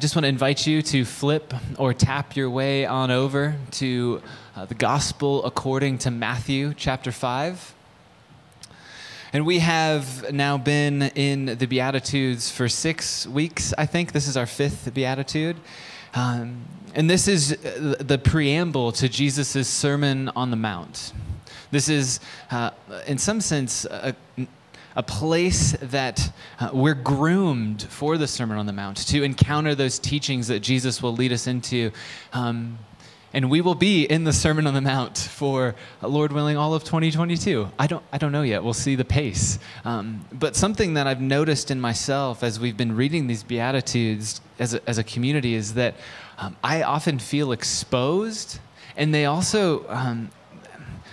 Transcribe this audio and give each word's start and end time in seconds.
just 0.00 0.16
want 0.16 0.24
to 0.24 0.30
invite 0.30 0.66
you 0.66 0.80
to 0.80 1.04
flip 1.04 1.52
or 1.76 1.92
tap 1.92 2.34
your 2.34 2.48
way 2.48 2.86
on 2.86 3.10
over 3.10 3.56
to 3.72 4.22
uh, 4.56 4.64
the 4.64 4.74
Gospel 4.74 5.44
according 5.44 5.98
to 5.98 6.10
Matthew 6.10 6.72
chapter 6.74 7.12
5. 7.12 7.74
And 9.34 9.44
we 9.44 9.58
have 9.58 10.32
now 10.32 10.56
been 10.56 11.02
in 11.02 11.58
the 11.58 11.66
Beatitudes 11.66 12.50
for 12.50 12.66
six 12.66 13.26
weeks, 13.26 13.74
I 13.76 13.84
think. 13.84 14.12
This 14.12 14.26
is 14.26 14.38
our 14.38 14.46
fifth 14.46 14.92
Beatitude. 14.94 15.58
Um, 16.14 16.64
and 16.94 17.10
this 17.10 17.28
is 17.28 17.52
uh, 17.52 17.96
the 18.00 18.16
preamble 18.16 18.92
to 18.92 19.06
Jesus' 19.06 19.68
Sermon 19.68 20.30
on 20.30 20.50
the 20.50 20.56
Mount. 20.56 21.12
This 21.72 21.90
is, 21.90 22.20
uh, 22.50 22.70
in 23.06 23.18
some 23.18 23.42
sense, 23.42 23.84
a, 23.84 24.16
a 24.96 25.02
place 25.02 25.72
that 25.82 26.32
uh, 26.58 26.70
we're 26.72 26.94
groomed 26.94 27.82
for 27.82 28.18
the 28.18 28.26
Sermon 28.26 28.58
on 28.58 28.66
the 28.66 28.72
Mount 28.72 28.96
to 29.08 29.22
encounter 29.22 29.74
those 29.74 29.98
teachings 29.98 30.48
that 30.48 30.60
Jesus 30.60 31.02
will 31.02 31.14
lead 31.14 31.32
us 31.32 31.46
into. 31.46 31.92
Um, 32.32 32.78
and 33.32 33.48
we 33.48 33.60
will 33.60 33.76
be 33.76 34.04
in 34.04 34.24
the 34.24 34.32
Sermon 34.32 34.66
on 34.66 34.74
the 34.74 34.80
Mount 34.80 35.16
for, 35.16 35.76
uh, 36.02 36.08
Lord 36.08 36.32
willing, 36.32 36.56
all 36.56 36.74
of 36.74 36.82
2022. 36.82 37.70
I 37.78 37.86
don't, 37.86 38.02
I 38.12 38.18
don't 38.18 38.32
know 38.32 38.42
yet. 38.42 38.64
We'll 38.64 38.72
see 38.72 38.96
the 38.96 39.04
pace. 39.04 39.60
Um, 39.84 40.24
but 40.32 40.56
something 40.56 40.94
that 40.94 41.06
I've 41.06 41.20
noticed 41.20 41.70
in 41.70 41.80
myself 41.80 42.42
as 42.42 42.58
we've 42.58 42.76
been 42.76 42.96
reading 42.96 43.28
these 43.28 43.44
Beatitudes 43.44 44.40
as 44.58 44.74
a, 44.74 44.88
as 44.88 44.98
a 44.98 45.04
community 45.04 45.54
is 45.54 45.74
that 45.74 45.94
um, 46.38 46.56
I 46.64 46.82
often 46.82 47.20
feel 47.20 47.52
exposed, 47.52 48.58
and 48.96 49.14
they 49.14 49.26
also, 49.26 49.86
um, 49.88 50.30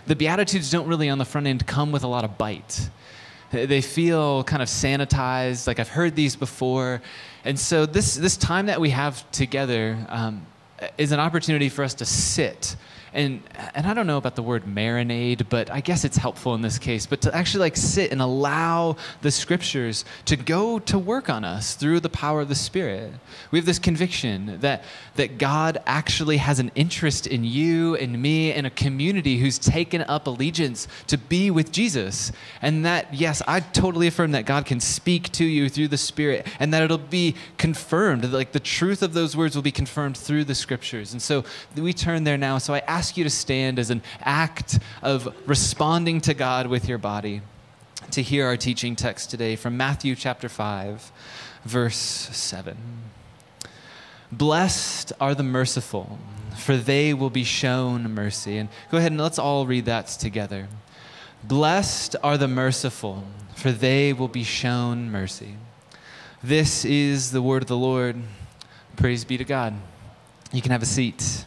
the 0.07 0.15
Beatitudes 0.15 0.71
don't 0.71 0.87
really 0.87 1.09
on 1.09 1.19
the 1.19 1.25
front 1.25 1.45
end 1.45 1.67
come 1.67 1.91
with 1.91 2.03
a 2.03 2.07
lot 2.07 2.23
of 2.23 2.35
bite. 2.37 2.89
They 3.51 3.81
feel 3.81 4.43
kind 4.43 4.61
of 4.61 4.67
sanitized, 4.67 5.67
like 5.67 5.79
I've 5.79 5.89
heard 5.89 6.15
these 6.15 6.35
before. 6.35 7.01
And 7.45 7.57
so, 7.57 7.85
this, 7.85 8.15
this 8.15 8.35
time 8.35 8.65
that 8.65 8.81
we 8.81 8.89
have 8.89 9.29
together 9.31 10.05
um, 10.09 10.45
is 10.97 11.11
an 11.11 11.19
opportunity 11.19 11.69
for 11.69 11.83
us 11.83 11.93
to 11.95 12.05
sit 12.05 12.75
and 13.13 13.41
and 13.73 13.87
I 13.87 13.93
don't 13.93 14.07
know 14.07 14.17
about 14.17 14.35
the 14.35 14.43
word 14.43 14.65
marinade, 14.65 15.49
but 15.49 15.71
I 15.71 15.81
guess 15.81 16.03
it's 16.03 16.17
helpful 16.17 16.53
in 16.55 16.61
this 16.61 16.77
case. 16.77 17.05
But 17.05 17.21
to 17.21 17.35
actually 17.35 17.61
like 17.61 17.77
sit 17.77 18.11
and 18.11 18.21
allow 18.21 18.97
the 19.21 19.31
scriptures 19.31 20.05
to 20.25 20.35
go 20.35 20.79
to 20.79 20.99
work 20.99 21.29
on 21.29 21.43
us 21.43 21.75
through 21.75 22.01
the 22.01 22.09
power 22.09 22.41
of 22.41 22.49
the 22.49 22.55
Spirit. 22.55 23.11
We 23.51 23.59
have 23.59 23.65
this 23.65 23.79
conviction 23.79 24.59
that 24.61 24.83
that 25.15 25.37
God 25.37 25.79
actually 25.87 26.37
has 26.37 26.59
an 26.59 26.71
interest 26.75 27.27
in 27.27 27.43
you 27.43 27.95
and 27.95 28.21
me 28.21 28.51
and 28.51 28.67
a 28.67 28.69
community 28.69 29.37
who's 29.37 29.57
taken 29.57 30.01
up 30.03 30.27
allegiance 30.27 30.87
to 31.07 31.17
be 31.17 31.49
with 31.49 31.71
Jesus, 31.71 32.31
and 32.61 32.85
that 32.85 33.13
yes, 33.13 33.41
I 33.47 33.61
totally 33.61 34.07
affirm 34.07 34.31
that 34.33 34.45
God 34.45 34.65
can 34.65 34.79
speak 34.79 35.31
to 35.33 35.45
you 35.45 35.69
through 35.69 35.87
the 35.87 35.97
Spirit, 35.97 36.45
and 36.59 36.73
that 36.73 36.83
it'll 36.83 36.97
be 36.97 37.35
confirmed. 37.57 38.25
Like 38.31 38.51
the 38.51 38.59
truth 38.59 39.01
of 39.01 39.13
those 39.13 39.35
words 39.35 39.55
will 39.55 39.63
be 39.63 39.71
confirmed 39.71 40.17
through 40.17 40.43
the 40.43 40.53
scriptures. 40.53 40.66
And 40.67 41.21
so 41.21 41.43
we 41.75 41.93
turn 41.93 42.23
there 42.23 42.37
now. 42.37 42.57
So 42.57 42.73
I 42.73 42.79
ask 42.79 43.17
you 43.17 43.23
to 43.23 43.29
stand 43.29 43.79
as 43.79 43.89
an 43.89 44.01
act 44.21 44.79
of 45.01 45.33
responding 45.47 46.21
to 46.21 46.33
God 46.33 46.67
with 46.67 46.87
your 46.87 46.97
body 46.97 47.41
to 48.11 48.21
hear 48.21 48.45
our 48.45 48.57
teaching 48.57 48.95
text 48.95 49.29
today 49.29 49.55
from 49.55 49.75
Matthew 49.75 50.15
chapter 50.15 50.49
5, 50.49 51.11
verse 51.63 51.95
7. 51.97 52.77
Blessed 54.31 55.13
are 55.19 55.33
the 55.33 55.43
merciful, 55.43 56.19
for 56.57 56.77
they 56.77 57.13
will 57.13 57.29
be 57.29 57.43
shown 57.43 58.13
mercy. 58.13 58.57
And 58.57 58.69
go 58.91 58.97
ahead 58.97 59.11
and 59.11 59.21
let's 59.21 59.39
all 59.39 59.65
read 59.65 59.85
that 59.85 60.07
together. 60.07 60.67
Blessed 61.43 62.15
are 62.23 62.37
the 62.37 62.47
merciful, 62.47 63.23
for 63.55 63.71
they 63.71 64.11
will 64.13 64.27
be 64.27 64.43
shown 64.43 65.09
mercy. 65.09 65.55
This 66.43 66.83
is 66.85 67.31
the 67.31 67.41
word 67.41 67.63
of 67.63 67.67
the 67.67 67.77
Lord. 67.77 68.17
Praise 68.95 69.23
be 69.23 69.37
to 69.37 69.45
God. 69.45 69.73
You 70.51 70.61
can 70.61 70.71
have 70.71 70.81
a 70.81 70.85
seat. 70.85 71.45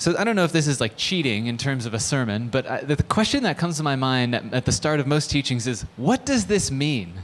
So 0.00 0.16
I 0.16 0.24
don't 0.24 0.34
know 0.34 0.44
if 0.44 0.52
this 0.52 0.66
is 0.66 0.80
like 0.80 0.96
cheating 0.96 1.46
in 1.46 1.58
terms 1.58 1.84
of 1.84 1.92
a 1.92 2.00
sermon, 2.00 2.48
but 2.48 2.66
I, 2.66 2.80
the 2.80 3.02
question 3.02 3.42
that 3.42 3.58
comes 3.58 3.76
to 3.76 3.82
my 3.82 3.96
mind 3.96 4.34
at, 4.34 4.54
at 4.54 4.64
the 4.64 4.72
start 4.72 4.98
of 4.98 5.06
most 5.06 5.30
teachings 5.30 5.66
is 5.66 5.82
what 5.96 6.24
does 6.24 6.46
this 6.46 6.70
mean? 6.70 7.14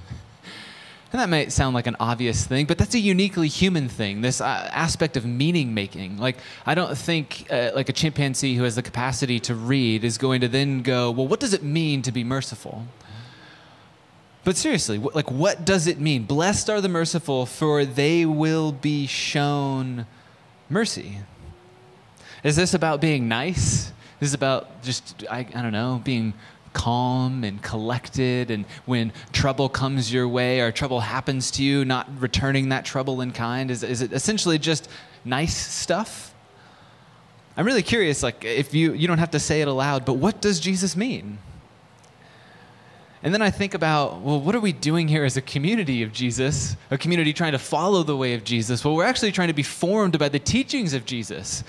And 1.12 1.20
that 1.20 1.30
might 1.30 1.52
sound 1.52 1.74
like 1.74 1.86
an 1.86 1.96
obvious 2.00 2.44
thing, 2.44 2.66
but 2.66 2.78
that's 2.78 2.94
a 2.94 2.98
uniquely 2.98 3.46
human 3.46 3.88
thing, 3.88 4.22
this 4.22 4.40
uh, 4.40 4.68
aspect 4.72 5.16
of 5.16 5.24
meaning 5.24 5.72
making. 5.72 6.18
Like, 6.18 6.36
I 6.66 6.74
don't 6.74 6.98
think 6.98 7.46
uh, 7.48 7.70
like 7.74 7.88
a 7.88 7.92
chimpanzee 7.92 8.56
who 8.56 8.64
has 8.64 8.74
the 8.74 8.82
capacity 8.82 9.38
to 9.40 9.54
read 9.54 10.02
is 10.02 10.18
going 10.18 10.40
to 10.40 10.48
then 10.48 10.82
go, 10.82 11.12
well, 11.12 11.28
what 11.28 11.38
does 11.38 11.54
it 11.54 11.62
mean 11.62 12.02
to 12.02 12.12
be 12.12 12.24
merciful? 12.24 12.86
But 14.46 14.56
seriously, 14.56 14.98
like, 14.98 15.28
what 15.28 15.64
does 15.64 15.88
it 15.88 15.98
mean? 15.98 16.22
Blessed 16.22 16.70
are 16.70 16.80
the 16.80 16.88
merciful, 16.88 17.46
for 17.46 17.84
they 17.84 18.24
will 18.24 18.70
be 18.70 19.08
shown 19.08 20.06
mercy. 20.70 21.18
Is 22.44 22.54
this 22.54 22.72
about 22.72 23.00
being 23.00 23.26
nice? 23.26 23.86
Is 24.20 24.30
this 24.30 24.34
about 24.34 24.84
just, 24.84 25.24
I, 25.28 25.38
I 25.52 25.62
don't 25.62 25.72
know, 25.72 26.00
being 26.04 26.32
calm 26.74 27.42
and 27.42 27.60
collected 27.60 28.52
and 28.52 28.66
when 28.84 29.12
trouble 29.32 29.68
comes 29.68 30.12
your 30.12 30.28
way 30.28 30.60
or 30.60 30.70
trouble 30.70 31.00
happens 31.00 31.50
to 31.50 31.64
you, 31.64 31.84
not 31.84 32.08
returning 32.20 32.68
that 32.68 32.84
trouble 32.84 33.22
in 33.22 33.32
kind? 33.32 33.68
Is, 33.68 33.82
is 33.82 34.00
it 34.00 34.12
essentially 34.12 34.60
just 34.60 34.88
nice 35.24 35.56
stuff? 35.56 36.32
I'm 37.56 37.66
really 37.66 37.82
curious, 37.82 38.22
like, 38.22 38.44
if 38.44 38.74
you, 38.74 38.92
you 38.92 39.08
don't 39.08 39.18
have 39.18 39.32
to 39.32 39.40
say 39.40 39.60
it 39.60 39.66
aloud, 39.66 40.04
but 40.04 40.18
what 40.18 40.40
does 40.40 40.60
Jesus 40.60 40.94
mean? 40.94 41.38
And 43.22 43.32
then 43.32 43.42
I 43.42 43.50
think 43.50 43.74
about, 43.74 44.20
well, 44.20 44.40
what 44.40 44.54
are 44.54 44.60
we 44.60 44.72
doing 44.72 45.08
here 45.08 45.24
as 45.24 45.36
a 45.36 45.42
community 45.42 46.02
of 46.02 46.12
Jesus? 46.12 46.76
A 46.90 46.98
community 46.98 47.32
trying 47.32 47.52
to 47.52 47.58
follow 47.58 48.02
the 48.02 48.16
way 48.16 48.34
of 48.34 48.44
Jesus? 48.44 48.84
Well, 48.84 48.94
we're 48.94 49.04
actually 49.04 49.32
trying 49.32 49.48
to 49.48 49.54
be 49.54 49.62
formed 49.62 50.18
by 50.18 50.28
the 50.28 50.38
teachings 50.38 50.94
of 50.94 51.04
Jesus. 51.04 51.64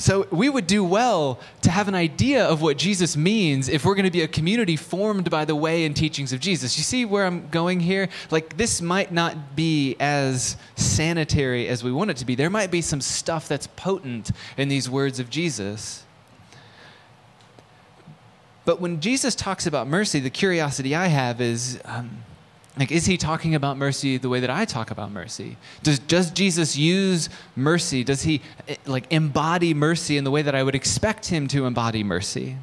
So 0.00 0.26
we 0.30 0.48
would 0.48 0.66
do 0.66 0.82
well 0.82 1.38
to 1.60 1.70
have 1.70 1.86
an 1.86 1.94
idea 1.94 2.46
of 2.46 2.62
what 2.62 2.78
Jesus 2.78 3.18
means 3.18 3.68
if 3.68 3.84
we're 3.84 3.94
going 3.94 4.06
to 4.06 4.10
be 4.10 4.22
a 4.22 4.28
community 4.28 4.74
formed 4.74 5.28
by 5.28 5.44
the 5.44 5.54
way 5.54 5.84
and 5.84 5.94
teachings 5.94 6.32
of 6.32 6.40
Jesus. 6.40 6.78
You 6.78 6.84
see 6.84 7.04
where 7.04 7.26
I'm 7.26 7.50
going 7.50 7.80
here? 7.80 8.08
Like, 8.30 8.56
this 8.56 8.80
might 8.80 9.12
not 9.12 9.54
be 9.54 9.96
as 10.00 10.56
sanitary 10.74 11.68
as 11.68 11.84
we 11.84 11.92
want 11.92 12.10
it 12.10 12.16
to 12.16 12.24
be. 12.24 12.34
There 12.34 12.48
might 12.48 12.70
be 12.70 12.80
some 12.80 13.02
stuff 13.02 13.46
that's 13.46 13.66
potent 13.66 14.30
in 14.56 14.68
these 14.68 14.88
words 14.88 15.20
of 15.20 15.28
Jesus. 15.28 16.06
But 18.64 18.80
when 18.80 19.00
Jesus 19.00 19.34
talks 19.34 19.66
about 19.66 19.86
mercy, 19.86 20.20
the 20.20 20.30
curiosity 20.30 20.94
I 20.94 21.06
have 21.06 21.40
is 21.40 21.80
um, 21.84 22.24
like, 22.78 22.92
is 22.92 23.04
he 23.04 23.16
talking 23.16 23.54
about 23.54 23.76
mercy 23.76 24.16
the 24.16 24.28
way 24.28 24.40
that 24.40 24.50
I 24.50 24.64
talk 24.64 24.90
about 24.90 25.10
mercy? 25.10 25.56
Does, 25.82 25.98
does 25.98 26.30
Jesus 26.30 26.76
use 26.76 27.28
mercy? 27.56 28.04
Does 28.04 28.22
he 28.22 28.40
eh, 28.68 28.76
like 28.86 29.12
embody 29.12 29.74
mercy 29.74 30.16
in 30.16 30.24
the 30.24 30.30
way 30.30 30.42
that 30.42 30.54
I 30.54 30.62
would 30.62 30.74
expect 30.74 31.26
him 31.26 31.48
to 31.48 31.66
embody 31.66 32.04
mercy? 32.04 32.56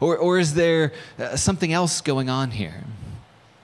Or, 0.00 0.16
or 0.16 0.38
is 0.38 0.54
there 0.54 0.92
uh, 1.18 1.36
something 1.36 1.72
else 1.72 2.00
going 2.00 2.28
on 2.28 2.50
here? 2.50 2.84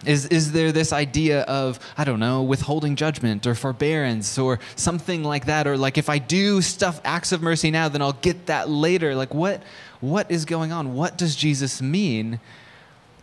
Is, 0.04 0.26
is 0.26 0.52
there 0.52 0.72
this 0.72 0.92
idea 0.92 1.42
of, 1.42 1.78
I 1.96 2.04
don't 2.04 2.18
know, 2.18 2.42
withholding 2.42 2.96
judgment 2.96 3.46
or 3.46 3.54
forbearance 3.54 4.36
or 4.38 4.58
something 4.74 5.22
like 5.22 5.46
that? 5.46 5.66
Or 5.66 5.76
like 5.76 5.96
if 5.96 6.08
I 6.08 6.18
do 6.18 6.60
stuff, 6.60 7.00
acts 7.04 7.30
of 7.32 7.40
mercy 7.40 7.70
now, 7.70 7.88
then 7.88 8.02
I'll 8.02 8.12
get 8.14 8.46
that 8.46 8.68
later. 8.68 9.14
Like 9.14 9.32
what, 9.32 9.62
what 10.00 10.30
is 10.30 10.44
going 10.44 10.72
on? 10.72 10.94
What 10.94 11.16
does 11.16 11.36
Jesus 11.36 11.80
mean 11.80 12.40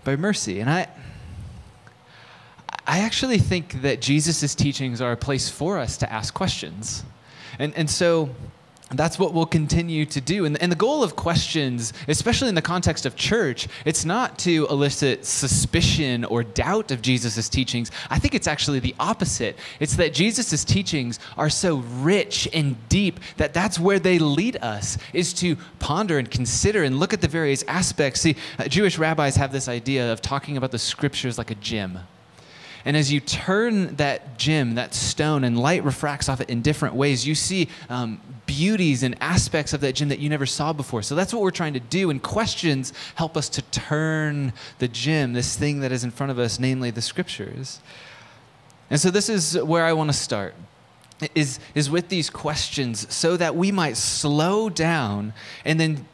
by 0.06 0.16
mercy? 0.16 0.62
And 0.62 0.70
I, 0.70 0.88
I 2.88 3.00
actually 3.00 3.40
think 3.40 3.82
that 3.82 4.02
Jesus' 4.02 4.56
teachings 4.56 5.02
are 5.02 5.12
a 5.12 5.18
place 5.18 5.50
for 5.50 5.78
us 5.78 5.98
to 5.98 6.12
ask 6.12 6.34
questions. 6.34 7.04
And, 7.60 7.74
and 7.76 7.90
so 7.90 8.30
that's 8.98 9.20
what 9.20 9.34
we'll 9.34 9.46
continue 9.46 10.06
to 10.06 10.22
do. 10.22 10.46
And, 10.46 10.60
and 10.62 10.72
the 10.72 10.76
goal 10.76 11.04
of 11.04 11.16
questions, 11.16 11.94
especially 12.08 12.50
in 12.50 12.56
the 12.56 12.62
context 12.62 13.06
of 13.06 13.16
church, 13.16 13.68
it's 13.86 14.06
not 14.06 14.40
to 14.40 14.66
elicit 14.70 15.26
suspicion 15.26 16.26
or 16.26 16.44
doubt 16.44 16.92
of 16.92 17.02
Jesus' 17.02 17.50
teachings. 17.50 17.92
I 18.10 18.20
think 18.20 18.34
it's 18.34 18.48
actually 18.48 18.80
the 18.80 18.96
opposite. 19.00 19.58
It's 19.80 19.96
that 19.98 20.14
Jesus' 20.14 20.64
teachings 20.64 21.20
are 21.38 21.50
so 21.50 21.78
rich 22.00 22.48
and 22.54 22.76
deep 22.90 23.20
that 23.38 23.54
that's 23.54 23.80
where 23.80 24.00
they 24.00 24.18
lead 24.18 24.58
us, 24.58 24.98
is 25.14 25.34
to 25.34 25.56
ponder 25.80 26.18
and 26.18 26.30
consider 26.30 26.84
and 26.84 27.00
look 27.00 27.14
at 27.14 27.22
the 27.22 27.28
various 27.28 27.64
aspects. 27.68 28.22
See, 28.22 28.36
uh, 28.58 28.68
Jewish 28.68 28.98
rabbis 28.98 29.36
have 29.36 29.52
this 29.52 29.68
idea 29.68 30.12
of 30.12 30.22
talking 30.22 30.58
about 30.58 30.72
the 30.72 30.80
scriptures 30.80 31.38
like 31.38 31.52
a 31.52 31.56
gym 31.56 32.00
and 32.86 32.96
as 32.96 33.12
you 33.12 33.20
turn 33.20 33.96
that 33.98 34.38
gem, 34.38 34.76
that 34.76 34.94
stone, 34.94 35.44
and 35.44 35.60
light 35.60 35.84
refracts 35.84 36.30
off 36.30 36.42
it 36.42 36.50
in 36.50 36.62
different 36.62 36.96
ways, 36.96 37.28
you 37.28 37.36
see 37.36 37.68
um, 37.90 38.22
beauties 38.46 39.04
and 39.04 39.16
aspects 39.22 39.74
of 39.74 39.82
that 39.82 39.94
gem 39.94 40.10
that 40.10 40.20
you 40.20 40.30
never 40.30 40.46
saw 40.46 40.72
before. 40.72 41.02
So 41.02 41.14
that's 41.14 41.34
what 41.34 41.42
we're 41.42 41.52
trying 41.52 41.74
to 41.74 41.80
do. 41.80 42.10
And 42.10 42.22
questions 42.22 42.94
help 43.16 43.36
us 43.36 43.50
to 43.50 43.62
turn 43.64 44.54
the 44.80 44.88
gem, 44.88 45.34
this 45.34 45.58
thing 45.58 45.82
that 45.82 45.92
is 45.92 46.04
in 46.04 46.12
front 46.12 46.32
of 46.32 46.40
us, 46.40 46.60
namely 46.60 46.90
the 46.90 47.02
scriptures. 47.02 47.82
And 48.90 49.00
so 49.00 49.12
this 49.12 49.30
is 49.30 49.58
where 49.62 49.86
I 49.86 49.94
want 49.94 50.10
to 50.10 50.18
start. 50.18 50.56
Is, 51.36 51.60
is 51.76 51.90
with 51.90 52.08
these 52.08 52.30
questions 52.30 53.14
so 53.14 53.36
that 53.36 53.54
we 53.54 53.74
might 53.74 53.98
slow 53.98 54.70
down 54.70 55.34
and 55.66 55.78
then 55.78 56.08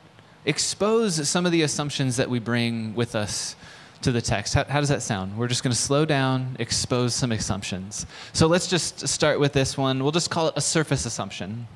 expose 0.45 1.29
some 1.29 1.45
of 1.45 1.51
the 1.51 1.61
assumptions 1.61 2.17
that 2.17 2.27
we 2.27 2.39
bring 2.39 2.95
with 2.95 3.13
us 3.13 3.55
to 4.05 4.11
the 4.11 4.21
text. 4.21 4.53
How, 4.53 4.63
how 4.65 4.79
does 4.79 4.89
that 4.89 5.01
sound? 5.01 5.35
We're 5.35 5.47
just 5.47 5.63
going 5.63 5.73
to 5.73 5.77
slow 5.77 6.05
down, 6.05 6.55
expose 6.59 7.15
some 7.15 7.31
assumptions. 7.31 8.05
So 8.33 8.45
let's 8.45 8.67
just 8.67 9.07
start 9.07 9.39
with 9.39 9.51
this 9.53 9.77
one. 9.77 10.03
We'll 10.03 10.11
just 10.11 10.29
call 10.29 10.47
it 10.47 10.53
a 10.55 10.61
surface 10.61 11.05
assumption. 11.05 11.67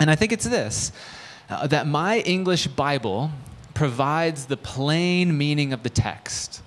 And 0.00 0.10
I 0.10 0.16
think 0.16 0.32
it's 0.32 0.44
this 0.44 0.90
uh, 1.48 1.68
that 1.68 1.86
my 1.86 2.18
English 2.20 2.66
Bible 2.66 3.30
provides 3.72 4.46
the 4.46 4.56
plain 4.56 5.38
meaning 5.38 5.72
of 5.72 5.84
the 5.84 5.88
text. 5.90 6.60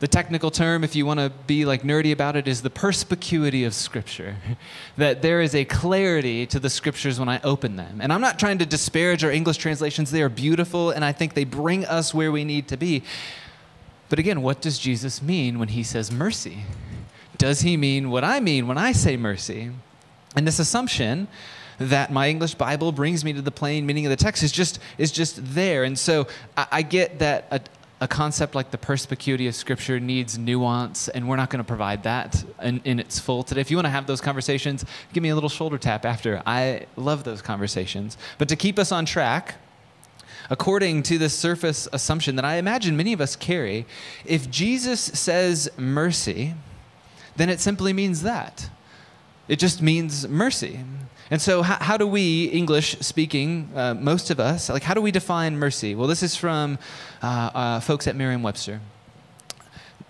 The 0.00 0.08
technical 0.08 0.50
term, 0.50 0.84
if 0.84 0.94
you 0.96 1.06
want 1.06 1.20
to 1.20 1.30
be 1.46 1.64
like 1.64 1.82
nerdy 1.82 2.12
about 2.12 2.36
it, 2.36 2.46
is 2.46 2.60
the 2.60 2.70
perspicuity 2.70 3.64
of 3.64 3.72
Scripture. 3.72 4.36
that 4.98 5.22
there 5.22 5.40
is 5.40 5.54
a 5.54 5.64
clarity 5.64 6.44
to 6.46 6.58
the 6.58 6.68
Scriptures 6.68 7.18
when 7.18 7.28
I 7.30 7.40
open 7.42 7.76
them. 7.76 8.00
And 8.02 8.12
I'm 8.12 8.20
not 8.20 8.38
trying 8.38 8.58
to 8.58 8.66
disparage 8.66 9.24
our 9.24 9.30
English 9.30 9.56
translations, 9.56 10.10
they 10.10 10.20
are 10.20 10.28
beautiful, 10.28 10.90
and 10.90 11.04
I 11.04 11.12
think 11.12 11.32
they 11.32 11.44
bring 11.44 11.86
us 11.86 12.12
where 12.12 12.30
we 12.30 12.44
need 12.44 12.68
to 12.68 12.76
be. 12.76 13.04
But 14.12 14.18
again, 14.18 14.42
what 14.42 14.60
does 14.60 14.78
Jesus 14.78 15.22
mean 15.22 15.58
when 15.58 15.68
he 15.68 15.82
says 15.82 16.12
mercy? 16.12 16.64
Does 17.38 17.62
he 17.62 17.78
mean 17.78 18.10
what 18.10 18.24
I 18.24 18.40
mean 18.40 18.66
when 18.66 18.76
I 18.76 18.92
say 18.92 19.16
mercy? 19.16 19.70
And 20.36 20.46
this 20.46 20.58
assumption 20.58 21.28
that 21.78 22.12
my 22.12 22.28
English 22.28 22.56
Bible 22.56 22.92
brings 22.92 23.24
me 23.24 23.32
to 23.32 23.40
the 23.40 23.50
plain 23.50 23.86
meaning 23.86 24.04
of 24.04 24.10
the 24.10 24.16
text 24.16 24.42
is 24.42 24.52
just 24.52 24.80
is 24.98 25.12
just 25.12 25.54
there. 25.54 25.84
And 25.84 25.98
so 25.98 26.26
I, 26.58 26.66
I 26.72 26.82
get 26.82 27.20
that 27.20 27.46
a, 27.50 27.60
a 28.02 28.06
concept 28.06 28.54
like 28.54 28.70
the 28.70 28.76
perspicuity 28.76 29.48
of 29.48 29.54
Scripture 29.54 29.98
needs 29.98 30.36
nuance, 30.36 31.08
and 31.08 31.26
we're 31.26 31.36
not 31.36 31.48
going 31.48 31.64
to 31.64 31.66
provide 31.66 32.02
that 32.02 32.44
in, 32.62 32.82
in, 32.84 33.00
its 33.00 33.18
full 33.18 33.42
today. 33.42 33.62
If 33.62 33.70
you 33.70 33.78
want 33.78 33.86
to 33.86 33.90
have 33.90 34.06
those 34.06 34.20
conversations, 34.20 34.84
give 35.14 35.22
me 35.22 35.30
a 35.30 35.34
little 35.34 35.48
shoulder 35.48 35.78
tap 35.78 36.04
after. 36.04 36.42
I 36.44 36.84
love 36.96 37.24
those 37.24 37.40
conversations. 37.40 38.18
But 38.36 38.50
to 38.50 38.56
keep 38.56 38.78
us 38.78 38.92
on 38.92 39.06
track, 39.06 39.54
according 40.52 41.02
to 41.02 41.16
this 41.16 41.32
surface 41.32 41.88
assumption 41.94 42.36
that 42.36 42.44
I 42.44 42.56
imagine 42.56 42.94
many 42.94 43.14
of 43.14 43.22
us 43.22 43.36
carry, 43.36 43.86
if 44.26 44.50
Jesus 44.50 45.00
says 45.00 45.70
mercy, 45.78 46.52
then 47.36 47.48
it 47.48 47.58
simply 47.58 47.94
means 47.94 48.22
that. 48.22 48.68
It 49.48 49.58
just 49.58 49.80
means 49.80 50.28
mercy. 50.28 50.80
And 51.30 51.40
so, 51.40 51.62
how, 51.62 51.78
how 51.82 51.96
do 51.96 52.06
we, 52.06 52.44
English 52.44 52.98
speaking, 53.00 53.70
uh, 53.74 53.94
most 53.94 54.28
of 54.28 54.38
us, 54.38 54.68
like, 54.68 54.82
how 54.82 54.92
do 54.92 55.00
we 55.00 55.10
define 55.10 55.56
mercy? 55.56 55.94
Well, 55.94 56.06
this 56.06 56.22
is 56.22 56.36
from 56.36 56.78
uh, 57.22 57.50
uh, 57.54 57.80
folks 57.80 58.06
at 58.06 58.14
Merriam 58.14 58.42
Webster. 58.42 58.82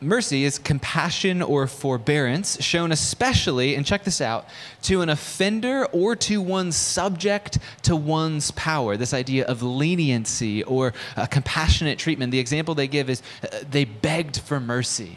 Mercy 0.02 0.44
is 0.44 0.58
compassion 0.58 1.40
or 1.40 1.66
forbearance 1.66 2.62
shown 2.62 2.92
especially, 2.92 3.74
and 3.74 3.86
check 3.86 4.04
this 4.04 4.20
out, 4.20 4.46
to 4.82 5.00
an 5.00 5.08
offender 5.08 5.86
or 5.86 6.16
to 6.16 6.40
one 6.40 6.72
subject 6.72 7.58
to 7.82 7.94
one's 7.94 8.50
power. 8.50 8.96
This 8.96 9.14
idea 9.14 9.46
of 9.46 9.62
leniency 9.62 10.62
or 10.64 10.92
compassionate 11.30 11.98
treatment. 11.98 12.32
The 12.32 12.38
example 12.38 12.74
they 12.74 12.88
give 12.88 13.08
is 13.08 13.22
uh, 13.42 13.58
they 13.70 13.84
begged 13.84 14.40
for 14.40 14.60
mercy. 14.60 15.16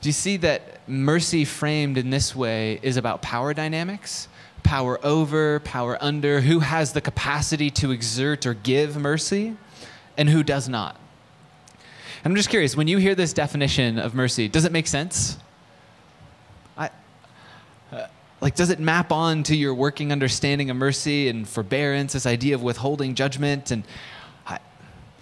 Do 0.00 0.08
you 0.08 0.12
see 0.12 0.36
that 0.38 0.86
mercy 0.86 1.44
framed 1.44 1.98
in 1.98 2.10
this 2.10 2.36
way 2.36 2.78
is 2.82 2.96
about 2.96 3.22
power 3.22 3.54
dynamics? 3.54 4.28
power 4.66 4.98
over, 5.06 5.60
power 5.60 5.96
under, 6.00 6.40
who 6.40 6.58
has 6.58 6.92
the 6.92 7.00
capacity 7.00 7.70
to 7.70 7.92
exert 7.92 8.44
or 8.44 8.52
give 8.52 8.96
mercy, 8.96 9.56
and 10.16 10.28
who 10.28 10.42
does 10.42 10.68
not. 10.68 10.98
I'm 12.26 12.34
just 12.34 12.50
curious, 12.50 12.76
when 12.76 12.88
you 12.88 12.98
hear 12.98 13.14
this 13.14 13.32
definition 13.32 14.00
of 14.00 14.12
mercy, 14.12 14.48
does 14.48 14.64
it 14.64 14.72
make 14.72 14.88
sense? 14.88 15.38
I, 16.76 16.90
uh, 17.92 18.08
like, 18.40 18.56
does 18.56 18.70
it 18.70 18.80
map 18.80 19.12
on 19.12 19.44
to 19.44 19.56
your 19.56 19.72
working 19.72 20.10
understanding 20.10 20.68
of 20.68 20.76
mercy 20.76 21.28
and 21.28 21.48
forbearance, 21.48 22.14
this 22.14 22.26
idea 22.26 22.56
of 22.56 22.64
withholding 22.64 23.14
judgment? 23.14 23.70
And 23.70 23.84
I, 24.44 24.58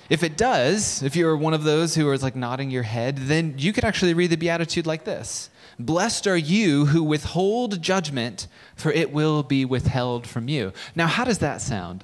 if 0.08 0.22
it 0.22 0.38
does, 0.38 1.02
if 1.02 1.14
you're 1.14 1.36
one 1.36 1.52
of 1.52 1.62
those 1.62 1.94
who 1.94 2.10
is 2.10 2.22
like 2.22 2.36
nodding 2.36 2.70
your 2.70 2.84
head, 2.84 3.18
then 3.18 3.56
you 3.58 3.74
could 3.74 3.84
actually 3.84 4.14
read 4.14 4.30
the 4.30 4.38
Beatitude 4.38 4.86
like 4.86 5.04
this 5.04 5.50
Blessed 5.78 6.26
are 6.26 6.38
you 6.38 6.86
who 6.86 7.02
withhold 7.02 7.82
judgment, 7.82 8.46
for 8.76 8.90
it 8.90 9.12
will 9.12 9.42
be 9.42 9.66
withheld 9.66 10.26
from 10.26 10.48
you. 10.48 10.72
Now, 10.96 11.08
how 11.08 11.24
does 11.24 11.40
that 11.40 11.60
sound? 11.60 12.02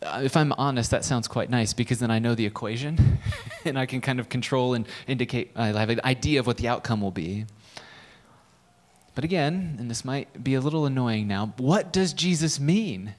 Uh, 0.00 0.20
if 0.22 0.36
I'm 0.36 0.52
honest, 0.52 0.90
that 0.92 1.04
sounds 1.04 1.26
quite 1.26 1.50
nice 1.50 1.72
because 1.72 1.98
then 1.98 2.10
I 2.10 2.18
know 2.18 2.34
the 2.34 2.46
equation 2.46 3.18
and 3.64 3.78
I 3.78 3.86
can 3.86 4.00
kind 4.00 4.20
of 4.20 4.28
control 4.28 4.74
and 4.74 4.86
indicate, 5.06 5.50
I 5.56 5.68
have 5.68 5.90
an 5.90 6.00
idea 6.04 6.40
of 6.40 6.46
what 6.46 6.56
the 6.56 6.68
outcome 6.68 7.00
will 7.00 7.10
be. 7.10 7.46
But 9.14 9.24
again, 9.24 9.76
and 9.80 9.90
this 9.90 10.04
might 10.04 10.44
be 10.44 10.54
a 10.54 10.60
little 10.60 10.86
annoying 10.86 11.26
now, 11.26 11.52
what 11.56 11.92
does 11.92 12.12
Jesus 12.12 12.60
mean? 12.60 13.14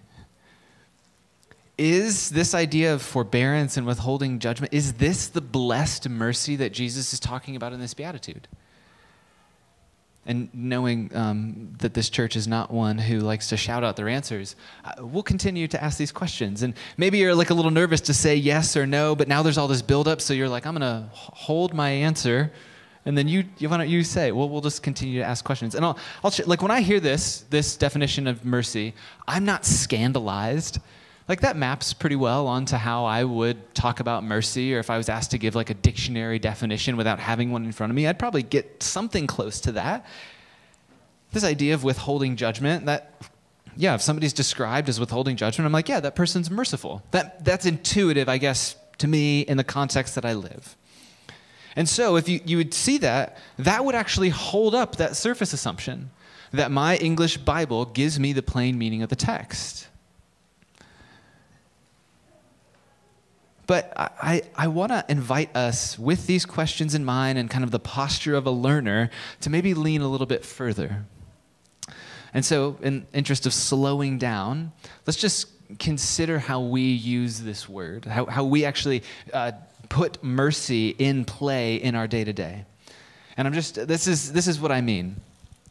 Is 1.78 2.30
this 2.30 2.54
idea 2.54 2.94
of 2.94 3.02
forbearance 3.02 3.76
and 3.76 3.86
withholding 3.86 4.40
judgment, 4.40 4.74
is 4.74 4.94
this 4.94 5.28
the 5.28 5.42
blessed 5.42 6.08
mercy 6.08 6.56
that 6.56 6.72
Jesus 6.72 7.12
is 7.12 7.20
talking 7.20 7.58
about 7.58 7.74
in 7.74 7.82
this 7.82 7.94
beatitude? 7.94 8.48
And 10.26 10.50
knowing 10.54 11.12
um, 11.16 11.74
that 11.80 11.94
this 11.94 12.10
church 12.10 12.36
is 12.36 12.48
not 12.48 12.72
one 12.72 12.98
who 12.98 13.20
likes 13.20 13.50
to 13.50 13.58
shout 13.58 13.84
out 13.84 13.96
their 13.96 14.10
answers, 14.10 14.56
uh, 14.86 14.92
we'll 15.00 15.24
continue 15.24 15.68
to 15.68 15.84
ask 15.84 15.98
these 15.98 16.12
questions. 16.12 16.62
And 16.62 16.74
maybe 16.98 17.18
you're 17.18 17.34
like 17.34 17.50
a 17.50 17.54
little 17.54 17.72
nervous 17.72 18.02
to 18.02 18.14
say 18.14 18.36
yes 18.36 18.78
or 18.78 18.86
no, 18.86 19.16
but 19.16 19.28
now 19.28 19.42
there's 19.42 19.58
all 19.58 19.68
this 19.68 19.82
buildup, 19.82 20.22
so 20.22 20.34
you're 20.34 20.50
like, 20.50 20.66
I'm 20.66 20.76
going 20.76 20.82
to 20.82 21.10
hold 21.14 21.74
my 21.74 21.90
answer. 21.90 22.52
And 23.06 23.18
then 23.18 23.28
you, 23.28 23.46
you, 23.58 23.70
why 23.70 23.78
don't 23.78 23.90
you 23.90 24.04
say? 24.04 24.32
Well, 24.32 24.50
we'll 24.50 24.62
just 24.62 24.84
continue 24.84 25.20
to 25.20 25.26
ask 25.26 25.44
questions. 25.44 25.74
And 25.74 25.84
I'll, 25.84 25.98
I'll 26.24 26.32
like 26.46 26.62
when 26.62 26.72
I 26.72 26.82
hear 26.82 27.00
this, 27.00 27.46
this 27.50 27.78
definition 27.78 28.28
of 28.28 28.46
mercy, 28.46 28.94
I'm 29.28 29.46
not 29.46 29.66
scandalized 29.66 30.80
like 31.30 31.42
that 31.42 31.56
maps 31.56 31.94
pretty 31.94 32.16
well 32.16 32.48
onto 32.48 32.76
how 32.76 33.06
I 33.06 33.24
would 33.24 33.76
talk 33.76 34.00
about 34.00 34.24
mercy, 34.24 34.74
or 34.74 34.80
if 34.80 34.90
I 34.90 34.98
was 34.98 35.10
asked 35.10 35.30
to 35.32 35.38
give 35.38 35.54
like 35.54 35.70
a 35.70 35.76
dictionary 35.76 36.40
definition 36.40 36.98
without 36.98 37.20
having 37.20 37.52
one 37.52 37.64
in 37.64 37.72
front 37.72 37.92
of 37.92 37.96
me, 37.96 38.08
I'd 38.08 38.18
probably 38.18 38.42
get 38.42 38.82
something 38.82 39.28
close 39.28 39.62
to 39.62 39.72
that. 39.74 40.08
This 41.32 41.44
idea 41.44 41.76
of 41.76 41.84
withholding 41.84 42.36
judgment, 42.36 42.88
that 42.88 43.14
yeah, 43.78 43.94
if 43.94 44.02
somebody's 44.02 44.34
described 44.34 44.90
as 44.90 45.00
withholding 45.00 45.36
judgment, 45.36 45.68
I'm 45.68 45.72
like, 45.72 45.88
yeah, 45.88 46.00
that 46.00 46.16
person's 46.16 46.50
merciful. 46.50 47.04
That 47.12 47.46
that's 47.46 47.68
intuitive, 47.68 48.28
I 48.28 48.40
guess, 48.40 48.76
to 48.98 49.08
me 49.08 49.42
in 49.42 49.58
the 49.58 49.64
context 49.64 50.16
that 50.16 50.26
I 50.26 50.34
live. 50.34 50.76
And 51.76 51.88
so 51.88 52.16
if 52.16 52.28
you, 52.28 52.42
you 52.44 52.58
would 52.58 52.74
see 52.74 52.98
that, 52.98 53.38
that 53.60 53.86
would 53.86 53.94
actually 53.94 54.30
hold 54.30 54.74
up 54.74 54.96
that 54.96 55.16
surface 55.16 55.54
assumption 55.54 56.10
that 56.52 56.72
my 56.72 56.98
English 56.98 57.38
Bible 57.38 57.86
gives 57.86 58.20
me 58.20 58.34
the 58.34 58.42
plain 58.42 58.80
meaning 58.80 59.04
of 59.04 59.10
the 59.10 59.16
text. 59.16 59.89
But 63.70 63.94
I, 63.96 64.42
I 64.56 64.68
want 64.68 64.92
to 64.94 65.06
invite 65.08 65.56
us 65.56 66.00
with 66.00 66.26
these 66.26 66.44
questions 66.44 66.96
in 66.96 67.06
mind 67.06 67.38
and 67.38 67.52
kind 67.52 67.64
of 67.64 67.70
the 67.70 67.78
posture 67.78 68.34
of 68.34 68.48
a 68.48 68.50
learner 68.50 69.12
to 69.42 69.52
maybe 69.52 69.76
lean 69.76 70.02
a 70.02 70.08
little 70.08 70.26
bit 70.26 70.44
further. 70.44 71.06
And 72.34 72.44
so, 72.44 72.80
in 72.82 73.06
interest 73.14 73.46
of 73.46 73.54
slowing 73.54 74.18
down, 74.18 74.72
let's 75.06 75.20
just 75.20 75.50
consider 75.78 76.40
how 76.40 76.62
we 76.62 76.82
use 76.82 77.42
this 77.42 77.70
word, 77.70 78.06
how, 78.06 78.26
how 78.26 78.44
we 78.44 78.66
actually 78.66 79.04
uh, 79.36 79.52
put 79.88 80.24
mercy 80.24 80.96
in 80.98 81.24
play 81.24 81.76
in 81.76 81.94
our 81.94 82.08
day 82.08 82.24
to 82.24 82.34
day. 82.34 82.66
And 83.38 83.48
I'm 83.48 83.54
just, 83.54 83.88
this 83.88 84.08
is, 84.08 84.34
this 84.34 84.48
is 84.48 84.60
what 84.60 84.72
I 84.72 84.82
mean. 84.82 85.18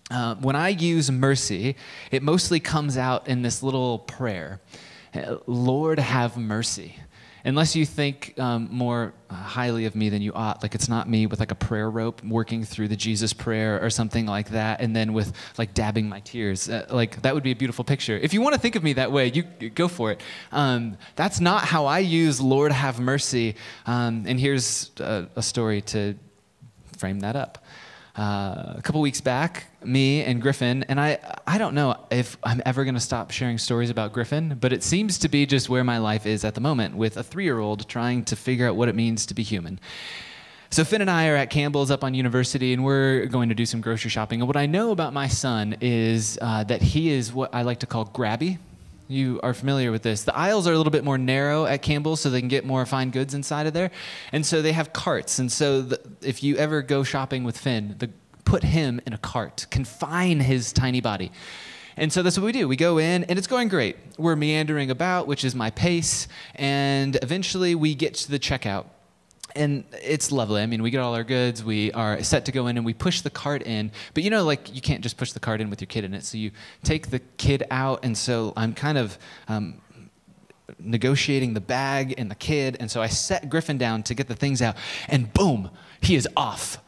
Uh, 0.09 0.37
when 0.37 0.55
I 0.55 0.69
use 0.69 1.11
mercy, 1.11 1.75
it 2.13 2.23
mostly 2.23 2.61
comes 2.61 2.97
out 2.97 3.27
in 3.27 3.43
this 3.43 3.61
little 3.61 3.99
prayer 3.99 4.61
Lord, 5.47 5.99
have 5.99 6.37
mercy 6.37 6.95
unless 7.49 7.75
you 7.75 7.87
think 7.87 8.35
um, 8.39 8.69
more 8.71 9.15
highly 9.31 9.87
of 9.87 9.95
me 9.95 10.11
than 10.11 10.21
you 10.21 10.33
ought, 10.35 10.63
like 10.63 10.75
it's 10.75 10.89
not 10.89 11.09
me 11.09 11.27
with 11.27 11.41
like 11.41 11.51
a 11.51 11.55
prayer 11.55 11.91
rope 11.91 12.23
working 12.23 12.63
through 12.63 12.89
the 12.89 12.97
Jesus 12.97 13.33
prayer 13.33 13.83
or 13.83 13.89
something 13.89 14.27
like 14.27 14.51
that, 14.51 14.81
and 14.83 14.95
then 14.95 15.15
with 15.15 15.33
like 15.57 15.73
dabbing 15.73 16.09
my 16.09 16.21
tears, 16.21 16.69
uh, 16.69 16.87
like 16.91 17.23
that 17.23 17.35
would 17.35 17.43
be 17.43 17.51
a 17.53 17.57
beautiful 17.57 17.85
picture. 17.85 18.19
If 18.19 18.35
you 18.35 18.43
want 18.43 18.55
to 18.55 18.61
think 18.61 18.77
of 18.77 18.83
me 18.83 18.93
that 18.95 19.11
way, 19.11 19.33
you 19.33 19.43
go 19.71 19.89
for 19.89 20.13
it. 20.13 20.21
Um, 20.53 20.99
that's 21.17 21.41
not 21.41 21.65
how 21.65 21.87
I 21.87 22.01
use 22.01 22.39
Lord 22.41 22.71
have 22.71 23.01
mercy. 23.01 23.57
Um, 23.87 24.25
and 24.27 24.39
here's 24.39 24.91
a, 25.01 25.27
a 25.35 25.43
story 25.43 25.81
to 25.83 26.17
frame 26.99 27.21
that 27.21 27.35
up. 27.35 27.65
Uh, 28.15 28.75
a 28.77 28.81
couple 28.83 29.01
weeks 29.01 29.23
back, 29.23 29.68
me 29.85 30.23
and 30.23 30.43
Griffin, 30.43 30.85
and 30.89 31.01
I, 31.01 31.19
I 31.47 31.59
don't 31.59 31.75
know 31.75 31.97
if 32.11 32.37
I'm 32.43 32.61
ever 32.67 32.85
going 32.85 32.95
to 32.95 33.01
stop 33.01 33.31
sharing 33.31 33.59
stories 33.59 33.91
about 33.91 34.13
Griffin, 34.13 34.57
but 34.61 34.73
it 34.73 34.83
seems 34.83 35.19
to 35.19 35.29
be 35.29 35.47
just 35.47 35.69
where 35.69 35.85
my 35.85 35.99
life 35.99 36.27
is 36.27 36.45
at 36.45 36.55
the 36.55 36.61
moment 36.61 36.97
with 36.97 37.17
a 37.17 37.23
three 37.23 37.45
year 37.45 37.59
old 37.59 37.89
trying 37.89 38.25
to 38.25 38.37
figure 38.37 38.67
out 38.69 38.77
what 38.77 38.89
it 38.89 38.95
means 38.95 39.27
to 39.27 39.35
be 39.35 39.43
human. 39.43 39.79
So 40.71 40.85
Finn 40.85 41.01
and 41.01 41.11
I 41.11 41.29
are 41.29 41.37
at 41.37 41.49
Campbell's 41.49 41.91
up 41.91 42.05
on 42.05 42.13
University, 42.13 42.75
and 42.75 42.85
we're 42.85 43.27
going 43.27 43.49
to 43.49 43.55
do 43.55 43.65
some 43.65 43.81
grocery 43.81 44.11
shopping. 44.11 44.41
And 44.41 44.49
what 44.49 44.57
I 44.57 44.67
know 44.67 44.91
about 44.91 45.15
my 45.15 45.27
son 45.27 45.77
is 45.81 46.39
uh, 46.43 46.65
that 46.65 46.83
he 46.83 47.11
is 47.11 47.33
what 47.33 47.55
I 47.55 47.63
like 47.63 47.81
to 47.81 47.87
call 47.87 48.05
grabby. 48.05 48.59
You 49.09 49.41
are 49.43 49.55
familiar 49.55 49.91
with 49.91 50.03
this. 50.03 50.25
The 50.25 50.37
aisles 50.37 50.67
are 50.67 50.75
a 50.75 50.77
little 50.77 50.91
bit 50.91 51.05
more 51.05 51.17
narrow 51.17 51.65
at 51.65 51.81
Campbell's 51.81 52.21
so 52.21 52.29
they 52.29 52.41
can 52.41 52.49
get 52.49 52.67
more 52.67 52.85
fine 52.85 53.09
goods 53.09 53.33
inside 53.33 53.67
of 53.67 53.73
there. 53.73 53.91
And 54.33 54.45
so 54.45 54.61
they 54.61 54.73
have 54.73 54.93
carts. 54.93 55.39
And 55.39 55.51
so 55.51 55.81
the, 55.81 56.01
if 56.21 56.43
you 56.43 56.57
ever 56.57 56.83
go 56.83 57.03
shopping 57.03 57.45
with 57.45 57.57
Finn, 57.57 57.95
the, 57.99 58.11
put 58.49 58.65
him 58.65 58.99
in 59.07 59.13
a 59.13 59.19
cart, 59.19 59.67
confine 59.69 60.41
his 60.41 60.73
tiny 60.73 61.03
body. 61.03 61.31
And 61.99 62.11
so 62.11 62.23
that's 62.23 62.39
what 62.39 62.47
we 62.47 62.53
do. 62.53 62.67
We 62.67 62.77
go 62.77 62.97
in, 62.97 63.25
and 63.25 63.39
it's 63.39 63.47
going 63.47 63.69
great. 63.69 63.97
We're 64.17 64.37
meandering 64.37 64.91
about, 64.91 65.27
which 65.27 65.45
is 65.45 65.55
my 65.55 65.69
pace, 65.69 66.29
and 66.55 67.19
eventually 67.21 67.75
we 67.75 67.95
get 67.95 68.15
to 68.15 68.31
the 68.31 68.39
checkout. 68.39 68.87
and 69.55 69.85
it's 69.93 70.33
lovely. 70.33 70.63
I 70.63 70.67
mean, 70.67 70.83
we 70.83 70.91
get 70.91 71.01
all 71.01 71.15
our 71.15 71.25
goods, 71.25 71.63
we 71.63 71.93
are 71.93 72.23
set 72.23 72.47
to 72.47 72.53
go 72.53 72.69
in, 72.69 72.77
and 72.79 72.87
we 72.87 72.95
push 72.95 73.21
the 73.21 73.31
cart 73.31 73.63
in. 73.65 73.91
But 74.15 74.23
you 74.23 74.31
know, 74.31 74.45
like 74.45 74.75
you 74.75 74.81
can't 74.81 75.03
just 75.03 75.17
push 75.19 75.33
the 75.33 75.41
cart 75.41 75.61
in 75.61 75.69
with 75.69 75.81
your 75.83 75.87
kid 75.87 76.05
in 76.05 76.15
it. 76.15 76.25
So 76.25 76.39
you 76.39 76.51
take 76.85 77.11
the 77.11 77.21
kid 77.37 77.65
out, 77.71 78.01
and 78.03 78.17
so 78.17 78.55
I'm 78.57 78.73
kind 78.73 78.97
of 78.97 79.19
um, 79.49 79.81
negotiating 80.79 81.53
the 81.53 81.61
bag 81.61 82.15
and 82.17 82.31
the 82.31 82.35
kid, 82.35 82.79
and 82.81 82.91
so 82.91 83.03
I 83.03 83.09
set 83.09 83.51
Griffin 83.51 83.77
down 83.77 84.03
to 84.05 84.15
get 84.15 84.29
the 84.29 84.37
things 84.37 84.63
out, 84.63 84.77
and 85.09 85.33
boom, 85.35 85.71
he 86.01 86.15
is 86.15 86.27
off, 86.37 86.79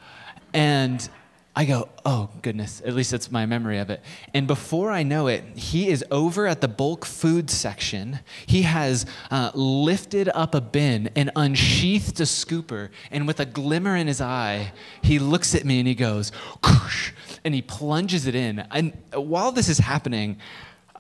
and 0.55 1.09
I 1.55 1.65
go, 1.65 1.89
oh 2.05 2.31
goodness, 2.43 2.81
at 2.87 2.95
least 2.95 3.11
that's 3.11 3.31
my 3.31 3.45
memory 3.45 3.79
of 3.79 3.91
it. 3.91 4.01
And 4.33 4.47
before 4.47 4.93
I 4.93 5.03
know 5.03 5.27
it, 5.27 5.45
he 5.57 5.89
is 5.89 6.05
over 6.11 6.47
at 6.47 6.61
the 6.61 6.69
bulk 6.69 7.05
food 7.05 7.51
section. 7.51 8.21
He 8.47 8.63
has 8.63 9.05
uh, 9.33 9.51
lifted 9.55 10.29
up 10.33 10.55
a 10.55 10.61
bin 10.61 11.11
and 11.17 11.33
unsheathed 11.35 12.21
a 12.21 12.25
scooper. 12.25 12.91
And 13.11 13.27
with 13.27 13.41
a 13.41 13.45
glimmer 13.45 13.97
in 13.97 14.07
his 14.07 14.21
eye, 14.21 14.73
he 15.03 15.19
looks 15.19 15.57
at 15.57 15.65
me 15.65 15.81
and 15.81 15.89
he 15.89 15.97
goes, 15.97 16.31
and 17.45 17.53
he 17.53 17.63
plunges 17.63 18.27
it 18.27 18.37
in. 18.37 18.61
And 18.71 18.97
while 19.13 19.51
this 19.51 19.69
is 19.69 19.79
happening, 19.79 20.39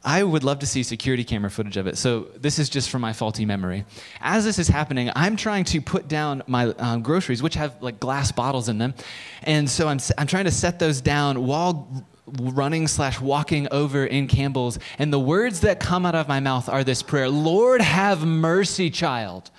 I 0.02 0.22
would 0.22 0.44
love 0.44 0.60
to 0.60 0.66
see 0.66 0.82
security 0.82 1.24
camera 1.24 1.50
footage 1.50 1.76
of 1.76 1.86
it. 1.86 1.98
So 1.98 2.28
this 2.34 2.58
is 2.58 2.70
just 2.70 2.88
from 2.88 3.02
my 3.02 3.12
faulty 3.12 3.44
memory. 3.44 3.84
As 4.20 4.44
this 4.44 4.58
is 4.58 4.66
happening, 4.66 5.10
I'm 5.14 5.36
trying 5.36 5.64
to 5.64 5.80
put 5.82 6.08
down 6.08 6.42
my 6.46 6.68
um, 6.78 7.02
groceries, 7.02 7.42
which 7.42 7.54
have 7.54 7.82
like 7.82 8.00
glass 8.00 8.32
bottles 8.32 8.70
in 8.70 8.78
them, 8.78 8.94
and 9.42 9.68
so 9.68 9.88
I'm 9.88 9.98
I'm 10.16 10.26
trying 10.26 10.46
to 10.46 10.50
set 10.50 10.78
those 10.78 11.02
down 11.02 11.46
while 11.46 12.06
running 12.26 12.86
slash 12.88 13.20
walking 13.20 13.68
over 13.70 14.06
in 14.06 14.26
Campbell's, 14.26 14.78
and 14.98 15.12
the 15.12 15.20
words 15.20 15.60
that 15.60 15.80
come 15.80 16.06
out 16.06 16.14
of 16.14 16.28
my 16.28 16.40
mouth 16.40 16.70
are 16.70 16.82
this 16.82 17.02
prayer: 17.02 17.28
"Lord, 17.28 17.82
have 17.82 18.24
mercy, 18.24 18.88
child." 18.88 19.50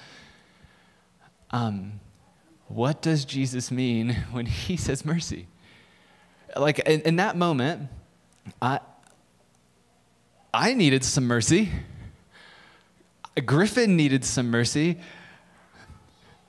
Um, 1.51 2.00
what 2.67 3.01
does 3.01 3.25
Jesus 3.25 3.69
mean 3.69 4.15
when 4.31 4.48
he 4.48 4.75
says 4.75 5.05
mercy? 5.05 5.48
Like 6.55 6.79
in, 6.79 7.01
in 7.01 7.15
that 7.17 7.38
moment, 7.38 7.89
I 8.60 8.79
I 10.53 10.74
needed 10.74 11.03
some 11.03 11.25
mercy. 11.27 11.70
Griffin 13.46 13.96
needed 13.96 14.25
some 14.25 14.50
mercy. 14.50 15.00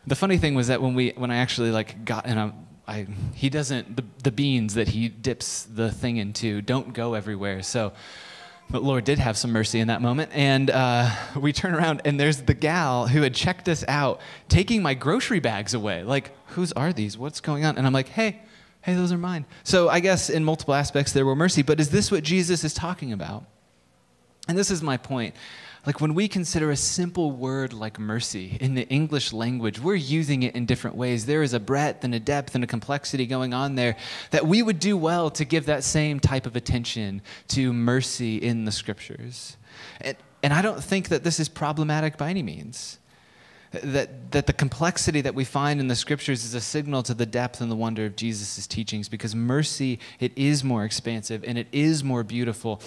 The 0.06 0.16
funny 0.16 0.38
thing 0.38 0.54
was 0.54 0.66
that 0.68 0.82
when 0.82 0.94
we 0.94 1.10
when 1.10 1.30
I 1.30 1.36
actually 1.36 1.70
like 1.70 2.04
got 2.04 2.26
and 2.26 2.40
I, 2.40 2.52
I 2.88 3.06
he 3.34 3.48
doesn't 3.48 3.96
the, 3.96 4.04
the 4.24 4.32
beans 4.32 4.74
that 4.74 4.88
he 4.88 5.08
dips 5.08 5.62
the 5.62 5.92
thing 5.92 6.16
into 6.16 6.60
don't 6.60 6.92
go 6.92 7.14
everywhere. 7.14 7.62
So 7.62 7.92
but 8.72 8.82
Lord 8.82 9.04
did 9.04 9.18
have 9.18 9.36
some 9.36 9.52
mercy 9.52 9.80
in 9.80 9.88
that 9.88 10.00
moment. 10.00 10.30
And 10.32 10.70
uh, 10.70 11.10
we 11.36 11.52
turn 11.52 11.74
around, 11.74 12.02
and 12.06 12.18
there's 12.18 12.42
the 12.42 12.54
gal 12.54 13.06
who 13.06 13.20
had 13.20 13.34
checked 13.34 13.68
us 13.68 13.84
out 13.86 14.20
taking 14.48 14.82
my 14.82 14.94
grocery 14.94 15.40
bags 15.40 15.74
away. 15.74 16.02
Like, 16.02 16.30
whose 16.48 16.72
are 16.72 16.90
these? 16.92 17.18
What's 17.18 17.40
going 17.40 17.66
on? 17.66 17.76
And 17.76 17.86
I'm 17.86 17.92
like, 17.92 18.08
hey, 18.08 18.40
hey, 18.80 18.94
those 18.94 19.12
are 19.12 19.18
mine. 19.18 19.44
So 19.62 19.90
I 19.90 20.00
guess 20.00 20.30
in 20.30 20.42
multiple 20.42 20.72
aspects 20.72 21.12
there 21.12 21.26
were 21.26 21.36
mercy. 21.36 21.60
But 21.62 21.80
is 21.80 21.90
this 21.90 22.10
what 22.10 22.24
Jesus 22.24 22.64
is 22.64 22.72
talking 22.72 23.12
about? 23.12 23.44
And 24.48 24.58
this 24.58 24.70
is 24.70 24.82
my 24.82 24.96
point. 24.96 25.34
Like 25.86 26.00
when 26.00 26.14
we 26.14 26.28
consider 26.28 26.70
a 26.70 26.76
simple 26.76 27.32
word 27.32 27.72
like 27.72 27.98
mercy 27.98 28.56
in 28.60 28.74
the 28.74 28.88
English 28.88 29.32
language, 29.32 29.80
we're 29.80 29.96
using 29.96 30.44
it 30.44 30.54
in 30.54 30.64
different 30.64 30.96
ways. 30.96 31.26
There 31.26 31.42
is 31.42 31.54
a 31.54 31.60
breadth 31.60 32.04
and 32.04 32.14
a 32.14 32.20
depth 32.20 32.54
and 32.54 32.62
a 32.62 32.68
complexity 32.68 33.26
going 33.26 33.52
on 33.52 33.74
there 33.74 33.96
that 34.30 34.46
we 34.46 34.62
would 34.62 34.78
do 34.78 34.96
well 34.96 35.28
to 35.30 35.44
give 35.44 35.66
that 35.66 35.82
same 35.82 36.20
type 36.20 36.46
of 36.46 36.54
attention 36.54 37.20
to 37.48 37.72
mercy 37.72 38.36
in 38.36 38.64
the 38.64 38.70
scriptures. 38.70 39.56
And, 40.00 40.16
and 40.44 40.52
I 40.52 40.62
don't 40.62 40.82
think 40.82 41.08
that 41.08 41.24
this 41.24 41.40
is 41.40 41.48
problematic 41.48 42.16
by 42.16 42.30
any 42.30 42.42
means. 42.42 42.98
That, 43.72 44.32
that 44.32 44.46
the 44.46 44.52
complexity 44.52 45.22
that 45.22 45.34
we 45.34 45.44
find 45.44 45.80
in 45.80 45.88
the 45.88 45.96
scriptures 45.96 46.44
is 46.44 46.52
a 46.52 46.60
signal 46.60 47.02
to 47.04 47.14
the 47.14 47.24
depth 47.24 47.60
and 47.62 47.70
the 47.70 47.76
wonder 47.76 48.04
of 48.04 48.16
Jesus' 48.16 48.66
teachings 48.66 49.08
because 49.08 49.34
mercy, 49.34 49.98
it 50.20 50.30
is 50.36 50.62
more 50.62 50.84
expansive 50.84 51.42
and 51.42 51.56
it 51.56 51.68
is 51.72 52.04
more 52.04 52.22
beautiful. 52.22 52.82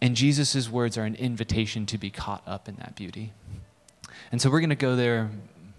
And 0.00 0.14
Jesus' 0.14 0.70
words 0.70 0.96
are 0.96 1.04
an 1.04 1.16
invitation 1.16 1.86
to 1.86 1.98
be 1.98 2.10
caught 2.10 2.42
up 2.46 2.68
in 2.68 2.76
that 2.76 2.94
beauty. 2.94 3.32
And 4.30 4.40
so 4.40 4.50
we're 4.50 4.60
going 4.60 4.70
to 4.70 4.76
go 4.76 4.94
there 4.94 5.30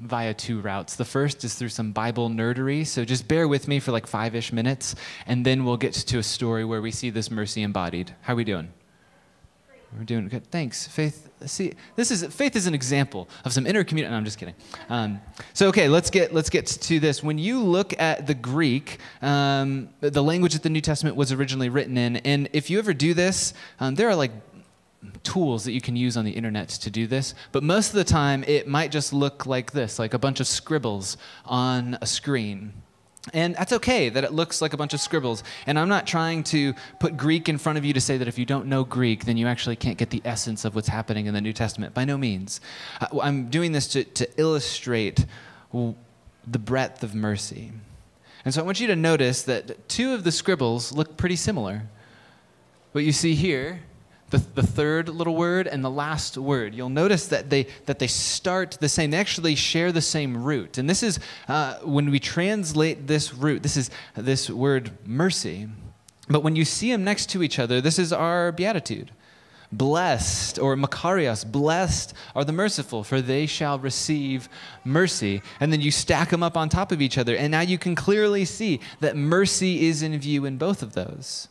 via 0.02 0.34
two 0.34 0.62
routes. 0.62 0.96
The 0.96 1.06
first 1.06 1.44
is 1.44 1.56
through 1.56 1.70
some 1.70 1.92
Bible 1.92 2.30
nerdery. 2.30 2.86
So 2.86 3.06
just 3.06 3.28
bear 3.28 3.48
with 3.48 3.68
me 3.68 3.80
for 3.80 3.92
like 3.92 4.08
five 4.08 4.36
ish 4.36 4.52
minutes, 4.52 4.96
and 5.26 5.46
then 5.46 5.66
we'll 5.66 5.78
get 5.78 5.94
to 5.94 6.18
a 6.18 6.24
story 6.24 6.66
where 6.66 6.82
we 6.82 6.92
see 6.92 7.10
this 7.10 7.30
mercy 7.30 7.62
embodied. 7.62 8.16
How 8.22 8.34
are 8.34 8.38
we 8.38 8.44
doing? 8.44 8.70
We're 9.98 10.04
doing 10.04 10.28
good. 10.28 10.46
Thanks, 10.52 10.88
Faith. 10.88 11.30
See, 11.46 11.74
this 11.96 12.12
is 12.12 12.24
Faith 12.26 12.56
is 12.56 12.68
an 12.68 12.76
example 12.76 13.28
of 13.44 13.54
some 13.54 13.66
inner 13.66 13.84
community. 13.84 14.12
No, 14.12 14.18
I'm 14.18 14.26
just 14.26 14.38
kidding. 14.38 14.54
Um, 14.88 15.20
so, 15.54 15.68
okay, 15.70 15.88
let's 15.88 16.12
get 16.12 16.34
let's 16.34 16.50
get 16.50 16.68
to 16.68 17.00
this. 17.00 17.24
When 17.24 17.40
you 17.40 17.60
look 17.60 18.00
at 18.00 18.28
the 18.28 18.36
Greek, 18.36 19.00
um, 19.22 19.90
the 20.02 20.22
language 20.22 20.54
that 20.54 20.64
the 20.64 20.70
New 20.70 20.82
Testament 20.82 21.16
was 21.16 21.32
originally 21.32 21.70
written 21.70 21.98
in, 21.98 22.18
and 22.18 22.50
if 22.54 22.70
you 22.70 22.78
ever 22.78 22.94
do 22.94 23.16
this, 23.16 23.54
um, 23.80 23.96
there 23.96 24.08
are 24.10 24.16
like 24.16 24.32
tools 25.24 25.64
that 25.64 25.72
you 25.72 25.82
can 25.82 25.96
use 25.96 26.18
on 26.18 26.26
the 26.26 26.32
internet 26.32 26.70
to 26.70 26.92
do 26.92 27.08
this, 27.08 27.34
but 27.52 27.64
most 27.64 27.90
of 27.90 27.96
the 27.96 28.04
time 28.04 28.44
it 28.48 28.68
might 28.68 28.92
just 28.92 29.12
look 29.12 29.46
like 29.46 29.72
this, 29.72 29.98
like 29.98 30.14
a 30.14 30.20
bunch 30.20 30.40
of 30.40 30.48
scribbles 30.48 31.18
on 31.46 31.98
a 32.02 32.06
screen. 32.06 32.74
And 33.34 33.56
that's 33.56 33.74
okay 33.74 34.10
that 34.10 34.24
it 34.24 34.34
looks 34.34 34.62
like 34.62 34.74
a 34.74 34.78
bunch 34.78 34.94
of 34.94 35.00
scribbles. 35.00 35.44
And 35.66 35.78
I'm 35.78 35.90
not 35.90 36.08
trying 36.08 36.44
to 36.46 36.74
put 37.00 37.18
Greek 37.18 37.50
in 37.50 37.58
front 37.58 37.78
of 37.78 37.86
you 37.86 37.94
to 37.94 38.02
say 38.02 38.18
that 38.18 38.28
if 38.28 38.38
you 38.38 38.46
don't 38.46 38.68
know 38.68 38.84
Greek, 38.84 39.26
then 39.26 39.38
you 39.38 39.48
actually 39.48 39.76
can't 39.76 39.98
get 39.98 40.10
the 40.10 40.22
essence 40.26 40.66
of 40.66 40.76
what's 40.76 40.88
happening 40.88 41.26
in 41.26 41.34
the 41.34 41.42
New 41.42 41.54
Testament. 41.54 41.94
By 41.94 42.06
no 42.06 42.18
means. 42.18 42.62
Uh, 43.02 43.20
I'm 43.22 43.50
doing 43.50 43.72
this 43.72 43.88
to, 43.90 44.04
to 44.04 44.30
illustrate 44.40 45.26
the 45.72 46.60
breadth 46.60 47.04
of 47.04 47.14
mercy. 47.14 47.72
And 48.46 48.54
so 48.54 48.62
I 48.62 48.66
want 48.66 48.80
you 48.80 48.88
to 48.88 48.96
notice 48.96 49.44
that 49.44 49.88
two 49.90 50.14
of 50.14 50.24
the 50.24 50.32
scribbles 50.32 50.92
look 50.92 51.18
pretty 51.18 51.36
similar. 51.36 51.84
What 52.94 53.04
you 53.04 53.12
see 53.12 53.36
here 53.36 53.82
the, 54.30 54.38
the 54.38 54.64
third 54.64 55.10
little 55.10 55.36
word 55.36 55.68
and 55.68 55.84
the 55.84 55.90
last 55.90 56.38
word. 56.38 56.76
You'll 56.76 56.90
notice 56.90 57.28
that 57.28 57.50
they, 57.50 57.68
that 57.86 58.00
they 58.00 58.08
start 58.08 58.78
the 58.80 58.90
same. 58.90 59.12
They 59.12 59.18
actually 59.18 59.56
share 59.56 59.92
the 59.92 60.02
same 60.02 60.44
root. 60.44 60.78
And 60.78 60.90
this 60.90 61.04
is, 61.04 61.20
uh, 61.48 61.76
when 61.80 62.12
we 62.12 62.20
translate 62.20 63.08
this 63.08 63.34
root, 63.34 63.64
this 63.64 63.78
is 63.78 63.90
this 64.16 64.50
word 64.50 64.92
mercy. 65.06 65.68
But 66.30 66.44
when 66.44 66.56
you 66.56 66.66
see 66.66 66.92
them 66.92 67.04
next 67.04 67.30
to 67.32 67.44
each 67.44 67.58
other, 67.58 67.82
this 67.82 67.98
is 67.98 68.14
our 68.14 68.52
beatitude. 68.52 69.12
Blessed, 69.72 70.58
or 70.58 70.76
Makarios, 70.76 71.50
blessed 71.50 72.16
are 72.36 72.44
the 72.44 72.52
merciful, 72.52 73.04
for 73.04 73.22
they 73.22 73.46
shall 73.46 73.78
receive 73.78 74.50
mercy. 74.84 75.44
And 75.60 75.72
then 75.72 75.82
you 75.82 75.92
stack 75.92 76.30
them 76.30 76.42
up 76.42 76.58
on 76.58 76.70
top 76.70 76.92
of 76.92 77.02
each 77.02 77.18
other. 77.18 77.36
And 77.36 77.52
now 77.52 77.62
you 77.62 77.78
can 77.78 77.94
clearly 77.94 78.46
see 78.46 78.80
that 79.00 79.16
mercy 79.16 79.88
is 79.88 80.02
in 80.02 80.18
view 80.20 80.46
in 80.46 80.58
both 80.58 80.82
of 80.82 80.94
those. 80.94 81.50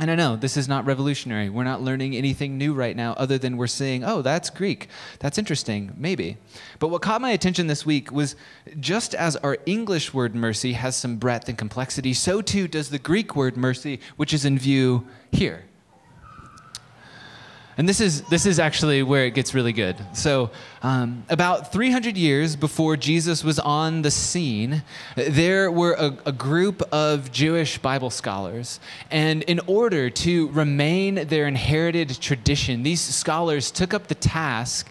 And 0.00 0.10
I 0.10 0.16
know 0.16 0.34
this 0.34 0.56
is 0.56 0.66
not 0.66 0.86
revolutionary. 0.86 1.48
We're 1.48 1.62
not 1.62 1.80
learning 1.80 2.16
anything 2.16 2.58
new 2.58 2.74
right 2.74 2.96
now, 2.96 3.12
other 3.12 3.38
than 3.38 3.56
we're 3.56 3.68
saying, 3.68 4.02
oh, 4.04 4.22
that's 4.22 4.50
Greek. 4.50 4.88
That's 5.20 5.38
interesting, 5.38 5.92
maybe. 5.96 6.36
But 6.80 6.88
what 6.88 7.00
caught 7.00 7.20
my 7.20 7.30
attention 7.30 7.68
this 7.68 7.86
week 7.86 8.10
was 8.10 8.34
just 8.80 9.14
as 9.14 9.36
our 9.36 9.56
English 9.66 10.12
word 10.12 10.34
mercy 10.34 10.72
has 10.72 10.96
some 10.96 11.16
breadth 11.16 11.48
and 11.48 11.56
complexity, 11.56 12.12
so 12.12 12.42
too 12.42 12.66
does 12.66 12.90
the 12.90 12.98
Greek 12.98 13.36
word 13.36 13.56
mercy, 13.56 14.00
which 14.16 14.34
is 14.34 14.44
in 14.44 14.58
view 14.58 15.06
here. 15.30 15.64
And 17.76 17.88
this 17.88 18.00
is, 18.00 18.22
this 18.22 18.46
is 18.46 18.58
actually 18.58 19.02
where 19.02 19.24
it 19.24 19.34
gets 19.34 19.52
really 19.54 19.72
good. 19.72 19.96
So, 20.12 20.50
um, 20.82 21.24
about 21.28 21.72
300 21.72 22.16
years 22.16 22.54
before 22.54 22.96
Jesus 22.96 23.42
was 23.42 23.58
on 23.58 24.02
the 24.02 24.10
scene, 24.10 24.82
there 25.16 25.70
were 25.70 25.94
a, 25.94 26.16
a, 26.26 26.32
group 26.32 26.82
of 26.92 27.32
Jewish 27.32 27.78
Bible 27.78 28.10
scholars. 28.10 28.80
And 29.10 29.42
in 29.44 29.60
order 29.66 30.10
to 30.10 30.48
remain 30.48 31.26
their 31.26 31.46
inherited 31.46 32.20
tradition, 32.20 32.82
these 32.82 33.00
scholars 33.00 33.70
took 33.70 33.94
up 33.94 34.06
the 34.06 34.14
task 34.14 34.90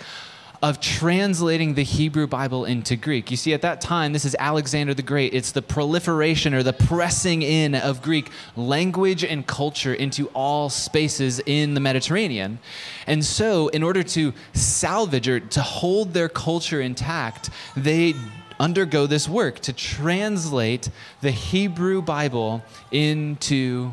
of 0.64 0.80
translating 0.80 1.74
the 1.74 1.84
Hebrew 1.84 2.26
Bible 2.26 2.64
into 2.64 2.96
Greek. 2.96 3.30
You 3.30 3.36
see, 3.36 3.54
at 3.54 3.62
that 3.64 3.82
time, 3.82 4.14
this 4.14 4.24
is 4.24 4.34
Alexander 4.40 4.94
the 4.94 5.02
Great. 5.02 5.34
It's 5.34 5.52
the 5.52 5.62
proliferation 5.62 6.54
or 6.54 6.64
the 6.64 6.72
pressing 6.72 7.42
in 7.42 7.76
of 7.76 8.02
Greek 8.02 8.32
language 8.56 9.26
and 9.26 9.46
culture 9.46 9.94
into 9.94 10.28
all 10.30 10.70
spaces 10.70 11.42
in 11.46 11.74
the 11.74 11.82
Mediterranean. 11.82 12.60
And 13.08 13.26
so, 13.26 13.68
in 13.68 13.84
order 13.84 14.04
to 14.04 14.34
salvage 14.54 15.28
or 15.28 15.42
to 15.42 15.62
hold 15.62 16.14
their 16.14 16.30
culture 16.30 16.80
intact, 16.80 17.50
they 17.76 18.14
undergo 18.58 19.06
this 19.06 19.28
work 19.28 19.60
to 19.60 19.74
translate 19.74 20.90
the 21.20 21.32
Hebrew 21.32 22.02
Bible 22.02 22.64
into 22.90 23.92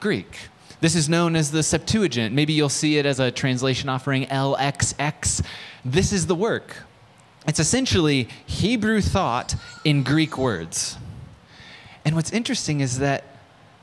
Greek. 0.00 0.48
This 0.82 0.96
is 0.96 1.08
known 1.08 1.36
as 1.36 1.52
the 1.52 1.62
Septuagint. 1.62 2.34
Maybe 2.34 2.54
you'll 2.54 2.68
see 2.68 2.98
it 2.98 3.06
as 3.06 3.20
a 3.20 3.30
translation 3.30 3.88
offering 3.88 4.26
LXX. 4.26 5.46
This 5.84 6.12
is 6.12 6.26
the 6.26 6.34
work. 6.34 6.78
It's 7.46 7.60
essentially 7.60 8.28
Hebrew 8.46 9.00
thought 9.00 9.54
in 9.84 10.02
Greek 10.02 10.36
words. 10.36 10.98
And 12.04 12.16
what's 12.16 12.32
interesting 12.32 12.80
is 12.80 12.98
that 12.98 13.22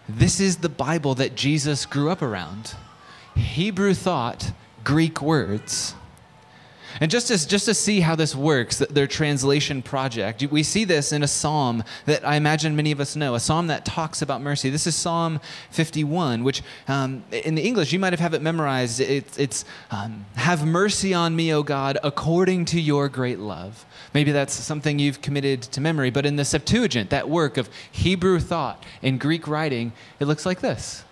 this 0.09 0.41
is 0.41 0.57
the 0.57 0.67
Bible 0.67 1.15
that 1.15 1.35
Jesus 1.35 1.85
grew 1.85 2.09
up 2.09 2.21
around 2.21 2.75
Hebrew 3.33 3.93
thought, 3.93 4.51
Greek 4.83 5.21
words. 5.21 5.95
And 6.99 7.09
just 7.09 7.27
to, 7.27 7.47
just 7.47 7.65
to 7.65 7.73
see 7.73 7.99
how 7.99 8.15
this 8.15 8.35
works, 8.35 8.77
their 8.77 9.07
translation 9.07 9.81
project, 9.81 10.43
we 10.43 10.63
see 10.63 10.83
this 10.83 11.11
in 11.11 11.23
a 11.23 11.27
psalm 11.27 11.83
that 12.05 12.27
I 12.27 12.35
imagine 12.35 12.75
many 12.75 12.91
of 12.91 12.99
us 12.99 13.15
know, 13.15 13.35
a 13.35 13.39
psalm 13.39 13.67
that 13.67 13.85
talks 13.85 14.21
about 14.21 14.41
mercy. 14.41 14.69
This 14.69 14.87
is 14.87 14.95
Psalm 14.95 15.39
51, 15.71 16.43
which 16.43 16.61
um, 16.87 17.23
in 17.31 17.55
the 17.55 17.61
English, 17.61 17.93
you 17.93 17.99
might 17.99 18.13
have, 18.13 18.19
have 18.19 18.33
it 18.33 18.41
memorized. 18.41 18.99
It, 18.99 19.37
it's, 19.37 19.65
um, 19.91 20.25
Have 20.35 20.65
mercy 20.65 21.13
on 21.13 21.35
me, 21.35 21.53
O 21.53 21.63
God, 21.63 21.97
according 22.03 22.65
to 22.65 22.81
your 22.81 23.07
great 23.07 23.39
love. 23.39 23.85
Maybe 24.13 24.31
that's 24.31 24.53
something 24.53 24.99
you've 24.99 25.21
committed 25.21 25.61
to 25.61 25.81
memory, 25.81 26.09
but 26.09 26.25
in 26.25 26.35
the 26.35 26.45
Septuagint, 26.45 27.09
that 27.11 27.29
work 27.29 27.57
of 27.57 27.69
Hebrew 27.91 28.39
thought 28.39 28.83
and 29.03 29.19
Greek 29.19 29.47
writing, 29.47 29.93
it 30.19 30.25
looks 30.25 30.45
like 30.45 30.61
this. 30.61 31.03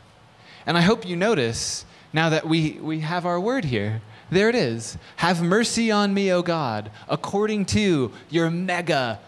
And 0.66 0.78
I 0.78 0.82
hope 0.82 1.08
you 1.08 1.16
notice 1.16 1.86
now 2.12 2.30
that 2.30 2.48
we, 2.48 2.72
we 2.82 3.02
have 3.02 3.26
our 3.26 3.40
word 3.40 3.66
here 3.66 4.02
there 4.30 4.50
it 4.50 4.56
is. 4.56 4.98
Have 5.18 5.42
mercy 5.42 5.92
on 5.92 6.14
me, 6.14 6.32
O 6.32 6.42
God, 6.42 6.92
according 7.08 7.66
to 7.68 8.12
your 8.30 8.50
mega 8.50 9.20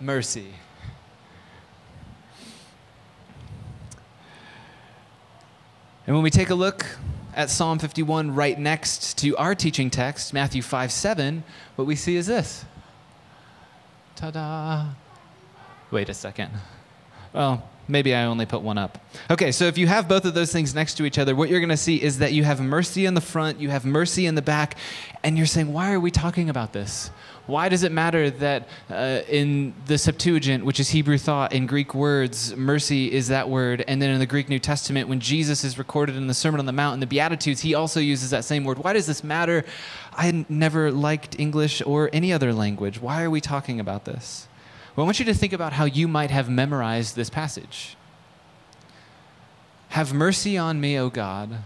mercy. 0.00 0.54
And 6.06 6.16
when 6.16 6.24
we 6.24 6.30
take 6.30 6.50
a 6.50 6.54
look 6.54 6.84
at 7.36 7.50
Psalm 7.50 7.78
51 7.78 8.34
right 8.34 8.58
next 8.58 9.16
to 9.18 9.36
our 9.36 9.54
teaching 9.54 9.90
text, 9.90 10.34
Matthew 10.34 10.62
5 10.62 10.90
7, 10.90 11.44
what 11.76 11.86
we 11.86 11.94
see 11.94 12.16
is 12.16 12.26
this. 12.26 12.64
Ta 14.16 14.32
da! 14.32 14.86
Wait 15.92 16.08
a 16.08 16.14
second. 16.14 16.50
Well, 17.32 17.69
Maybe 17.90 18.14
I 18.14 18.24
only 18.24 18.46
put 18.46 18.62
one 18.62 18.78
up. 18.78 18.98
Okay, 19.30 19.50
so 19.50 19.64
if 19.64 19.76
you 19.76 19.88
have 19.88 20.08
both 20.08 20.24
of 20.24 20.34
those 20.34 20.52
things 20.52 20.74
next 20.74 20.94
to 20.94 21.04
each 21.04 21.18
other, 21.18 21.34
what 21.34 21.48
you're 21.48 21.60
going 21.60 21.70
to 21.70 21.76
see 21.76 22.00
is 22.00 22.18
that 22.18 22.32
you 22.32 22.44
have 22.44 22.60
mercy 22.60 23.04
in 23.04 23.14
the 23.14 23.20
front, 23.20 23.60
you 23.60 23.68
have 23.70 23.84
mercy 23.84 24.26
in 24.26 24.36
the 24.36 24.42
back, 24.42 24.76
and 25.24 25.36
you're 25.36 25.46
saying, 25.46 25.72
why 25.72 25.92
are 25.92 26.00
we 26.00 26.10
talking 26.10 26.48
about 26.48 26.72
this? 26.72 27.10
Why 27.46 27.68
does 27.68 27.82
it 27.82 27.90
matter 27.90 28.30
that 28.30 28.68
uh, 28.88 29.22
in 29.28 29.74
the 29.86 29.98
Septuagint, 29.98 30.64
which 30.64 30.78
is 30.78 30.90
Hebrew 30.90 31.18
thought, 31.18 31.52
in 31.52 31.66
Greek 31.66 31.94
words, 31.94 32.54
mercy 32.54 33.10
is 33.10 33.26
that 33.28 33.48
word, 33.48 33.84
and 33.88 34.00
then 34.00 34.10
in 34.10 34.20
the 34.20 34.26
Greek 34.26 34.48
New 34.48 34.60
Testament, 34.60 35.08
when 35.08 35.18
Jesus 35.18 35.64
is 35.64 35.76
recorded 35.76 36.14
in 36.14 36.28
the 36.28 36.34
Sermon 36.34 36.60
on 36.60 36.66
the 36.66 36.72
Mount 36.72 36.92
and 36.94 37.02
the 37.02 37.08
Beatitudes, 37.08 37.60
he 37.62 37.74
also 37.74 37.98
uses 37.98 38.30
that 38.30 38.44
same 38.44 38.62
word. 38.62 38.78
Why 38.78 38.92
does 38.92 39.08
this 39.08 39.24
matter? 39.24 39.64
I 40.12 40.46
never 40.48 40.92
liked 40.92 41.40
English 41.40 41.82
or 41.84 42.08
any 42.12 42.32
other 42.32 42.52
language. 42.52 43.00
Why 43.00 43.24
are 43.24 43.30
we 43.30 43.40
talking 43.40 43.80
about 43.80 44.04
this? 44.04 44.46
Well, 45.00 45.06
I 45.06 45.08
want 45.08 45.18
you 45.18 45.24
to 45.24 45.34
think 45.34 45.54
about 45.54 45.72
how 45.72 45.86
you 45.86 46.06
might 46.06 46.30
have 46.30 46.50
memorized 46.50 47.16
this 47.16 47.30
passage. 47.30 47.96
Have 49.88 50.12
mercy 50.12 50.58
on 50.58 50.78
me, 50.78 50.98
O 50.98 51.08
God, 51.08 51.60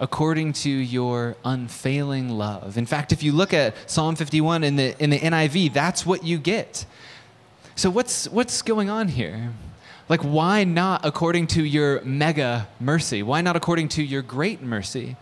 according 0.00 0.54
to 0.54 0.68
your 0.68 1.36
unfailing 1.44 2.30
love. 2.30 2.76
In 2.76 2.84
fact, 2.84 3.12
if 3.12 3.22
you 3.22 3.30
look 3.30 3.54
at 3.54 3.76
Psalm 3.88 4.16
51 4.16 4.64
in 4.64 4.74
the, 4.74 5.00
in 5.00 5.10
the 5.10 5.20
NIV, 5.20 5.72
that's 5.72 6.04
what 6.04 6.24
you 6.24 6.36
get. 6.36 6.84
So, 7.76 7.90
what's, 7.90 8.28
what's 8.30 8.60
going 8.60 8.90
on 8.90 9.06
here? 9.06 9.52
Like, 10.08 10.22
why 10.22 10.64
not 10.64 11.06
according 11.06 11.46
to 11.48 11.62
your 11.62 12.00
mega 12.00 12.66
mercy? 12.80 13.22
Why 13.22 13.40
not 13.40 13.54
according 13.54 13.86
to 13.90 14.02
your 14.02 14.22
great 14.22 14.62
mercy? 14.62 15.14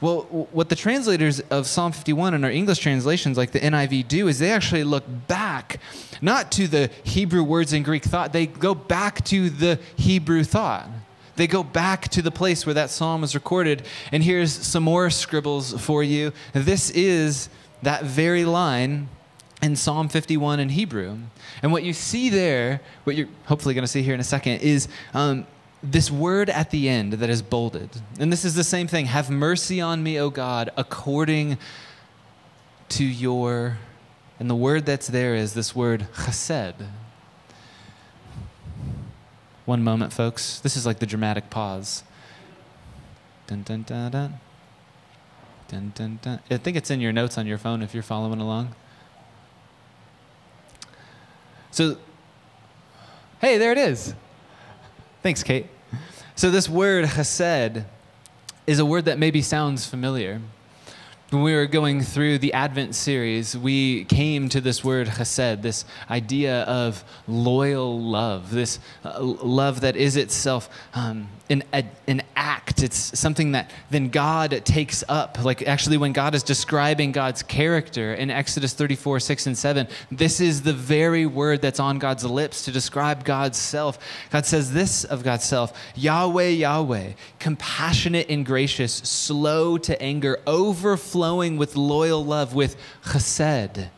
Well, 0.00 0.22
what 0.52 0.68
the 0.68 0.76
translators 0.76 1.40
of 1.50 1.66
Psalm 1.66 1.90
51 1.90 2.34
in 2.34 2.44
our 2.44 2.50
English 2.50 2.78
translations, 2.78 3.36
like 3.36 3.50
the 3.50 3.58
NIV, 3.58 4.06
do 4.06 4.28
is 4.28 4.38
they 4.38 4.52
actually 4.52 4.84
look 4.84 5.04
back, 5.26 5.80
not 6.22 6.52
to 6.52 6.68
the 6.68 6.90
Hebrew 7.02 7.42
words 7.42 7.72
in 7.72 7.82
Greek 7.82 8.04
thought, 8.04 8.32
they 8.32 8.46
go 8.46 8.76
back 8.76 9.24
to 9.24 9.50
the 9.50 9.80
Hebrew 9.96 10.44
thought. 10.44 10.88
They 11.34 11.48
go 11.48 11.62
back 11.64 12.08
to 12.08 12.22
the 12.22 12.30
place 12.30 12.64
where 12.64 12.74
that 12.74 12.90
psalm 12.90 13.22
was 13.22 13.34
recorded. 13.34 13.84
And 14.12 14.22
here's 14.22 14.52
some 14.52 14.82
more 14.82 15.10
scribbles 15.10 15.72
for 15.80 16.02
you. 16.02 16.32
This 16.52 16.90
is 16.90 17.48
that 17.82 18.04
very 18.04 18.44
line 18.44 19.08
in 19.62 19.74
Psalm 19.76 20.08
51 20.08 20.60
in 20.60 20.68
Hebrew. 20.70 21.18
And 21.62 21.72
what 21.72 21.82
you 21.82 21.92
see 21.92 22.28
there, 22.28 22.80
what 23.04 23.16
you're 23.16 23.28
hopefully 23.46 23.74
going 23.74 23.84
to 23.84 23.88
see 23.88 24.02
here 24.02 24.14
in 24.14 24.20
a 24.20 24.24
second, 24.24 24.60
is 24.60 24.88
um, 25.14 25.46
this 25.82 26.10
word 26.10 26.50
at 26.50 26.70
the 26.70 26.88
end 26.88 27.14
that 27.14 27.30
is 27.30 27.42
bolded. 27.42 27.90
And 28.18 28.32
this 28.32 28.44
is 28.44 28.54
the 28.54 28.64
same 28.64 28.88
thing 28.88 29.06
Have 29.06 29.30
mercy 29.30 29.80
on 29.80 30.02
me, 30.02 30.18
O 30.18 30.30
God, 30.30 30.70
according 30.76 31.58
to 32.90 33.04
your. 33.04 33.78
And 34.40 34.48
the 34.48 34.56
word 34.56 34.86
that's 34.86 35.08
there 35.08 35.34
is 35.34 35.54
this 35.54 35.74
word 35.74 36.06
chesed. 36.14 36.74
One 39.64 39.82
moment, 39.82 40.12
folks. 40.12 40.60
This 40.60 40.76
is 40.76 40.86
like 40.86 40.98
the 40.98 41.06
dramatic 41.06 41.50
pause. 41.50 42.02
Dun, 43.46 43.62
dun, 43.62 43.82
dun, 43.82 44.10
dun. 44.10 44.40
Dun, 45.68 45.92
dun, 45.94 46.18
dun. 46.22 46.40
I 46.50 46.56
think 46.56 46.76
it's 46.76 46.90
in 46.90 47.00
your 47.00 47.12
notes 47.12 47.36
on 47.36 47.46
your 47.46 47.58
phone 47.58 47.82
if 47.82 47.92
you're 47.92 48.02
following 48.02 48.40
along. 48.40 48.74
So, 51.70 51.98
hey, 53.40 53.58
there 53.58 53.72
it 53.72 53.78
is. 53.78 54.14
Thanks, 55.28 55.42
Kate. 55.42 55.66
So, 56.36 56.50
this 56.50 56.70
word 56.70 57.04
chesed 57.04 57.84
is 58.66 58.78
a 58.78 58.86
word 58.86 59.04
that 59.04 59.18
maybe 59.18 59.42
sounds 59.42 59.84
familiar. 59.84 60.40
When 61.28 61.42
we 61.42 61.54
were 61.54 61.66
going 61.66 62.00
through 62.00 62.38
the 62.38 62.54
Advent 62.54 62.94
series, 62.94 63.54
we 63.54 64.06
came 64.06 64.48
to 64.48 64.58
this 64.62 64.82
word 64.82 65.06
chesed, 65.08 65.60
this 65.60 65.84
idea 66.08 66.62
of 66.62 67.04
loyal 67.26 68.00
love, 68.00 68.52
this 68.52 68.78
uh, 69.04 69.20
love 69.20 69.82
that 69.82 69.96
is 69.96 70.16
itself 70.16 70.70
um, 70.94 71.28
an, 71.50 71.62
a, 71.72 71.84
an 72.06 72.22
act. 72.36 72.82
It's 72.82 73.18
something 73.18 73.52
that 73.52 73.70
then 73.90 74.08
God 74.08 74.62
takes 74.64 75.02
up. 75.08 75.42
Like 75.42 75.66
actually, 75.66 75.96
when 75.96 76.12
God 76.12 76.34
is 76.34 76.42
describing 76.42 77.12
God's 77.12 77.42
character 77.42 78.14
in 78.14 78.30
Exodus 78.30 78.74
34, 78.74 79.20
6 79.20 79.46
and 79.46 79.58
7, 79.58 79.88
this 80.10 80.40
is 80.40 80.62
the 80.62 80.72
very 80.72 81.26
word 81.26 81.62
that's 81.62 81.80
on 81.80 81.98
God's 81.98 82.24
lips 82.24 82.64
to 82.64 82.72
describe 82.72 83.24
God's 83.24 83.58
self. 83.58 83.98
God 84.30 84.46
says 84.46 84.72
this 84.72 85.04
of 85.04 85.24
God's 85.24 85.44
self 85.44 85.72
Yahweh, 85.94 86.48
Yahweh, 86.48 87.12
compassionate 87.38 88.28
and 88.28 88.44
gracious, 88.44 88.94
slow 88.94 89.78
to 89.78 90.00
anger, 90.02 90.38
overflowing 90.46 91.56
with 91.56 91.76
loyal 91.76 92.24
love, 92.24 92.54
with 92.54 92.76
chesed 93.04 93.88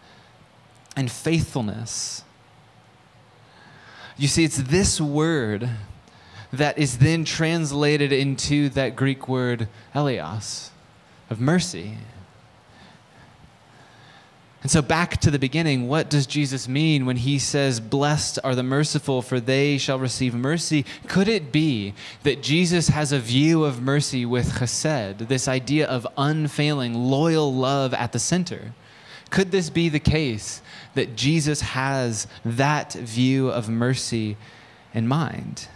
and 0.96 1.10
faithfulness. 1.10 2.24
You 4.16 4.28
see, 4.28 4.44
it's 4.44 4.58
this 4.58 5.00
word 5.00 5.70
that 6.52 6.78
is 6.78 6.98
then 6.98 7.24
translated 7.24 8.12
into 8.12 8.68
that 8.70 8.96
Greek 8.96 9.28
word 9.28 9.68
eleos, 9.94 10.70
of 11.28 11.40
mercy. 11.40 11.96
And 14.62 14.70
so, 14.70 14.82
back 14.82 15.18
to 15.22 15.30
the 15.30 15.38
beginning, 15.38 15.88
what 15.88 16.10
does 16.10 16.26
Jesus 16.26 16.68
mean 16.68 17.06
when 17.06 17.16
he 17.16 17.38
says, 17.38 17.80
Blessed 17.80 18.38
are 18.44 18.54
the 18.54 18.62
merciful, 18.62 19.22
for 19.22 19.40
they 19.40 19.78
shall 19.78 19.98
receive 19.98 20.34
mercy? 20.34 20.84
Could 21.08 21.28
it 21.28 21.50
be 21.50 21.94
that 22.24 22.42
Jesus 22.42 22.88
has 22.88 23.10
a 23.10 23.18
view 23.18 23.64
of 23.64 23.80
mercy 23.80 24.26
with 24.26 24.52
chesed, 24.52 25.28
this 25.28 25.48
idea 25.48 25.86
of 25.86 26.06
unfailing, 26.18 26.94
loyal 26.94 27.54
love 27.54 27.94
at 27.94 28.12
the 28.12 28.18
center? 28.18 28.74
Could 29.30 29.50
this 29.50 29.70
be 29.70 29.88
the 29.88 30.00
case 30.00 30.60
that 30.94 31.16
Jesus 31.16 31.62
has 31.62 32.26
that 32.44 32.92
view 32.92 33.48
of 33.48 33.70
mercy 33.70 34.36
in 34.92 35.08
mind? 35.08 35.68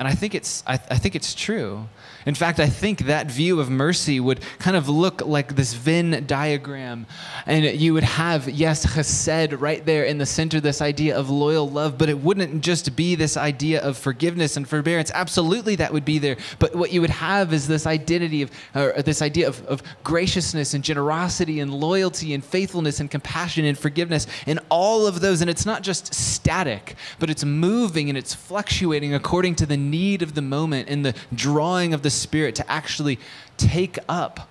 And 0.00 0.08
I 0.08 0.12
think 0.12 0.34
it's, 0.34 0.64
I, 0.66 0.74
I, 0.74 0.96
think 0.96 1.14
it's 1.14 1.34
true. 1.34 1.86
In 2.26 2.34
fact, 2.34 2.60
I 2.60 2.66
think 2.66 3.06
that 3.06 3.30
view 3.30 3.60
of 3.60 3.70
mercy 3.70 4.20
would 4.20 4.40
kind 4.58 4.76
of 4.76 4.88
look 4.88 5.24
like 5.24 5.56
this 5.56 5.74
Venn 5.74 6.24
diagram. 6.26 7.06
And 7.46 7.64
you 7.64 7.94
would 7.94 8.04
have, 8.04 8.48
yes, 8.48 8.84
chesed 8.84 9.58
right 9.58 9.84
there 9.84 10.04
in 10.04 10.18
the 10.18 10.26
center, 10.26 10.60
this 10.60 10.82
idea 10.82 11.16
of 11.16 11.30
loyal 11.30 11.68
love, 11.68 11.96
but 11.96 12.08
it 12.08 12.18
wouldn't 12.18 12.62
just 12.62 12.94
be 12.94 13.14
this 13.14 13.36
idea 13.36 13.80
of 13.80 13.96
forgiveness 13.96 14.56
and 14.56 14.68
forbearance. 14.68 15.10
Absolutely, 15.14 15.76
that 15.76 15.92
would 15.92 16.04
be 16.04 16.18
there. 16.18 16.36
But 16.58 16.74
what 16.74 16.92
you 16.92 17.00
would 17.00 17.10
have 17.10 17.52
is 17.52 17.66
this 17.66 17.86
identity 17.86 18.42
of, 18.42 18.50
or 18.74 18.92
this 19.02 19.22
idea 19.22 19.48
of, 19.48 19.64
of 19.66 19.82
graciousness 20.04 20.74
and 20.74 20.84
generosity 20.84 21.60
and 21.60 21.72
loyalty 21.72 22.34
and 22.34 22.44
faithfulness 22.44 23.00
and 23.00 23.10
compassion 23.10 23.64
and 23.64 23.78
forgiveness 23.78 24.26
and 24.46 24.60
all 24.68 25.06
of 25.06 25.20
those. 25.20 25.40
And 25.40 25.48
it's 25.48 25.66
not 25.66 25.82
just 25.82 26.12
static, 26.14 26.96
but 27.18 27.30
it's 27.30 27.44
moving 27.44 28.08
and 28.08 28.18
it's 28.18 28.34
fluctuating 28.34 29.14
according 29.14 29.54
to 29.56 29.66
the 29.66 29.76
need 29.76 30.22
of 30.22 30.34
the 30.34 30.42
moment 30.42 30.88
and 30.88 31.04
the 31.04 31.14
drawing 31.34 31.94
of 31.94 32.02
the 32.02 32.09
Spirit 32.10 32.54
to 32.56 32.70
actually 32.70 33.18
take 33.56 33.98
up 34.08 34.48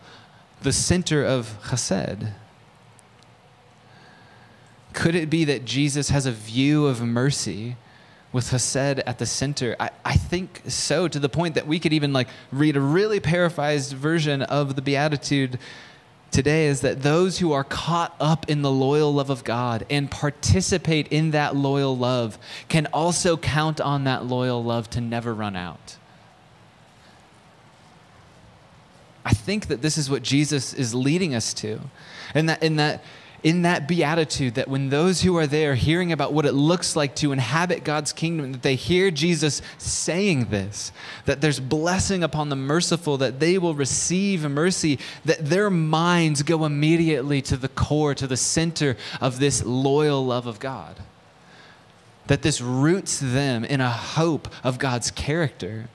the 0.62 0.74
center 0.74 1.24
of 1.24 1.58
chesed? 1.64 2.32
Could 4.94 5.16
it 5.16 5.30
be 5.30 5.46
that 5.46 5.66
Jesus 5.66 6.10
has 6.10 6.26
a 6.26 6.32
view 6.32 6.88
of 6.88 7.02
mercy 7.02 7.78
with 8.32 8.46
chesed 8.46 9.02
at 9.06 9.20
the 9.20 9.26
center? 9.26 9.76
I, 9.80 9.92
I 10.04 10.16
think 10.16 10.62
so, 10.68 11.08
to 11.08 11.20
the 11.20 11.30
point 11.30 11.56
that 11.56 11.68
we 11.68 11.80
could 11.80 11.94
even 11.94 12.12
like 12.12 12.28
read 12.52 12.76
a 12.76 12.82
really 12.82 13.20
paraphrased 13.20 13.94
version 13.94 14.42
of 14.42 14.76
the 14.76 14.82
Beatitude 14.82 15.60
today 16.32 16.68
is 16.68 16.82
that 16.82 17.02
those 17.02 17.40
who 17.40 17.52
are 17.52 17.64
caught 17.64 18.16
up 18.20 18.50
in 18.50 18.62
the 18.62 18.72
loyal 18.72 19.14
love 19.14 19.30
of 19.30 19.44
God 19.44 19.86
and 19.90 20.10
participate 20.10 21.08
in 21.10 21.32
that 21.32 21.56
loyal 21.56 21.98
love 21.98 22.38
can 22.68 22.86
also 22.88 23.38
count 23.38 23.82
on 23.82 24.04
that 24.04 24.26
loyal 24.26 24.64
love 24.64 24.90
to 24.92 25.02
never 25.02 25.34
run 25.34 25.56
out. 25.56 25.99
I 29.26 29.34
think 29.34 29.68
that 29.68 29.82
this 29.82 29.98
is 29.98 30.10
what 30.10 30.24
Jesus 30.24 30.74
is 30.74 30.96
leading 30.96 31.36
us 31.36 31.54
to. 31.56 31.80
And 32.34 32.50
that, 32.50 32.64
in 32.64 32.78
that, 32.78 33.04
in 33.42 33.62
that 33.62 33.88
beatitude, 33.88 34.56
that 34.56 34.68
when 34.68 34.90
those 34.90 35.22
who 35.22 35.38
are 35.38 35.48
there 35.48 35.76
hearing 35.76 36.12
about 36.12 36.34
what 36.34 36.46
it 36.46 36.54
looks 36.54 36.96
like 36.96 37.16
to 37.16 37.32
inhabit 37.32 37.84
God's 37.84 38.12
kingdom, 38.12 38.52
that 38.52 38.64
they 38.64 38.76
hear 38.76 39.12
Jesus 39.12 39.62
saying 39.78 40.46
this, 40.46 40.92
that 41.26 41.40
there's 41.40 41.60
blessing 41.60 42.24
upon 42.24 42.50
the 42.50 42.56
merciful, 42.56 43.18
that 43.18 43.40
they 43.40 43.58
will 43.58 43.76
receive 43.76 44.50
mercy, 44.50 45.00
that 45.24 45.46
their 45.46 45.70
minds 45.70 46.44
go 46.44 46.66
immediately 46.66 47.42
to 47.44 47.56
the 47.56 47.70
core, 47.70 48.14
to 48.16 48.28
the 48.28 48.38
center 48.38 48.98
of 49.22 49.40
this 49.40 49.64
loyal 49.64 50.26
love 50.26 50.46
of 50.46 50.60
God. 50.60 50.98
That 52.28 52.42
this 52.42 52.60
roots 52.62 53.20
them 53.20 53.64
in 53.64 53.80
a 53.82 53.90
hope 53.90 54.50
of 54.64 54.80
God's 54.80 55.12
character. 55.12 55.88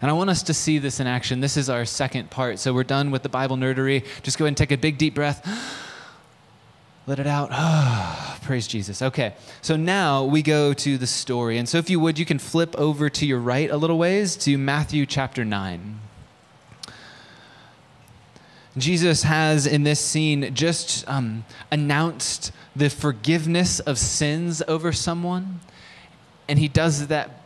And 0.00 0.10
I 0.10 0.14
want 0.14 0.30
us 0.30 0.42
to 0.44 0.54
see 0.54 0.78
this 0.78 1.00
in 1.00 1.06
action. 1.06 1.40
This 1.40 1.56
is 1.56 1.68
our 1.68 1.84
second 1.84 2.30
part. 2.30 2.58
So 2.58 2.72
we're 2.72 2.84
done 2.84 3.10
with 3.10 3.22
the 3.22 3.28
Bible 3.28 3.56
nerdery. 3.56 4.04
Just 4.22 4.38
go 4.38 4.44
ahead 4.44 4.50
and 4.50 4.56
take 4.56 4.70
a 4.70 4.76
big, 4.76 4.96
deep 4.96 5.14
breath. 5.14 5.44
Let 7.06 7.18
it 7.18 7.26
out. 7.26 7.50
Praise 8.42 8.66
Jesus. 8.66 9.02
Okay, 9.02 9.34
so 9.62 9.76
now 9.76 10.24
we 10.24 10.42
go 10.42 10.72
to 10.74 10.98
the 10.98 11.06
story. 11.06 11.58
And 11.58 11.68
so 11.68 11.78
if 11.78 11.90
you 11.90 11.98
would, 12.00 12.18
you 12.18 12.24
can 12.24 12.38
flip 12.38 12.76
over 12.76 13.10
to 13.10 13.26
your 13.26 13.40
right 13.40 13.70
a 13.70 13.76
little 13.76 13.98
ways 13.98 14.36
to 14.36 14.56
Matthew 14.56 15.06
chapter 15.06 15.44
9. 15.44 16.00
Jesus 18.76 19.24
has 19.24 19.66
in 19.66 19.82
this 19.82 20.00
scene 20.00 20.54
just 20.54 21.06
um, 21.08 21.44
announced 21.72 22.52
the 22.76 22.88
forgiveness 22.88 23.80
of 23.80 23.98
sins 23.98 24.62
over 24.68 24.92
someone. 24.92 25.60
And 26.48 26.58
he 26.58 26.68
does 26.68 27.08
that 27.08 27.37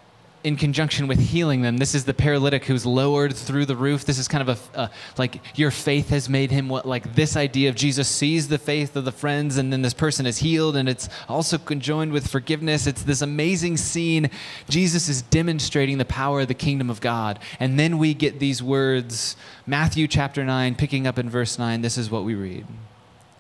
in 0.45 0.57
conjunction 0.57 1.07
with 1.07 1.21
healing 1.21 1.63
them. 1.63 1.77
This 1.77 1.95
is 1.95 2.05
the 2.05 2.15
paralytic 2.15 2.65
who's 2.65 2.85
lowered 2.85 3.35
through 3.35 3.67
the 3.67 3.77
roof. 3.77 4.05
This 4.05 4.19
is 4.19 4.27
kind 4.27 4.49
of 4.49 4.71
a, 4.75 4.91
like 5.17 5.41
your 5.57 5.71
faith 5.71 6.09
has 6.11 6.29
made 6.29 6.51
him 6.51 6.69
what, 6.69 6.87
like 6.87 7.15
this 7.15 7.37
idea 7.37 7.69
of 7.69 7.77
Jesus 7.77 8.09
sees 8.09 8.49
the 8.49 8.59
faith 8.59 8.97
of 8.97 9.05
the 9.05 9.13
friends, 9.13 9.57
and 9.57 9.73
then 9.73 9.83
this 9.83 9.95
person 9.95 10.27
is 10.27 10.39
healed, 10.39 10.77
and 10.77 10.89
it's 10.89 11.09
also 11.29 11.59
conjoined 11.59 12.13
with 12.13 12.27
forgiveness. 12.27 12.87
It's 12.87 13.03
this 13.05 13.23
amazing 13.23 13.77
scene. 13.77 14.31
Jesus 14.69 15.09
is 15.09 15.23
demonstrating 15.23 15.99
the 15.99 16.05
power 16.05 16.41
of 16.41 16.49
the 16.49 16.55
kingdom 16.55 16.91
of 16.91 17.01
God. 17.01 17.39
And 17.61 17.79
then 17.79 17.99
we 17.99 18.15
get 18.15 18.39
these 18.41 18.63
words 18.63 19.37
Matthew 19.67 20.09
chapter 20.09 20.45
9, 20.45 20.75
picking 20.75 21.07
up 21.07 21.19
in 21.19 21.31
verse 21.31 21.59
9. 21.59 21.83
This 21.83 21.97
is 21.97 22.11
what 22.11 22.25
we 22.25 22.35
read. 22.35 22.67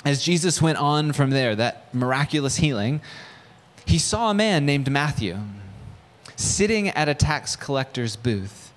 As 0.04 0.22
Jesus 0.22 0.62
went 0.62 0.78
on 0.78 1.12
from 1.12 1.30
there, 1.30 1.54
that 1.56 1.92
miraculous 1.94 2.56
healing, 2.56 3.00
he 3.84 3.98
saw 3.98 4.30
a 4.30 4.34
man 4.34 4.64
named 4.64 4.90
Matthew 4.90 5.38
sitting 6.42 6.88
at 6.88 7.08
a 7.08 7.14
tax 7.14 7.56
collector's 7.56 8.16
booth. 8.16 8.72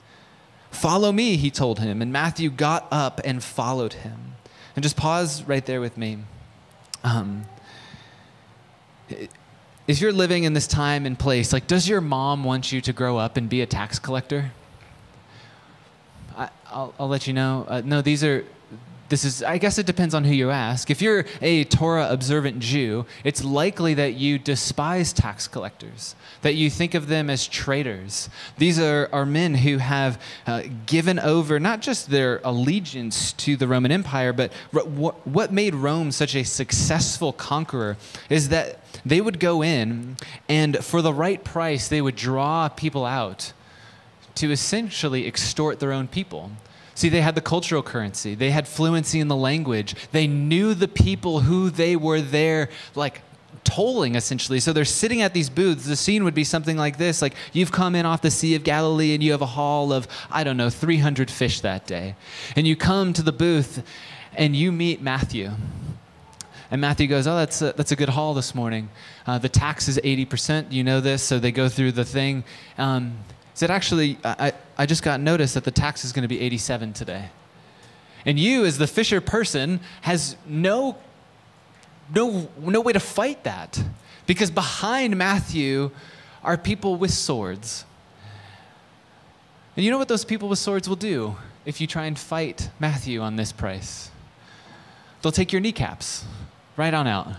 Follow 0.72 1.12
me, 1.12 1.38
he 1.38 1.50
told 1.50 1.80
him. 1.80 2.02
And 2.02 2.12
Matthew 2.12 2.50
got 2.50 2.88
up 2.92 3.22
and 3.24 3.44
followed 3.44 3.94
him. 3.94 4.36
And 4.76 4.84
just 4.84 4.98
pause 4.98 5.44
right 5.44 5.66
there 5.66 5.80
with 5.80 5.98
me. 5.98 6.20
Um, 7.04 7.46
if 9.88 10.02
you're 10.02 10.12
living 10.12 10.44
in 10.44 10.54
this 10.54 10.68
time 10.68 11.06
and 11.06 11.18
place, 11.18 11.54
like, 11.54 11.68
does 11.68 11.88
your 11.88 12.02
mom 12.02 12.44
want 12.44 12.72
you 12.72 12.82
to 12.82 12.92
grow 12.92 13.18
up 13.18 13.38
and 13.38 13.48
be 13.48 13.62
a 13.62 13.66
tax 13.66 14.00
collector? 14.00 14.52
I, 16.38 16.50
will 17.00 17.08
let 17.08 17.28
you 17.28 17.34
know. 17.34 17.66
Uh, 17.70 17.82
no, 17.86 18.02
these 18.02 18.24
are 18.24 18.46
this 19.10 19.24
is 19.24 19.44
i 19.44 19.58
guess 19.58 19.78
it 19.78 19.86
depends 19.86 20.14
on 20.14 20.24
who 20.24 20.34
you 20.34 20.50
ask. 20.52 20.90
If 20.90 21.02
you're 21.02 21.26
a 21.42 21.64
torah 21.66 22.08
observant 22.10 22.60
jew 22.60 23.06
it's 23.24 23.44
likely 23.44 23.94
that 23.96 24.14
you 24.14 24.40
despise 24.40 25.14
tax 25.14 25.48
collectors 25.48 26.16
that 26.42 26.56
you 26.56 26.70
think 26.70 26.94
of 26.94 27.08
them 27.08 27.30
as 27.30 27.48
traitors. 27.48 28.30
These 28.58 28.80
are, 28.80 29.10
are 29.12 29.26
men 29.26 29.56
who 29.56 29.78
have 29.78 30.22
uh, 30.46 30.64
given 30.86 31.18
over 31.18 31.60
not 31.60 31.82
just 31.82 32.10
their 32.10 32.40
allegiance 32.44 33.34
to 33.34 33.56
the 33.56 33.68
roman 33.68 33.92
empire 33.92 34.34
but 34.34 34.52
what, 34.74 35.26
what 35.28 35.52
made 35.52 35.76
rome 35.76 36.12
such 36.12 36.36
a 36.36 36.44
successful 36.44 37.34
conqueror 37.34 37.98
is 38.30 38.50
that 38.50 38.80
they 39.06 39.22
would 39.22 39.40
go 39.40 39.64
in 39.64 40.18
and 40.50 40.84
for 40.84 41.02
the 41.02 41.14
right 41.14 41.44
price 41.44 41.88
they 41.88 42.02
would 42.02 42.16
draw 42.16 42.70
people 42.70 43.06
out 43.06 43.54
to 44.36 44.52
essentially 44.52 45.26
extort 45.26 45.80
their 45.80 45.92
own 45.92 46.08
people 46.08 46.52
See, 46.96 47.10
they 47.10 47.22
had 47.22 47.36
the 47.36 47.42
cultural 47.42 47.84
currency, 47.84 48.36
they 48.36 48.52
had 48.52 48.68
fluency 48.68 49.20
in 49.20 49.28
the 49.28 49.36
language, 49.36 49.96
they 50.12 50.28
knew 50.28 50.74
the 50.74 50.88
people 50.88 51.42
who 51.42 51.70
they 51.70 51.96
were 51.96 52.22
there, 52.22 52.70
like 52.96 53.22
tolling 53.66 54.16
essentially. 54.16 54.62
So 54.62 54.72
they're 54.72 54.86
sitting 54.86 55.22
at 55.22 55.34
these 55.34 55.50
booths. 55.50 55.86
The 55.86 55.98
scene 55.98 56.24
would 56.24 56.34
be 56.34 56.46
something 56.46 56.78
like 56.78 56.98
this 56.98 57.22
like 57.22 57.34
you've 57.52 57.72
come 57.72 57.96
in 57.96 58.06
off 58.06 58.22
the 58.22 58.32
Sea 58.32 58.56
of 58.56 58.64
Galilee 58.64 59.14
and 59.14 59.22
you 59.22 59.32
have 59.34 59.42
a 59.42 59.48
haul 59.48 59.92
of, 59.92 60.08
I 60.32 60.46
don't 60.46 60.56
know, 60.56 60.70
300 60.70 61.30
fish 61.30 61.60
that 61.62 61.86
day. 61.86 62.16
And 62.56 62.66
you 62.66 62.78
come 62.78 63.12
to 63.14 63.22
the 63.22 63.34
booth 63.34 63.84
and 64.34 64.56
you 64.56 64.72
meet 64.72 65.02
Matthew. 65.02 65.52
And 66.72 66.82
Matthew 66.82 67.08
goes, 67.08 67.28
Oh, 67.28 67.36
that's 67.36 67.62
a, 67.62 67.74
that's 67.74 67.92
a 67.92 67.96
good 67.96 68.10
haul 68.10 68.34
this 68.34 68.56
morning. 68.56 68.90
Uh, 69.28 69.38
the 69.38 69.50
tax 69.50 69.88
is 69.88 69.98
80%. 69.98 70.72
You 70.72 70.84
know 70.84 71.02
this. 71.02 71.24
So 71.24 71.40
they 71.40 71.52
go 71.52 71.68
through 71.70 71.92
the 71.94 72.06
thing. 72.06 72.44
Um, 72.78 73.18
said, 73.56 73.72
Actually, 73.72 74.20
I, 74.24 74.54
I 74.78 74.86
just 74.86 75.02
got 75.02 75.20
notice 75.20 75.56
that 75.56 75.64
the 75.64 75.72
tax 75.72 76.06
is 76.06 76.14
going 76.14 76.22
to 76.22 76.28
be 76.28 76.40
87 76.40 76.94
today. 76.94 77.30
And 78.26 78.38
you, 78.40 78.66
as 78.66 78.78
the 78.78 78.88
fisher 78.88 79.22
person, 79.22 79.80
has 80.02 80.36
no, 80.46 80.98
no, 82.14 82.50
no 82.60 82.82
way 82.82 82.94
to 82.94 83.00
fight 83.00 83.44
that. 83.44 83.82
Because 84.28 84.52
behind 84.52 85.18
Matthew 85.18 85.92
are 86.44 86.58
people 86.58 86.96
with 86.96 87.12
swords. 87.12 87.86
And 89.76 89.86
you 89.86 89.92
know 89.92 89.98
what 89.98 90.08
those 90.08 90.26
people 90.26 90.50
with 90.50 90.60
swords 90.60 90.90
will 90.90 90.96
do 90.96 91.36
if 91.66 91.80
you 91.80 91.88
try 91.88 92.06
and 92.06 92.18
fight 92.18 92.70
Matthew 92.80 93.22
on 93.22 93.36
this 93.36 93.52
price? 93.52 94.10
They'll 95.22 95.32
take 95.32 95.52
your 95.52 95.62
kneecaps 95.62 96.26
right 96.78 96.94
on 96.94 97.08
out. 97.08 97.34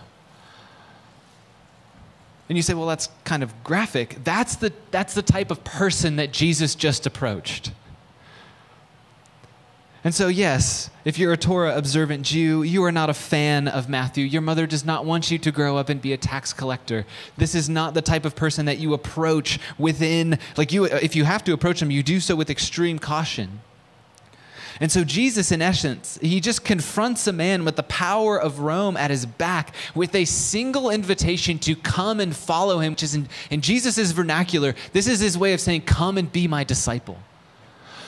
And 2.48 2.56
you 2.56 2.62
say, 2.62 2.74
well, 2.74 2.86
that's 2.86 3.08
kind 3.24 3.42
of 3.42 3.52
graphic. 3.64 4.18
That's 4.22 4.56
the, 4.56 4.72
that's 4.90 5.14
the 5.14 5.22
type 5.22 5.50
of 5.50 5.64
person 5.64 6.16
that 6.16 6.32
Jesus 6.32 6.74
just 6.74 7.06
approached. 7.06 7.72
And 10.04 10.14
so, 10.14 10.28
yes, 10.28 10.88
if 11.04 11.18
you're 11.18 11.32
a 11.32 11.36
Torah 11.36 11.76
observant 11.76 12.24
Jew, 12.24 12.62
you 12.62 12.84
are 12.84 12.92
not 12.92 13.10
a 13.10 13.14
fan 13.14 13.66
of 13.66 13.88
Matthew. 13.88 14.24
Your 14.24 14.40
mother 14.40 14.64
does 14.64 14.84
not 14.84 15.04
want 15.04 15.32
you 15.32 15.38
to 15.38 15.50
grow 15.50 15.76
up 15.76 15.88
and 15.88 16.00
be 16.00 16.12
a 16.12 16.16
tax 16.16 16.52
collector. 16.52 17.04
This 17.36 17.56
is 17.56 17.68
not 17.68 17.94
the 17.94 18.02
type 18.02 18.24
of 18.24 18.36
person 18.36 18.66
that 18.66 18.78
you 18.78 18.94
approach 18.94 19.58
within, 19.78 20.38
like 20.56 20.72
you, 20.72 20.84
if 20.84 21.16
you 21.16 21.24
have 21.24 21.42
to 21.42 21.52
approach 21.52 21.80
them, 21.80 21.90
you 21.90 22.04
do 22.04 22.20
so 22.20 22.36
with 22.36 22.50
extreme 22.50 23.00
caution. 23.00 23.62
And 24.80 24.92
so, 24.92 25.04
Jesus, 25.04 25.52
in 25.52 25.62
essence, 25.62 26.18
he 26.20 26.40
just 26.40 26.64
confronts 26.64 27.26
a 27.26 27.32
man 27.32 27.64
with 27.64 27.76
the 27.76 27.82
power 27.84 28.38
of 28.40 28.60
Rome 28.60 28.96
at 28.96 29.10
his 29.10 29.24
back 29.24 29.74
with 29.94 30.14
a 30.14 30.24
single 30.26 30.90
invitation 30.90 31.58
to 31.60 31.74
come 31.74 32.20
and 32.20 32.36
follow 32.36 32.80
him, 32.80 32.92
which 32.92 33.02
is 33.02 33.14
in, 33.14 33.28
in 33.50 33.62
Jesus' 33.62 34.10
vernacular, 34.12 34.74
this 34.92 35.06
is 35.06 35.20
his 35.20 35.38
way 35.38 35.54
of 35.54 35.60
saying, 35.60 35.82
Come 35.82 36.18
and 36.18 36.30
be 36.30 36.46
my 36.46 36.64
disciple. 36.64 37.18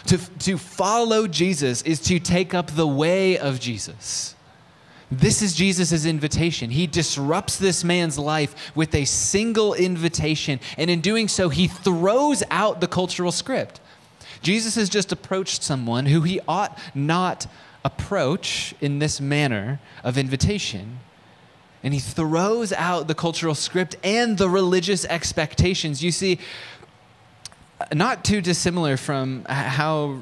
To, 0.06 0.18
to 0.40 0.58
follow 0.58 1.26
Jesus 1.26 1.82
is 1.82 2.00
to 2.00 2.18
take 2.18 2.54
up 2.54 2.70
the 2.70 2.86
way 2.86 3.38
of 3.38 3.60
Jesus. 3.60 4.34
This 5.10 5.40
is 5.40 5.54
Jesus' 5.54 6.04
invitation. 6.04 6.70
He 6.70 6.86
disrupts 6.86 7.56
this 7.56 7.82
man's 7.82 8.18
life 8.18 8.74
with 8.76 8.94
a 8.94 9.06
single 9.06 9.72
invitation. 9.72 10.60
And 10.76 10.90
in 10.90 11.00
doing 11.00 11.28
so, 11.28 11.48
he 11.48 11.66
throws 11.66 12.42
out 12.50 12.80
the 12.80 12.88
cultural 12.88 13.32
script. 13.32 13.80
Jesus 14.40 14.74
has 14.76 14.88
just 14.88 15.12
approached 15.12 15.62
someone 15.62 16.06
who 16.06 16.22
he 16.22 16.40
ought 16.46 16.78
not 16.94 17.46
approach 17.84 18.74
in 18.80 18.98
this 18.98 19.20
manner 19.20 19.80
of 20.04 20.18
invitation. 20.18 20.98
And 21.82 21.94
he 21.94 22.00
throws 22.00 22.72
out 22.72 23.06
the 23.06 23.14
cultural 23.14 23.54
script 23.54 23.96
and 24.02 24.36
the 24.36 24.48
religious 24.48 25.04
expectations. 25.04 26.02
You 26.02 26.10
see, 26.10 26.38
not 27.92 28.24
too 28.24 28.40
dissimilar 28.40 28.96
from 28.96 29.44
how 29.48 30.20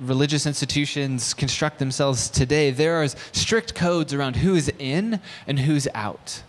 religious 0.00 0.46
institutions 0.46 1.34
construct 1.34 1.78
themselves 1.78 2.28
today, 2.28 2.70
there 2.70 3.02
are 3.02 3.08
strict 3.08 3.74
codes 3.74 4.12
around 4.12 4.36
who 4.36 4.54
is 4.54 4.72
in 4.78 5.20
and 5.46 5.58
who's 5.58 5.86
out. 5.94 6.42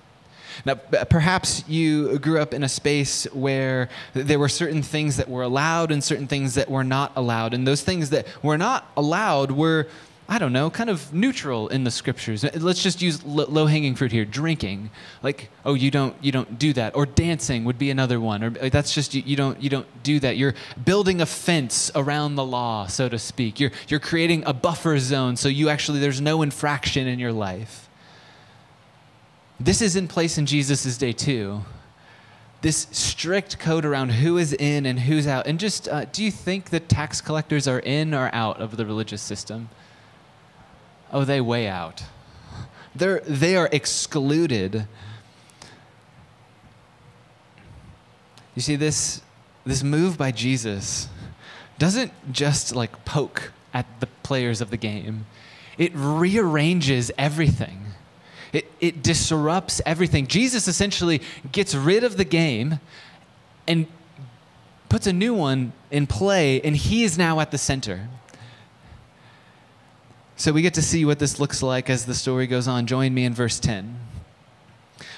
Now, 0.64 0.76
perhaps 0.76 1.68
you 1.68 2.20
grew 2.20 2.40
up 2.40 2.54
in 2.54 2.64
a 2.64 2.70
space 2.70 3.26
where 3.34 3.90
there 4.14 4.40
were 4.40 4.50
certain 4.50 4.84
things 4.84 5.18
that 5.18 5.30
were 5.30 5.44
allowed 5.44 5.92
and 5.92 6.04
certain 6.04 6.28
things 6.28 6.56
that 6.56 6.70
were 6.70 6.84
not 6.84 7.12
allowed. 7.16 7.54
And 7.54 7.68
those 7.68 7.84
things 7.84 8.10
that 8.12 8.28
were 8.44 8.58
not 8.58 8.90
allowed 8.96 9.52
were, 9.52 9.88
I 10.28 10.40
don't 10.40 10.54
know, 10.54 10.70
kind 10.70 10.90
of 10.90 11.14
neutral 11.14 11.68
in 11.68 11.84
the 11.84 11.92
scriptures. 11.92 12.44
Uh, 12.44 12.50
let's 12.56 12.82
just 12.82 13.02
use 13.02 13.24
low 13.24 13.68
hanging 13.68 13.96
fruit 13.96 14.12
here 14.12 14.26
drinking. 14.26 14.90
Like, 15.22 15.50
oh, 15.64 15.76
you 15.76 15.92
don't, 15.92 16.16
you 16.22 16.32
don't 16.32 16.58
do 16.58 16.74
that. 16.74 16.96
Or 16.96 17.06
dancing 17.06 17.64
would 17.66 17.78
be 17.78 17.92
another 17.92 18.20
one. 18.20 18.44
Or 18.44 18.54
uh, 18.60 18.70
that's 18.70 18.94
just, 18.94 19.14
you, 19.14 19.22
you, 19.26 19.36
don't, 19.36 19.62
you 19.62 19.70
don't 19.70 19.88
do 20.04 20.20
that. 20.22 20.38
You're 20.38 20.56
building 20.84 21.22
a 21.22 21.26
fence 21.26 21.92
around 21.94 22.36
the 22.36 22.46
law, 22.46 22.88
so 22.88 23.08
to 23.08 23.20
speak. 23.20 23.60
You're, 23.60 23.72
you're 23.88 24.00
creating 24.00 24.44
a 24.48 24.54
buffer 24.54 24.98
zone 24.98 25.36
so 25.36 25.48
you 25.48 25.70
actually, 25.70 26.00
there's 26.00 26.22
no 26.22 26.42
infraction 26.42 27.08
in 27.08 27.20
your 27.20 27.34
life. 27.34 27.85
This 29.60 29.82
is 29.82 29.96
in 29.96 30.08
place 30.08 30.38
in 30.38 30.46
Jesus' 30.46 30.98
day 30.98 31.14
too. 31.14 31.64
this 32.66 32.88
strict 32.90 33.60
code 33.60 33.86
around 33.86 34.10
who 34.10 34.40
is 34.40 34.52
in 34.52 34.88
and 34.88 35.02
who's 35.02 35.28
out. 35.28 35.46
And 35.46 35.60
just, 35.60 35.88
uh, 35.88 36.06
do 36.06 36.24
you 36.24 36.32
think 36.32 36.72
that 36.72 36.90
tax 36.90 37.22
collectors 37.22 37.68
are 37.68 37.78
in 37.78 38.12
or 38.12 38.32
out 38.34 38.60
of 38.60 38.76
the 38.76 38.88
religious 38.88 39.22
system? 39.22 39.70
Oh, 41.14 41.24
they 41.26 41.40
way 41.40 41.68
out. 41.68 42.04
They're, 42.96 43.20
they 43.20 43.56
are 43.56 43.70
excluded. 43.72 44.88
You 48.56 48.64
see, 48.64 48.76
this, 48.76 49.22
this 49.64 49.84
move 49.84 50.18
by 50.18 50.32
Jesus 50.32 51.08
doesn't 51.78 52.14
just 52.32 52.76
like 52.76 53.06
poke 53.06 53.52
at 53.76 53.86
the 54.00 54.08
players 54.24 54.60
of 54.60 54.72
the 54.72 54.78
game, 54.78 55.28
it 55.78 55.92
rearranges 55.94 57.12
everything. 57.16 57.85
It, 58.56 58.72
it 58.80 59.04
disrupts 59.04 59.82
everything. 59.86 60.28
Jesus 60.28 60.70
essentially 60.70 61.22
gets 61.52 61.76
rid 61.76 62.06
of 62.06 62.16
the 62.16 62.24
game 62.24 62.80
and 63.68 63.86
puts 64.88 65.08
a 65.08 65.12
new 65.12 65.34
one 65.34 65.74
in 65.92 66.08
play, 66.08 66.62
and 66.62 66.74
he 66.74 67.04
is 67.04 67.18
now 67.18 67.42
at 67.42 67.52
the 67.52 67.58
center. 67.58 68.08
So 70.38 70.54
we 70.54 70.62
get 70.62 70.74
to 70.76 70.82
see 70.82 71.04
what 71.04 71.20
this 71.20 71.38
looks 71.38 71.62
like 71.62 71.90
as 71.90 72.06
the 72.06 72.14
story 72.14 72.48
goes 72.48 72.66
on. 72.66 72.88
Join 72.88 73.14
me 73.14 73.26
in 73.26 73.34
verse 73.34 73.60
10. 73.60 74.00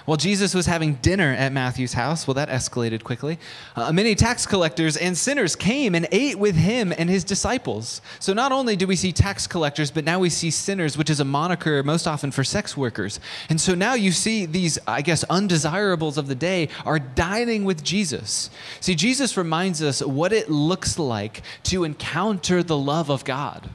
While 0.07 0.15
Jesus 0.15 0.53
was 0.53 0.67
having 0.67 0.93
dinner 0.93 1.35
at 1.37 1.51
Matthew's 1.51 1.91
house, 1.91 2.25
well, 2.25 2.35
that 2.35 2.47
escalated 2.47 3.03
quickly. 3.03 3.37
Uh, 3.75 3.91
many 3.91 4.15
tax 4.15 4.45
collectors 4.45 4.95
and 4.95 5.17
sinners 5.17 5.53
came 5.53 5.93
and 5.95 6.07
ate 6.13 6.39
with 6.39 6.55
him 6.55 6.93
and 6.97 7.09
his 7.09 7.25
disciples. 7.25 8.01
So 8.21 8.31
not 8.31 8.53
only 8.53 8.77
do 8.77 8.87
we 8.87 8.95
see 8.95 9.11
tax 9.11 9.47
collectors, 9.47 9.91
but 9.91 10.05
now 10.05 10.19
we 10.19 10.29
see 10.29 10.49
sinners, 10.49 10.97
which 10.97 11.09
is 11.09 11.19
a 11.19 11.25
moniker 11.25 11.83
most 11.83 12.07
often 12.07 12.31
for 12.31 12.45
sex 12.45 12.77
workers. 12.77 13.19
And 13.49 13.59
so 13.59 13.75
now 13.75 13.95
you 13.95 14.13
see 14.13 14.45
these, 14.45 14.79
I 14.87 15.01
guess, 15.01 15.25
undesirables 15.25 16.17
of 16.17 16.27
the 16.27 16.35
day 16.35 16.69
are 16.85 16.99
dining 16.99 17.65
with 17.65 17.83
Jesus. 17.83 18.49
See, 18.79 18.95
Jesus 18.95 19.35
reminds 19.35 19.81
us 19.81 20.01
what 20.01 20.31
it 20.31 20.49
looks 20.49 20.97
like 20.97 21.41
to 21.63 21.83
encounter 21.83 22.63
the 22.63 22.77
love 22.77 23.11
of 23.11 23.25
God. 23.25 23.69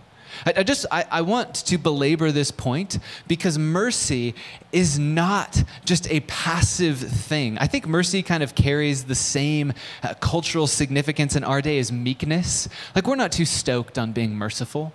I, 0.46 0.54
I 0.58 0.62
just 0.62 0.86
I, 0.90 1.04
I 1.10 1.22
want 1.22 1.54
to 1.54 1.78
belabor 1.78 2.30
this 2.32 2.50
point 2.50 2.98
because 3.28 3.58
mercy 3.58 4.34
is 4.72 4.98
not 4.98 5.62
just 5.84 6.10
a 6.10 6.20
passive 6.20 6.98
thing. 6.98 7.58
I 7.58 7.66
think 7.66 7.86
mercy 7.86 8.22
kind 8.22 8.42
of 8.42 8.54
carries 8.54 9.04
the 9.04 9.14
same 9.14 9.72
uh, 10.02 10.14
cultural 10.14 10.66
significance 10.66 11.36
in 11.36 11.44
our 11.44 11.62
day 11.62 11.78
as 11.78 11.92
meekness. 11.92 12.68
Like 12.94 13.06
we're 13.06 13.16
not 13.16 13.32
too 13.32 13.44
stoked 13.44 13.98
on 13.98 14.12
being 14.12 14.34
merciful. 14.34 14.92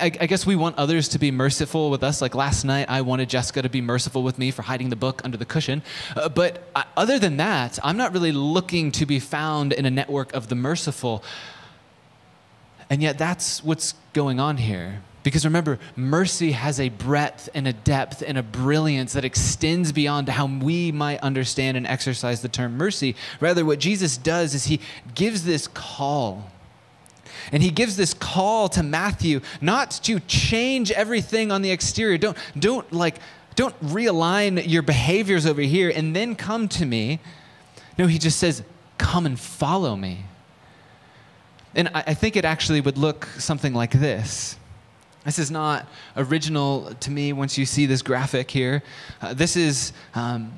I, 0.00 0.08
guess 0.08 0.46
we 0.46 0.56
want 0.56 0.78
others 0.78 1.08
to 1.08 1.18
be 1.18 1.30
merciful 1.30 1.90
with 1.90 2.02
us. 2.02 2.22
Like 2.22 2.34
last 2.34 2.64
night, 2.64 2.86
I 2.88 3.02
wanted 3.02 3.28
Jessica 3.28 3.62
to 3.62 3.68
be 3.68 3.80
merciful 3.80 4.22
with 4.22 4.38
me 4.38 4.50
for 4.50 4.62
hiding 4.62 4.90
the 4.90 4.96
book 4.96 5.20
under 5.24 5.36
the 5.36 5.44
cushion. 5.44 5.82
Uh, 6.16 6.28
but 6.28 6.62
I, 6.74 6.84
other 6.96 7.18
than 7.18 7.36
that, 7.38 7.78
I'm 7.82 7.96
not 7.96 8.12
really 8.12 8.32
looking 8.32 8.92
to 8.92 9.06
be 9.06 9.18
found 9.18 9.72
in 9.72 9.84
a 9.84 9.90
network 9.90 10.32
of 10.32 10.48
the 10.48 10.54
merciful. 10.54 11.22
And 12.92 13.00
yet, 13.00 13.16
that's 13.16 13.64
what's 13.64 13.94
going 14.12 14.38
on 14.38 14.58
here. 14.58 15.00
Because 15.22 15.46
remember, 15.46 15.78
mercy 15.96 16.52
has 16.52 16.78
a 16.78 16.90
breadth 16.90 17.48
and 17.54 17.66
a 17.66 17.72
depth 17.72 18.22
and 18.26 18.36
a 18.36 18.42
brilliance 18.42 19.14
that 19.14 19.24
extends 19.24 19.92
beyond 19.92 20.28
how 20.28 20.44
we 20.44 20.92
might 20.92 21.18
understand 21.20 21.78
and 21.78 21.86
exercise 21.86 22.42
the 22.42 22.50
term 22.50 22.76
mercy. 22.76 23.16
Rather, 23.40 23.64
what 23.64 23.78
Jesus 23.78 24.18
does 24.18 24.54
is 24.54 24.64
he 24.66 24.78
gives 25.14 25.42
this 25.44 25.68
call. 25.68 26.50
And 27.50 27.62
he 27.62 27.70
gives 27.70 27.96
this 27.96 28.12
call 28.12 28.68
to 28.68 28.82
Matthew 28.82 29.40
not 29.62 29.92
to 30.02 30.20
change 30.20 30.90
everything 30.90 31.50
on 31.50 31.62
the 31.62 31.70
exterior. 31.70 32.18
Don't, 32.18 32.36
don't 32.58 32.92
like, 32.92 33.16
don't 33.54 33.74
realign 33.82 34.68
your 34.68 34.82
behaviors 34.82 35.46
over 35.46 35.62
here 35.62 35.90
and 35.96 36.14
then 36.14 36.36
come 36.36 36.68
to 36.68 36.84
me. 36.84 37.20
No, 37.96 38.06
he 38.06 38.18
just 38.18 38.38
says, 38.38 38.62
come 38.98 39.24
and 39.24 39.40
follow 39.40 39.96
me. 39.96 40.26
And 41.74 41.88
I, 41.94 42.14
think 42.14 42.36
it 42.36 42.44
actually 42.44 42.80
would 42.80 42.98
look 42.98 43.26
something 43.38 43.72
like 43.72 43.92
this. 43.92 44.56
This 45.24 45.38
is 45.38 45.50
not 45.50 45.86
original 46.16 46.94
to 47.00 47.10
me 47.10 47.32
once 47.32 47.56
you 47.56 47.64
see 47.64 47.86
this 47.86 48.02
graphic 48.02 48.50
here. 48.50 48.82
Uh, 49.20 49.32
this 49.32 49.56
is 49.56 49.92
um, 50.14 50.52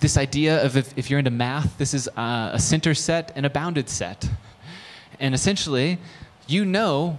this 0.00 0.16
idea 0.16 0.64
of 0.64 0.76
if, 0.76 0.96
if, 0.98 1.10
you're 1.10 1.18
into 1.20 1.30
math, 1.30 1.78
this 1.78 1.94
is 1.94 2.08
uh, 2.16 2.50
a 2.54 2.58
center 2.58 2.94
set 2.94 3.32
and 3.36 3.46
a 3.46 3.50
bounded 3.50 3.88
set. 3.88 4.28
And 5.20 5.34
essentially, 5.34 5.98
you 6.48 6.64
know 6.64 7.18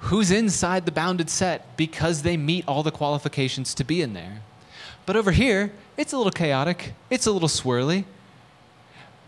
who's 0.00 0.30
inside 0.30 0.86
the 0.86 0.92
bounded 0.92 1.28
set 1.28 1.76
because 1.76 2.22
they 2.22 2.36
meet 2.36 2.66
all 2.68 2.82
the 2.82 2.90
qualifications 2.90 3.74
to 3.74 3.84
be 3.84 4.00
in 4.00 4.14
there. 4.14 4.40
But 5.04 5.16
over 5.16 5.32
here, 5.32 5.72
it's 5.96 6.12
a 6.12 6.16
little 6.16 6.32
chaotic, 6.32 6.94
it's 7.10 7.26
a 7.26 7.32
little 7.32 7.48
swirly. 7.48 8.04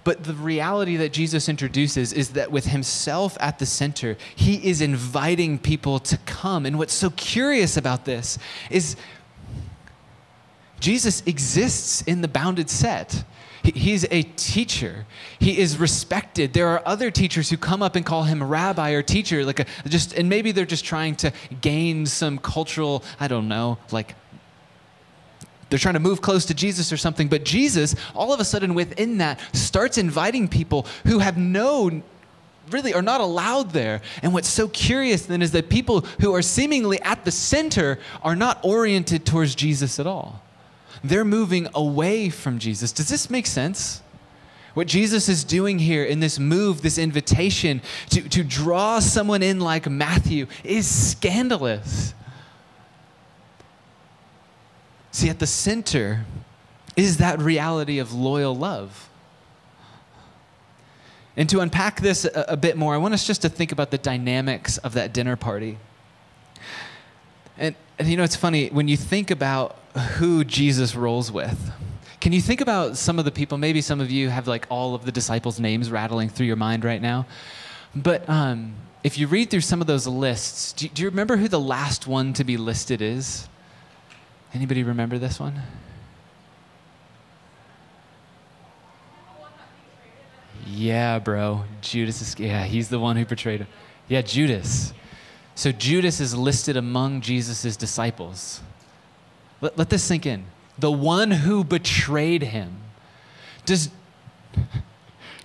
But 0.05 0.25
the 0.25 0.35
reality 0.35 0.97
that 0.97 1.13
Jesus 1.13 1.49
introduces 1.49 2.13
is 2.13 2.31
that 2.31 2.51
with 2.51 2.67
himself 2.67 3.37
at 3.41 3.59
the 3.59 3.67
center, 3.67 4.17
he 4.35 4.55
is 4.67 4.81
inviting 4.81 5.59
people 5.59 5.99
to 6.01 6.17
come. 6.19 6.65
And 6.67 6.79
what's 6.79 6.95
so 6.95 7.11
curious 7.11 7.77
about 7.77 8.05
this 8.05 8.39
is 8.71 8.97
Jesus 10.81 11.23
exists 11.27 12.03
in 12.03 12.21
the 12.23 12.29
bounded 12.29 12.71
set. 12.71 13.25
He's 13.63 14.07
a 14.11 14.23
teacher. 14.23 15.05
He 15.39 15.59
is 15.59 15.79
respected. 15.79 16.53
There 16.53 16.69
are 16.69 16.83
other 16.87 17.11
teachers 17.11 17.51
who 17.51 17.57
come 17.57 17.83
up 17.83 17.97
and 17.97 18.07
call 18.07 18.23
him 18.23 18.43
rabbi 18.43 18.93
or 18.93 19.03
teacher, 19.03 19.45
like 19.45 19.61
a, 19.61 19.67
just, 19.87 20.15
and 20.15 20.29
maybe 20.29 20.53
they're 20.53 20.65
just 20.65 20.85
trying 20.85 21.17
to 21.17 21.33
gain 21.61 22.07
some 22.07 22.39
cultural, 22.39 23.05
I 23.21 23.29
don't 23.29 23.49
know, 23.49 23.79
like 23.91 24.15
they're 25.71 25.79
trying 25.79 25.95
to 25.95 26.01
move 26.01 26.23
close 26.23 26.45
to 26.47 26.55
Jesus 26.55 26.93
or 26.93 26.97
something. 26.97 27.29
But 27.29 27.45
Jesus, 27.45 27.95
all 28.15 28.33
of 28.33 28.41
a 28.41 28.45
sudden 28.45 28.75
within 28.75 29.19
that, 29.19 29.41
starts 29.55 29.99
inviting 29.99 30.49
people 30.49 30.87
who 31.05 31.19
have 31.19 31.37
no 31.37 32.03
really 32.71 32.93
are 32.95 33.03
not 33.03 33.21
allowed 33.21 33.71
there. 33.71 34.01
And 34.23 34.35
what's 34.35 34.49
so 34.49 34.69
curious 34.69 35.27
then 35.27 35.43
is 35.43 35.53
that 35.53 35.69
people 35.69 36.01
who 36.21 36.35
are 36.35 36.43
seemingly 36.43 37.01
at 37.03 37.25
the 37.25 37.31
center 37.31 37.99
are 38.23 38.37
not 38.37 38.61
oriented 38.63 39.25
towards 39.25 39.55
Jesus 39.55 39.99
at 39.99 40.07
all. 40.07 40.43
They're 41.03 41.25
moving 41.25 41.69
away 41.75 42.29
from 42.29 42.59
Jesus. 42.59 42.93
Does 42.93 43.09
this 43.09 43.31
make 43.31 43.47
sense? 43.47 44.03
What 44.75 44.87
Jesus 44.87 45.29
is 45.29 45.45
doing 45.45 45.79
here 45.79 46.05
in 46.05 46.21
this 46.21 46.39
move, 46.39 46.83
this 46.83 46.99
invitation 46.99 47.81
to, 48.11 48.29
to 48.29 48.45
draw 48.45 49.01
someone 49.01 49.43
in 49.43 49.61
like 49.61 49.89
Matthew, 49.89 50.47
is 50.63 50.87
scandalous. 50.87 52.15
See, 55.19 55.29
at 55.29 55.41
the 55.41 55.49
center 55.49 56.25
is 56.95 57.17
that 57.17 57.41
reality 57.41 57.99
of 57.99 58.13
loyal 58.13 58.55
love. 58.55 59.09
And 61.37 61.51
to 61.51 61.59
unpack 61.59 62.01
this 62.01 62.25
a, 62.25 62.45
a, 62.51 62.57
bit 62.57 62.77
more, 62.77 62.95
I 62.95 62.99
want 62.99 63.15
us 63.15 63.27
just 63.27 63.43
to 63.43 63.49
think 63.49 63.73
about 63.73 63.91
the 63.91 63.99
dynamics 63.99 64.79
of 64.79 64.93
that 64.93 65.13
dinner 65.13 65.35
party. 65.35 65.79
And, 67.57 67.75
and 67.99 68.07
you 68.07 68.17
know, 68.17 68.23
it's 68.23 68.37
funny, 68.37 68.69
when 68.69 68.87
you 68.87 68.97
think 68.97 69.33
about 69.33 69.77
who 70.19 70.45
Jesus 70.45 70.95
rolls 70.95 71.33
with, 71.33 71.73
can 72.21 72.33
you 72.33 72.41
think 72.41 72.61
about 72.61 72.97
some 72.97 73.19
of 73.19 73.25
the 73.25 73.33
people? 73.33 73.59
Maybe 73.59 73.81
some 73.81 74.01
of 74.01 74.13
you 74.13 74.29
have 74.29 74.47
like 74.47 74.69
all 74.71 74.95
of 74.95 75.05
the 75.05 75.11
disciples' 75.11 75.59
names 75.59 75.91
rattling 75.91 76.29
through 76.29 76.47
your 76.47 76.55
mind 76.55 76.85
right 76.85 77.03
now. 77.03 77.27
But 77.97 78.29
um, 78.29 78.73
if 79.03 79.19
you 79.19 79.27
read 79.27 79.51
through 79.51 79.63
some 79.63 79.81
of 79.81 79.89
those 79.89 80.07
lists, 80.07 80.75
do, 80.75 80.87
do 80.87 81.03
you 81.03 81.09
remember 81.09 81.39
who 81.39 81.49
the 81.49 81.59
last 81.59 82.07
one 82.07 82.35
to 82.35 82.45
be 82.45 82.57
listed 82.57 83.03
is? 83.03 83.49
Anybody 84.55 84.83
remember 84.83 85.19
this 85.19 85.39
one? 85.39 85.63
Yeah, 90.67 91.19
bro. 91.19 91.65
Judas 91.81 92.21
is, 92.23 92.39
yeah, 92.39 92.65
he's 92.65 92.89
the 92.89 92.99
one 92.99 93.17
who 93.17 93.25
betrayed 93.25 93.61
him. 93.61 93.69
Yeah, 94.09 94.23
Judas. 94.23 94.93
So 95.55 95.73
Judas 95.73 96.21
is 96.21 96.35
listed 96.35 96.77
among 96.77 97.21
Jesus' 97.21 97.77
disciples. 97.77 98.61
Let, 99.61 99.77
let 99.77 99.91
this 99.91 100.05
sink 100.05 100.25
in. 100.25 100.45
The 100.79 100.93
one 100.93 101.31
who 101.31 101.65
betrayed 101.65 102.43
him. 102.43 102.77
Does, 103.67 103.91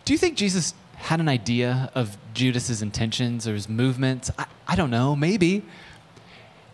do 0.06 0.14
you 0.14 0.18
think 0.18 0.38
Jesus 0.38 0.74
had 0.96 1.20
an 1.20 1.28
idea 1.28 1.92
of 1.96 2.18
Judas's 2.34 2.82
intentions 2.82 3.48
or 3.48 3.54
his 3.54 3.68
movements? 3.68 4.30
I, 4.38 4.46
I 4.68 4.76
don't 4.76 4.92
know, 4.92 5.16
maybe. 5.16 5.64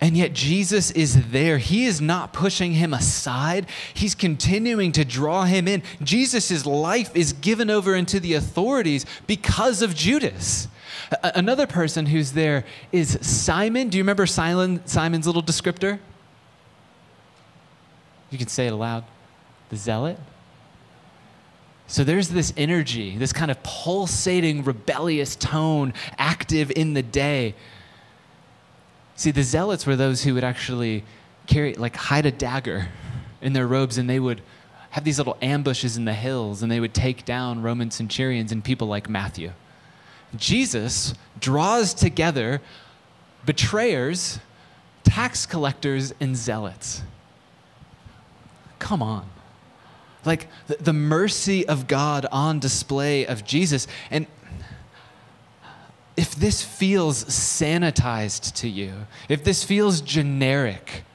And 0.01 0.15
yet, 0.15 0.31
Jesus 0.31 0.91
is 0.91 1.31
there. 1.31 1.57
He 1.57 1.85
is 1.85 1.99
not 1.99 2.31
pushing 2.31 2.71
him 2.73 2.93
aside. 2.93 3.67
He's 3.93 4.15
continuing 4.15 4.93
to 4.93 5.03
draw 5.03 5.43
him 5.43 5.67
in. 5.67 5.83
Jesus' 6.01 6.65
life 6.65 7.13
is 7.15 7.33
given 7.33 7.69
over 7.69 7.95
into 7.95 8.19
the 8.21 8.33
authorities 8.33 9.05
because 9.27 9.81
of 9.81 9.93
Judas. 9.93 10.69
Another 11.21 11.67
person 11.67 12.05
who's 12.05 12.31
there 12.31 12.63
is 12.93 13.17
Simon. 13.21 13.89
Do 13.89 13.97
you 13.97 14.03
remember 14.03 14.25
Simon, 14.25 14.85
Simon's 14.85 15.27
little 15.27 15.43
descriptor? 15.43 15.99
You 18.29 18.38
can 18.38 18.47
say 18.47 18.67
it 18.67 18.73
aloud. 18.73 19.03
The 19.69 19.75
zealot. 19.75 20.17
So 21.88 22.03
there's 22.03 22.29
this 22.29 22.53
energy, 22.55 23.17
this 23.17 23.33
kind 23.33 23.49
of 23.49 23.62
pulsating, 23.63 24.63
rebellious 24.63 25.35
tone 25.35 25.93
active 26.17 26.71
in 26.71 26.93
the 26.93 27.01
day. 27.01 27.55
See, 29.19 29.32
the 29.32 29.43
zealots 29.43 29.86
were 29.86 29.97
those 29.97 30.23
who 30.23 30.34
would 30.36 30.45
actually 30.45 31.03
carry, 31.45 31.73
like, 31.73 31.93
hide 31.93 32.25
a 32.25 32.32
dagger 32.32 32.88
in 33.41 33.51
their 33.51 33.67
robes 33.67 33.97
and 33.97 34.10
they 34.10 34.17
would 34.17 34.41
have 34.91 35.03
these 35.03 35.17
little 35.17 35.38
ambushes 35.41 35.97
in 35.97 36.05
the 36.05 36.13
hills 36.13 36.63
and 36.63 36.71
they 36.71 36.79
would 36.79 36.93
take 36.93 37.25
down 37.25 37.62
Roman 37.62 37.91
centurions 37.91 38.53
and 38.53 38.63
people 38.63 38.88
like 38.88 39.10
Matthew. 39.10 39.51
Jesus 40.38 41.15
draws 41.38 41.93
together 41.93 42.62
betrayers, 43.45 44.39
tax 45.03 45.45
collectors, 45.45 46.13
and 46.21 46.38
zealots. 46.38 47.01
Come 48.79 49.03
on. 49.03 49.29
Like 50.23 50.47
the, 50.67 50.77
the 50.77 50.93
mercy 50.93 51.67
of 51.67 51.88
God 51.88 52.25
on 52.32 52.60
display 52.60 53.25
of 53.25 53.43
Jesus. 53.43 53.86
And 54.12 54.27
if 56.19 56.36
this 56.36 56.62
feels 56.62 57.23
sanitized 57.23 58.53
to 58.53 58.67
you, 58.67 58.91
if 59.29 59.41
this 59.45 59.63
feels 59.63 60.01
generic, 60.01 61.05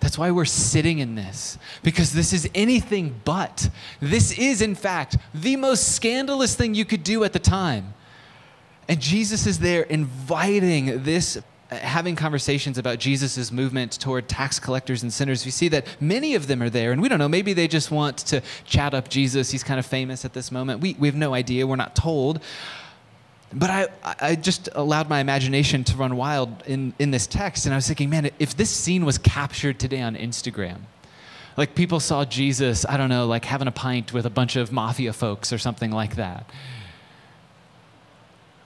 that's 0.00 0.16
why 0.16 0.30
we're 0.30 0.46
sitting 0.46 0.98
in 0.98 1.14
this, 1.14 1.58
because 1.82 2.14
this 2.14 2.32
is 2.32 2.48
anything 2.54 3.20
but. 3.26 3.68
This 4.00 4.38
is, 4.38 4.62
in 4.62 4.76
fact, 4.76 5.18
the 5.34 5.56
most 5.56 5.94
scandalous 5.94 6.54
thing 6.54 6.74
you 6.74 6.86
could 6.86 7.04
do 7.04 7.22
at 7.24 7.34
the 7.34 7.38
time. 7.38 7.92
And 8.88 8.98
Jesus 8.98 9.46
is 9.46 9.58
there 9.58 9.82
inviting 9.82 11.02
this, 11.02 11.36
uh, 11.70 11.76
having 11.76 12.16
conversations 12.16 12.78
about 12.78 13.00
Jesus' 13.00 13.52
movement 13.52 13.92
toward 13.92 14.26
tax 14.26 14.58
collectors 14.58 15.02
and 15.02 15.12
sinners. 15.12 15.44
We 15.44 15.50
see 15.50 15.68
that 15.68 15.86
many 16.00 16.34
of 16.34 16.46
them 16.46 16.62
are 16.62 16.70
there, 16.70 16.92
and 16.92 17.02
we 17.02 17.10
don't 17.10 17.18
know, 17.18 17.28
maybe 17.28 17.52
they 17.52 17.68
just 17.68 17.90
want 17.90 18.16
to 18.28 18.40
chat 18.64 18.94
up 18.94 19.10
Jesus. 19.10 19.50
He's 19.50 19.62
kind 19.62 19.78
of 19.78 19.84
famous 19.84 20.24
at 20.24 20.32
this 20.32 20.50
moment. 20.50 20.80
We, 20.80 20.96
we 20.98 21.08
have 21.08 21.14
no 21.14 21.34
idea, 21.34 21.66
we're 21.66 21.76
not 21.76 21.94
told. 21.94 22.40
But 23.54 23.70
I, 23.70 23.86
I 24.20 24.34
just 24.34 24.68
allowed 24.74 25.08
my 25.08 25.20
imagination 25.20 25.84
to 25.84 25.96
run 25.96 26.16
wild 26.16 26.64
in, 26.66 26.92
in 26.98 27.12
this 27.12 27.26
text, 27.26 27.66
and 27.66 27.74
I 27.74 27.76
was 27.78 27.86
thinking, 27.86 28.10
man, 28.10 28.30
if 28.40 28.56
this 28.56 28.70
scene 28.70 29.04
was 29.04 29.16
captured 29.16 29.78
today 29.78 30.00
on 30.00 30.16
Instagram, 30.16 30.78
like 31.56 31.76
people 31.76 32.00
saw 32.00 32.24
Jesus, 32.24 32.84
I 32.84 32.96
don't 32.96 33.08
know, 33.08 33.26
like 33.26 33.44
having 33.44 33.68
a 33.68 33.72
pint 33.72 34.12
with 34.12 34.26
a 34.26 34.30
bunch 34.30 34.56
of 34.56 34.72
mafia 34.72 35.12
folks 35.12 35.52
or 35.52 35.58
something 35.58 35.92
like 35.92 36.16
that. 36.16 36.50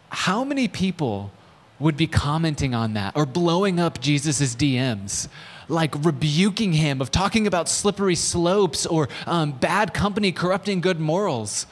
How 0.08 0.42
many 0.42 0.68
people 0.68 1.32
would 1.78 1.98
be 1.98 2.06
commenting 2.06 2.74
on 2.74 2.94
that 2.94 3.14
or 3.14 3.26
blowing 3.26 3.78
up 3.78 4.00
Jesus' 4.00 4.54
DMs? 4.56 5.28
like 5.70 5.94
rebuking 6.02 6.72
him, 6.72 7.02
of 7.02 7.10
talking 7.10 7.46
about 7.46 7.68
slippery 7.68 8.14
slopes 8.14 8.86
or 8.86 9.06
um, 9.26 9.52
bad 9.52 9.92
company 9.92 10.32
corrupting 10.32 10.80
good 10.80 10.98
morals. 10.98 11.66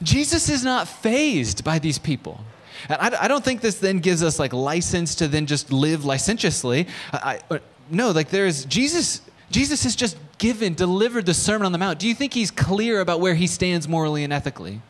Jesus 0.00 0.48
is 0.48 0.64
not 0.64 0.88
fazed 0.88 1.64
by 1.64 1.80
these 1.80 1.98
people. 1.98 2.44
And 2.88 3.14
I, 3.14 3.24
I, 3.24 3.28
don't 3.28 3.44
think 3.44 3.60
this 3.60 3.78
then 3.78 3.98
gives 3.98 4.22
us 4.22 4.38
like 4.38 4.52
license 4.52 5.14
to 5.16 5.28
then 5.28 5.46
just 5.46 5.72
live 5.72 6.04
licentiously. 6.04 6.86
I, 7.12 7.40
I, 7.50 7.60
no, 7.90 8.10
like 8.10 8.30
there's 8.30 8.64
Jesus. 8.64 9.20
Jesus 9.50 9.84
has 9.84 9.94
just 9.94 10.16
given, 10.38 10.74
delivered 10.74 11.26
the 11.26 11.34
Sermon 11.34 11.66
on 11.66 11.72
the 11.72 11.78
Mount. 11.78 11.98
Do 11.98 12.08
you 12.08 12.14
think 12.14 12.32
he's 12.32 12.50
clear 12.50 13.00
about 13.00 13.20
where 13.20 13.34
he 13.34 13.46
stands 13.46 13.86
morally 13.86 14.24
and 14.24 14.32
ethically? 14.32 14.80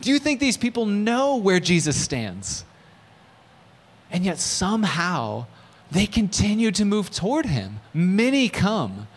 Do 0.00 0.10
you 0.10 0.18
think 0.18 0.40
these 0.40 0.56
people 0.56 0.86
know 0.86 1.36
where 1.36 1.60
Jesus 1.60 2.00
stands? 2.00 2.64
And 4.10 4.24
yet 4.24 4.38
somehow 4.38 5.46
they 5.90 6.06
continue 6.06 6.70
to 6.72 6.84
move 6.84 7.10
toward 7.10 7.46
him. 7.46 7.80
Many 7.92 8.48
come. 8.48 9.08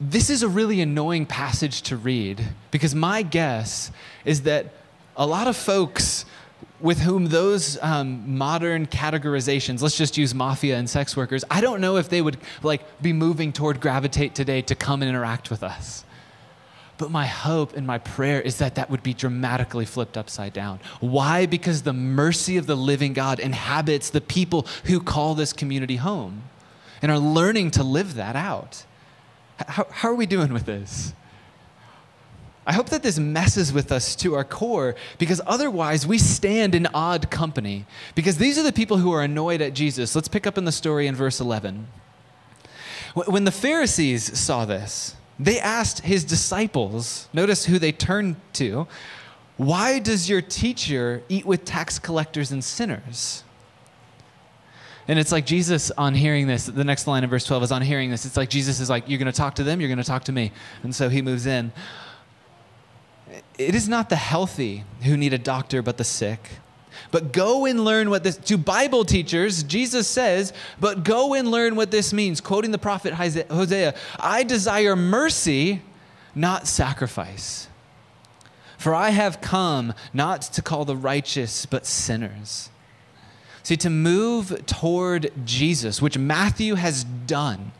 This 0.00 0.30
is 0.30 0.42
a 0.42 0.48
really 0.48 0.80
annoying 0.80 1.26
passage 1.26 1.82
to 1.82 1.96
read 1.96 2.44
because 2.70 2.94
my 2.94 3.22
guess 3.22 3.90
is 4.24 4.42
that 4.42 4.74
a 5.16 5.26
lot 5.26 5.48
of 5.48 5.56
folks 5.56 6.24
with 6.80 7.00
whom 7.00 7.26
those 7.26 7.76
um, 7.82 8.36
modern 8.38 8.86
categorizations 8.86 9.82
let's 9.82 9.96
just 9.96 10.16
use 10.16 10.34
mafia 10.34 10.76
and 10.76 10.88
sex 10.88 11.16
workers 11.16 11.44
i 11.50 11.60
don't 11.60 11.80
know 11.80 11.96
if 11.96 12.08
they 12.08 12.22
would 12.22 12.36
like 12.62 13.02
be 13.02 13.12
moving 13.12 13.52
toward 13.52 13.80
gravitate 13.80 14.34
today 14.34 14.62
to 14.62 14.74
come 14.74 15.02
and 15.02 15.08
interact 15.08 15.50
with 15.50 15.62
us. 15.62 16.04
But 16.96 17.10
my 17.10 17.26
hope 17.26 17.76
and 17.76 17.86
my 17.86 17.98
prayer 17.98 18.40
is 18.40 18.58
that 18.58 18.74
that 18.74 18.90
would 18.90 19.02
be 19.02 19.14
dramatically 19.14 19.84
flipped 19.84 20.16
upside 20.16 20.52
down. 20.52 20.80
Why? 20.98 21.46
Because 21.46 21.82
the 21.82 21.92
mercy 21.92 22.56
of 22.56 22.66
the 22.66 22.74
living 22.74 23.12
god 23.12 23.38
inhabits 23.38 24.10
the 24.10 24.20
people 24.20 24.66
who 24.84 25.00
call 25.00 25.34
this 25.34 25.52
community 25.52 25.96
home 25.96 26.42
and 27.00 27.12
are 27.12 27.18
learning 27.18 27.70
to 27.72 27.84
live 27.84 28.14
that 28.14 28.34
out. 28.34 28.84
How, 29.66 29.86
how 29.90 30.08
are 30.10 30.14
we 30.14 30.26
doing 30.26 30.52
with 30.52 30.66
this 30.66 31.12
I 32.68 32.74
hope 32.74 32.90
that 32.90 33.02
this 33.02 33.18
messes 33.18 33.72
with 33.72 33.90
us 33.90 34.14
to 34.16 34.34
our 34.34 34.44
core 34.44 34.94
because 35.16 35.40
otherwise 35.46 36.06
we 36.06 36.18
stand 36.18 36.74
in 36.74 36.86
odd 36.92 37.30
company. 37.30 37.86
Because 38.14 38.36
these 38.36 38.58
are 38.58 38.62
the 38.62 38.74
people 38.74 38.98
who 38.98 39.10
are 39.10 39.22
annoyed 39.22 39.62
at 39.62 39.72
Jesus. 39.72 40.14
Let's 40.14 40.28
pick 40.28 40.46
up 40.46 40.58
in 40.58 40.66
the 40.66 40.72
story 40.72 41.06
in 41.06 41.14
verse 41.14 41.40
11. 41.40 41.86
When 43.14 43.44
the 43.44 43.50
Pharisees 43.50 44.38
saw 44.38 44.66
this, 44.66 45.16
they 45.40 45.58
asked 45.58 46.00
his 46.00 46.24
disciples, 46.24 47.30
notice 47.32 47.64
who 47.64 47.78
they 47.78 47.90
turned 47.90 48.36
to, 48.54 48.86
why 49.56 49.98
does 49.98 50.28
your 50.28 50.42
teacher 50.42 51.22
eat 51.30 51.46
with 51.46 51.64
tax 51.64 51.98
collectors 51.98 52.52
and 52.52 52.62
sinners? 52.62 53.44
And 55.08 55.18
it's 55.18 55.32
like 55.32 55.46
Jesus, 55.46 55.90
on 55.92 56.14
hearing 56.14 56.46
this, 56.46 56.66
the 56.66 56.84
next 56.84 57.06
line 57.06 57.24
in 57.24 57.30
verse 57.30 57.46
12 57.46 57.62
is 57.62 57.72
on 57.72 57.80
hearing 57.80 58.10
this. 58.10 58.26
It's 58.26 58.36
like 58.36 58.50
Jesus 58.50 58.78
is 58.78 58.90
like, 58.90 59.08
You're 59.08 59.18
going 59.18 59.32
to 59.32 59.32
talk 59.32 59.54
to 59.54 59.64
them, 59.64 59.80
you're 59.80 59.88
going 59.88 59.96
to 59.96 60.04
talk 60.04 60.24
to 60.24 60.32
me. 60.32 60.52
And 60.82 60.94
so 60.94 61.08
he 61.08 61.22
moves 61.22 61.46
in. 61.46 61.72
It 63.58 63.74
is 63.74 63.88
not 63.88 64.08
the 64.08 64.16
healthy 64.16 64.84
who 65.02 65.16
need 65.16 65.32
a 65.32 65.38
doctor, 65.38 65.82
but 65.82 65.96
the 65.96 66.04
sick. 66.04 66.48
But 67.10 67.32
go 67.32 67.64
and 67.66 67.84
learn 67.84 68.10
what 68.10 68.22
this, 68.22 68.36
to 68.36 68.56
Bible 68.56 69.04
teachers, 69.04 69.62
Jesus 69.62 70.06
says, 70.08 70.52
but 70.80 71.04
go 71.04 71.34
and 71.34 71.50
learn 71.50 71.76
what 71.76 71.90
this 71.90 72.12
means. 72.12 72.40
Quoting 72.40 72.70
the 72.70 72.78
prophet 72.78 73.14
Hosea, 73.14 73.94
I 74.18 74.44
desire 74.44 74.96
mercy, 74.96 75.82
not 76.34 76.66
sacrifice. 76.66 77.68
For 78.76 78.94
I 78.94 79.10
have 79.10 79.40
come 79.40 79.92
not 80.12 80.42
to 80.42 80.62
call 80.62 80.84
the 80.84 80.96
righteous, 80.96 81.66
but 81.66 81.84
sinners. 81.84 82.70
See, 83.64 83.76
to 83.78 83.90
move 83.90 84.64
toward 84.66 85.32
Jesus, 85.44 86.00
which 86.00 86.16
Matthew 86.16 86.76
has 86.76 87.04
done, 87.04 87.72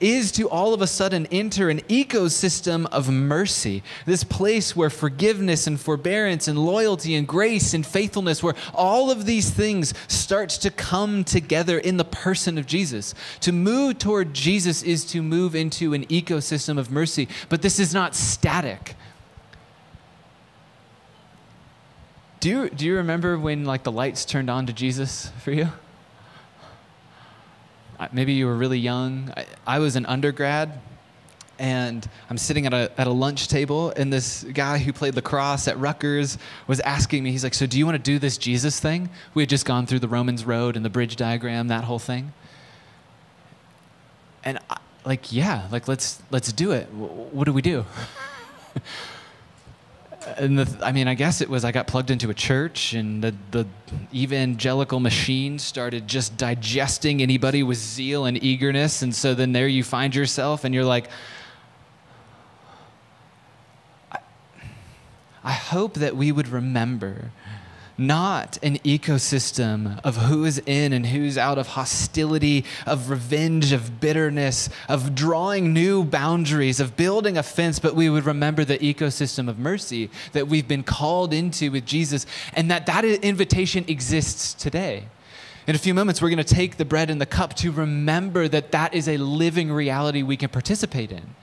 is 0.00 0.32
to 0.32 0.48
all 0.48 0.74
of 0.74 0.82
a 0.82 0.86
sudden 0.86 1.26
enter 1.30 1.70
an 1.70 1.80
ecosystem 1.82 2.86
of 2.86 3.10
mercy, 3.10 3.82
this 4.06 4.24
place 4.24 4.74
where 4.76 4.90
forgiveness 4.90 5.66
and 5.66 5.80
forbearance 5.80 6.48
and 6.48 6.58
loyalty 6.58 7.14
and 7.14 7.26
grace 7.26 7.74
and 7.74 7.86
faithfulness, 7.86 8.42
where 8.42 8.54
all 8.74 9.10
of 9.10 9.26
these 9.26 9.50
things 9.50 9.94
start 10.06 10.50
to 10.50 10.70
come 10.70 11.24
together 11.24 11.78
in 11.78 11.96
the 11.96 12.04
person 12.04 12.58
of 12.58 12.66
Jesus. 12.66 13.14
To 13.40 13.52
move 13.52 13.98
toward 13.98 14.34
Jesus 14.34 14.82
is 14.82 15.04
to 15.06 15.22
move 15.22 15.54
into 15.54 15.94
an 15.94 16.06
ecosystem 16.06 16.78
of 16.78 16.90
mercy, 16.90 17.28
but 17.48 17.62
this 17.62 17.78
is 17.78 17.94
not 17.94 18.14
static. 18.14 18.94
Do 22.40 22.48
you, 22.48 22.70
do 22.70 22.86
you 22.86 22.96
remember 22.96 23.36
when 23.38 23.64
like 23.64 23.82
the 23.82 23.92
lights 23.92 24.24
turned 24.24 24.48
on 24.48 24.66
to 24.66 24.72
Jesus 24.72 25.32
for 25.42 25.50
you? 25.50 25.68
Maybe 28.12 28.32
you 28.32 28.46
were 28.46 28.56
really 28.56 28.78
young. 28.78 29.32
I, 29.36 29.46
I 29.66 29.78
was 29.78 29.96
an 29.96 30.06
undergrad, 30.06 30.80
and 31.58 32.08
I'm 32.30 32.38
sitting 32.38 32.66
at 32.66 32.72
a, 32.72 32.90
at 32.98 33.06
a 33.06 33.12
lunch 33.12 33.48
table, 33.48 33.92
and 33.96 34.12
this 34.12 34.44
guy 34.44 34.78
who 34.78 34.92
played 34.92 35.16
lacrosse 35.16 35.66
at 35.68 35.78
Rutgers 35.78 36.38
was 36.66 36.80
asking 36.80 37.24
me, 37.24 37.32
he's 37.32 37.44
like, 37.44 37.54
So, 37.54 37.66
do 37.66 37.78
you 37.78 37.86
want 37.86 37.96
to 37.96 38.02
do 38.02 38.18
this 38.18 38.38
Jesus 38.38 38.78
thing? 38.78 39.10
We 39.34 39.42
had 39.42 39.50
just 39.50 39.66
gone 39.66 39.86
through 39.86 40.00
the 40.00 40.08
Romans 40.08 40.44
Road 40.44 40.76
and 40.76 40.84
the 40.84 40.90
bridge 40.90 41.16
diagram, 41.16 41.68
that 41.68 41.84
whole 41.84 41.98
thing. 41.98 42.32
And 44.44 44.58
I, 44.70 44.78
like, 45.04 45.32
yeah, 45.32 45.66
like 45.72 45.88
let's 45.88 46.22
let's 46.30 46.52
do 46.52 46.72
it. 46.72 46.86
What 46.92 47.44
do 47.44 47.52
we 47.52 47.62
do? 47.62 47.84
and 50.36 50.58
the, 50.58 50.84
I 50.84 50.92
mean, 50.92 51.08
I 51.08 51.14
guess 51.14 51.40
it 51.40 51.48
was 51.48 51.64
I 51.64 51.72
got 51.72 51.86
plugged 51.86 52.10
into 52.10 52.28
a 52.30 52.34
church, 52.34 52.92
and 52.92 53.22
the, 53.22 53.34
the 53.50 53.66
evangelical 54.12 55.00
machine 55.00 55.58
started 55.58 56.08
just 56.08 56.36
digesting 56.36 57.22
anybody 57.22 57.62
with 57.62 57.78
zeal 57.78 58.24
and 58.24 58.42
eagerness. 58.42 59.02
And 59.02 59.14
so 59.14 59.34
then 59.34 59.52
there 59.52 59.68
you 59.68 59.84
find 59.84 60.14
yourself, 60.14 60.64
and 60.64 60.74
you're 60.74 60.84
like, 60.84 61.08
I, 64.10 64.18
I 65.44 65.52
hope 65.52 65.94
that 65.94 66.16
we 66.16 66.32
would 66.32 66.48
remember 66.48 67.30
not 67.98 68.56
an 68.62 68.78
ecosystem 68.78 70.00
of 70.04 70.16
who 70.16 70.44
is 70.44 70.62
in 70.64 70.92
and 70.92 71.04
who's 71.04 71.36
out, 71.36 71.58
of 71.58 71.66
hostility, 71.66 72.64
of 72.86 73.10
revenge, 73.10 73.72
of 73.72 74.00
bitterness, 74.00 74.70
of 74.88 75.14
drawing 75.14 75.72
new 75.72 76.04
boundaries, 76.04 76.78
of 76.78 76.96
building 76.96 77.36
a 77.36 77.42
fence, 77.42 77.78
but 77.80 77.96
we 77.96 78.08
would 78.08 78.24
remember 78.24 78.64
the 78.64 78.78
ecosystem 78.78 79.48
of 79.48 79.58
mercy 79.58 80.08
that 80.32 80.46
we've 80.46 80.68
been 80.68 80.84
called 80.84 81.34
into 81.34 81.72
with 81.72 81.84
Jesus 81.84 82.24
and 82.54 82.70
that 82.70 82.86
that 82.86 83.04
invitation 83.04 83.84
exists 83.88 84.54
today. 84.54 85.08
In 85.66 85.74
a 85.74 85.78
few 85.78 85.92
moments, 85.92 86.22
we're 86.22 86.30
going 86.30 86.38
to 86.38 86.44
take 86.44 86.78
the 86.78 86.84
bread 86.86 87.10
and 87.10 87.20
the 87.20 87.26
cup 87.26 87.52
to 87.56 87.70
remember 87.70 88.48
that 88.48 88.72
that 88.72 88.94
is 88.94 89.06
a 89.06 89.18
living 89.18 89.70
reality 89.70 90.22
we 90.22 90.36
can 90.36 90.48
participate 90.48 91.12
in. 91.12 91.34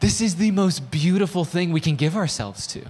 This 0.00 0.22
is 0.22 0.36
the 0.36 0.50
most 0.50 0.90
beautiful 0.90 1.44
thing 1.44 1.72
we 1.72 1.80
can 1.80 1.96
give 1.96 2.16
ourselves 2.16 2.66
to. 2.68 2.86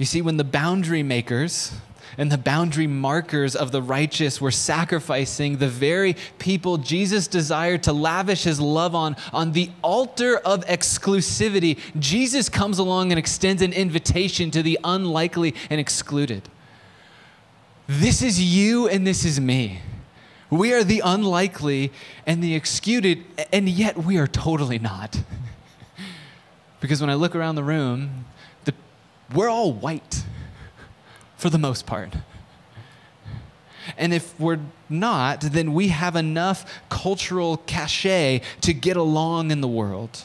You 0.00 0.06
see, 0.06 0.22
when 0.22 0.38
the 0.38 0.44
boundary 0.44 1.02
makers 1.02 1.74
and 2.16 2.32
the 2.32 2.38
boundary 2.38 2.86
markers 2.86 3.54
of 3.54 3.70
the 3.70 3.82
righteous 3.82 4.40
were 4.40 4.50
sacrificing 4.50 5.58
the 5.58 5.68
very 5.68 6.16
people 6.38 6.78
Jesus 6.78 7.28
desired 7.28 7.82
to 7.82 7.92
lavish 7.92 8.44
his 8.44 8.58
love 8.58 8.94
on 8.94 9.14
on 9.30 9.52
the 9.52 9.70
altar 9.82 10.38
of 10.38 10.64
exclusivity. 10.64 11.78
Jesus 11.98 12.48
comes 12.48 12.78
along 12.78 13.12
and 13.12 13.18
extends 13.18 13.60
an 13.60 13.74
invitation 13.74 14.50
to 14.52 14.62
the 14.62 14.78
unlikely 14.84 15.54
and 15.68 15.78
excluded. 15.78 16.48
This 17.86 18.22
is 18.22 18.42
you 18.42 18.88
and 18.88 19.06
this 19.06 19.26
is 19.26 19.38
me. 19.38 19.80
We 20.48 20.72
are 20.72 20.82
the 20.82 21.02
unlikely 21.04 21.92
and 22.24 22.42
the 22.42 22.54
excluded, 22.54 23.22
and 23.52 23.68
yet 23.68 23.98
we 23.98 24.16
are 24.16 24.26
totally 24.26 24.78
not. 24.78 25.22
because 26.80 27.02
when 27.02 27.10
I 27.10 27.14
look 27.16 27.36
around 27.36 27.56
the 27.56 27.62
room, 27.64 28.24
we're 29.34 29.48
all 29.48 29.72
white 29.72 30.24
for 31.36 31.50
the 31.50 31.58
most 31.58 31.86
part. 31.86 32.14
And 33.96 34.12
if 34.12 34.38
we're 34.38 34.60
not, 34.88 35.40
then 35.40 35.72
we 35.72 35.88
have 35.88 36.16
enough 36.16 36.80
cultural 36.88 37.58
cachet 37.66 38.42
to 38.60 38.74
get 38.74 38.96
along 38.96 39.50
in 39.50 39.60
the 39.60 39.68
world. 39.68 40.24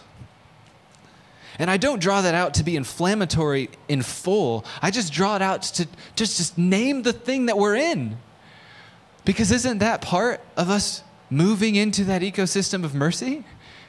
And 1.57 1.71
I 1.71 1.77
don't 1.77 1.99
draw 1.99 2.21
that 2.21 2.35
out 2.35 2.55
to 2.55 2.63
be 2.63 2.75
inflammatory 2.75 3.69
in 3.87 4.01
full. 4.01 4.65
I 4.81 4.91
just 4.91 5.13
draw 5.13 5.37
it 5.37 5.41
out 5.41 5.61
to 5.63 5.87
just, 6.15 6.37
just 6.37 6.57
name 6.57 7.03
the 7.03 7.13
thing 7.13 7.45
that 7.45 7.57
we're 7.57 7.75
in. 7.75 8.17
Because 9.23 9.51
isn't 9.51 9.79
that 9.79 10.01
part 10.01 10.41
of 10.57 10.69
us 10.69 11.01
moving 11.29 11.75
into 11.75 12.03
that 12.05 12.21
ecosystem 12.21 12.83
of 12.83 12.93
mercy? 12.93 13.43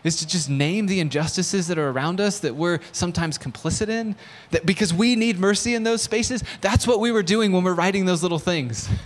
Is 0.06 0.16
to 0.16 0.26
just 0.26 0.48
name 0.48 0.86
the 0.86 1.00
injustices 1.00 1.66
that 1.66 1.78
are 1.78 1.90
around 1.90 2.20
us 2.20 2.38
that 2.38 2.54
we're 2.54 2.78
sometimes 2.92 3.38
complicit 3.38 3.88
in? 3.88 4.14
That 4.52 4.64
because 4.64 4.94
we 4.94 5.16
need 5.16 5.38
mercy 5.38 5.74
in 5.74 5.82
those 5.82 6.00
spaces, 6.00 6.44
that's 6.60 6.86
what 6.86 7.00
we 7.00 7.10
were 7.10 7.24
doing 7.24 7.50
when 7.50 7.64
we're 7.64 7.74
writing 7.74 8.06
those 8.06 8.22
little 8.22 8.38
things. 8.38 8.88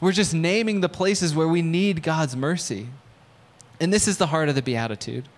We're 0.00 0.12
just 0.12 0.32
naming 0.32 0.80
the 0.80 0.88
places 0.88 1.34
where 1.34 1.48
we 1.48 1.60
need 1.60 2.04
God's 2.04 2.36
mercy. 2.36 2.86
And 3.80 3.92
this 3.92 4.06
is 4.06 4.16
the 4.16 4.28
heart 4.28 4.48
of 4.48 4.54
the 4.54 4.62
Beatitude 4.62 5.28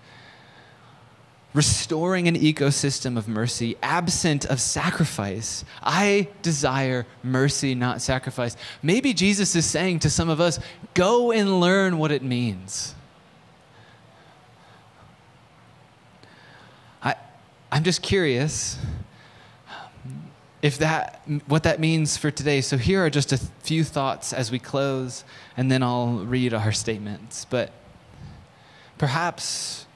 restoring 1.55 2.29
an 2.29 2.37
ecosystem 2.37 3.17
of 3.17 3.27
mercy 3.27 3.77
absent 3.83 4.45
of 4.45 4.61
sacrifice. 4.61 5.65
I 5.83 6.29
desire 6.43 7.07
mercy, 7.23 7.75
not 7.75 8.03
sacrifice. 8.03 8.57
Maybe 8.83 9.13
Jesus 9.13 9.57
is 9.57 9.67
saying 9.67 10.01
to 10.01 10.11
some 10.11 10.29
of 10.29 10.41
us, 10.41 10.61
go 10.95 11.33
and 11.33 11.61
learn 11.61 11.99
what 11.99 12.13
it 12.13 12.23
means. 12.23 12.95
I'm 17.73 17.85
just 17.85 18.03
curious 18.03 18.79
if 20.63 20.79
that 20.79 21.23
what 21.47 21.63
that 21.63 21.81
means 21.81 22.17
for 22.17 22.31
today 22.31 22.61
so 22.61 22.77
here 22.77 23.05
are 23.05 23.09
just 23.09 23.33
a 23.33 23.39
few 23.63 23.83
thoughts 23.83 24.33
as 24.33 24.51
we 24.51 24.59
close 24.59 25.25
and 25.57 25.71
then 25.71 25.83
i'll 25.83 26.19
read 26.19 26.53
our 26.53 26.71
statements 26.71 27.47
but 27.47 27.73
perhaps 28.99 29.87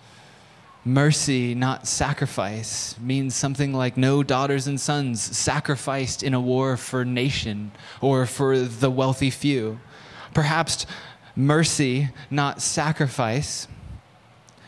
Mercy, 0.87 1.55
not 1.55 1.89
sacrifice, 1.89 2.95
means 3.01 3.35
something 3.35 3.72
like 3.72 3.97
no 3.97 4.22
daughters 4.22 4.66
and 4.66 4.79
sons 4.79 5.22
sacrificed 5.22 6.22
in 6.22 6.35
a 6.35 6.41
war 6.41 6.77
for 6.77 7.07
nation 7.07 7.72
or 8.03 8.27
for 8.27 8.59
the 8.59 8.91
wealthy 8.91 9.31
few. 9.31 9.81
Perhaps 10.35 10.85
mercy, 11.35 12.11
not 12.31 12.61
sacrifice, 12.61 13.66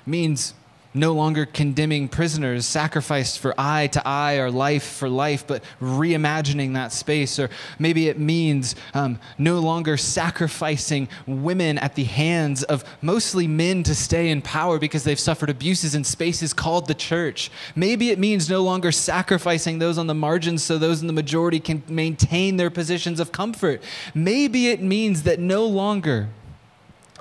means 0.07 0.55
no 0.97 1.13
longer 1.13 1.47
condemning 1.47 2.09
prisoners 2.09 2.67
sacrificed 2.67 3.39
for 3.39 3.55
eye 3.59 3.87
to 3.89 4.07
eye 4.07 4.37
or 4.37 4.51
life 4.51 4.85
for 4.85 5.09
life, 5.09 5.47
but 5.47 5.63
reimagining 5.81 6.75
that 6.75 6.93
space. 6.93 7.39
Or 7.39 7.51
maybe 7.79 8.09
it 8.09 8.19
means 8.19 8.75
um, 8.95 9.19
no 9.39 9.61
longer 9.61 9.97
sacrificing 9.97 11.09
women 11.27 11.79
at 11.79 11.95
the 11.95 12.05
hands 12.05 12.63
of 12.65 12.85
mostly 13.03 13.47
men 13.47 13.83
to 13.85 13.95
stay 13.95 14.31
in 14.31 14.43
power 14.43 14.79
because 14.79 15.05
they've 15.05 15.21
suffered 15.21 15.51
abuses 15.51 15.95
in 15.95 16.05
spaces 16.05 16.53
called 16.53 16.87
the 16.87 16.95
church. 16.95 17.51
Maybe 17.75 18.11
it 18.11 18.19
means 18.19 18.49
no 18.49 18.63
longer 18.63 18.91
sacrificing 18.91 19.79
those 19.79 19.99
on 19.99 20.07
the 20.07 20.15
margins 20.15 20.63
so 20.63 20.79
those 20.79 21.01
in 21.01 21.07
the 21.07 21.13
majority 21.13 21.61
can 21.61 21.83
maintain 21.89 22.57
their 22.57 22.71
positions 22.71 23.21
of 23.21 23.33
comfort. 23.33 23.83
Maybe 24.15 24.69
it 24.69 24.83
means 24.83 25.25
that 25.25 25.39
no 25.39 25.67
longer 25.67 26.29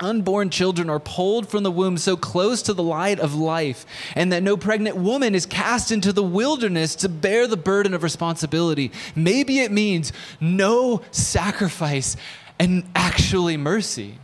unborn 0.00 0.50
children 0.50 0.90
are 0.90 1.00
pulled 1.00 1.48
from 1.48 1.62
the 1.62 1.70
womb 1.70 1.98
so 1.98 2.16
close 2.16 2.62
to 2.62 2.74
the 2.74 2.82
light 2.82 3.20
of 3.20 3.34
life, 3.34 3.86
and 4.14 4.32
that 4.32 4.42
no 4.42 4.56
pregnant 4.56 4.96
woman 4.96 5.34
is 5.34 5.46
cast 5.46 5.90
into 5.90 6.12
the 6.12 6.22
wilderness 6.22 6.94
to 6.96 7.08
bear 7.08 7.46
the 7.46 7.56
burden 7.56 7.94
of 7.94 8.02
responsibility. 8.02 8.92
Maybe 9.14 9.60
it 9.60 9.72
means 9.72 10.12
no 10.40 11.02
sacrifice 11.10 12.16
and 12.58 12.84
actually 12.94 13.56
mercy. 13.56 14.18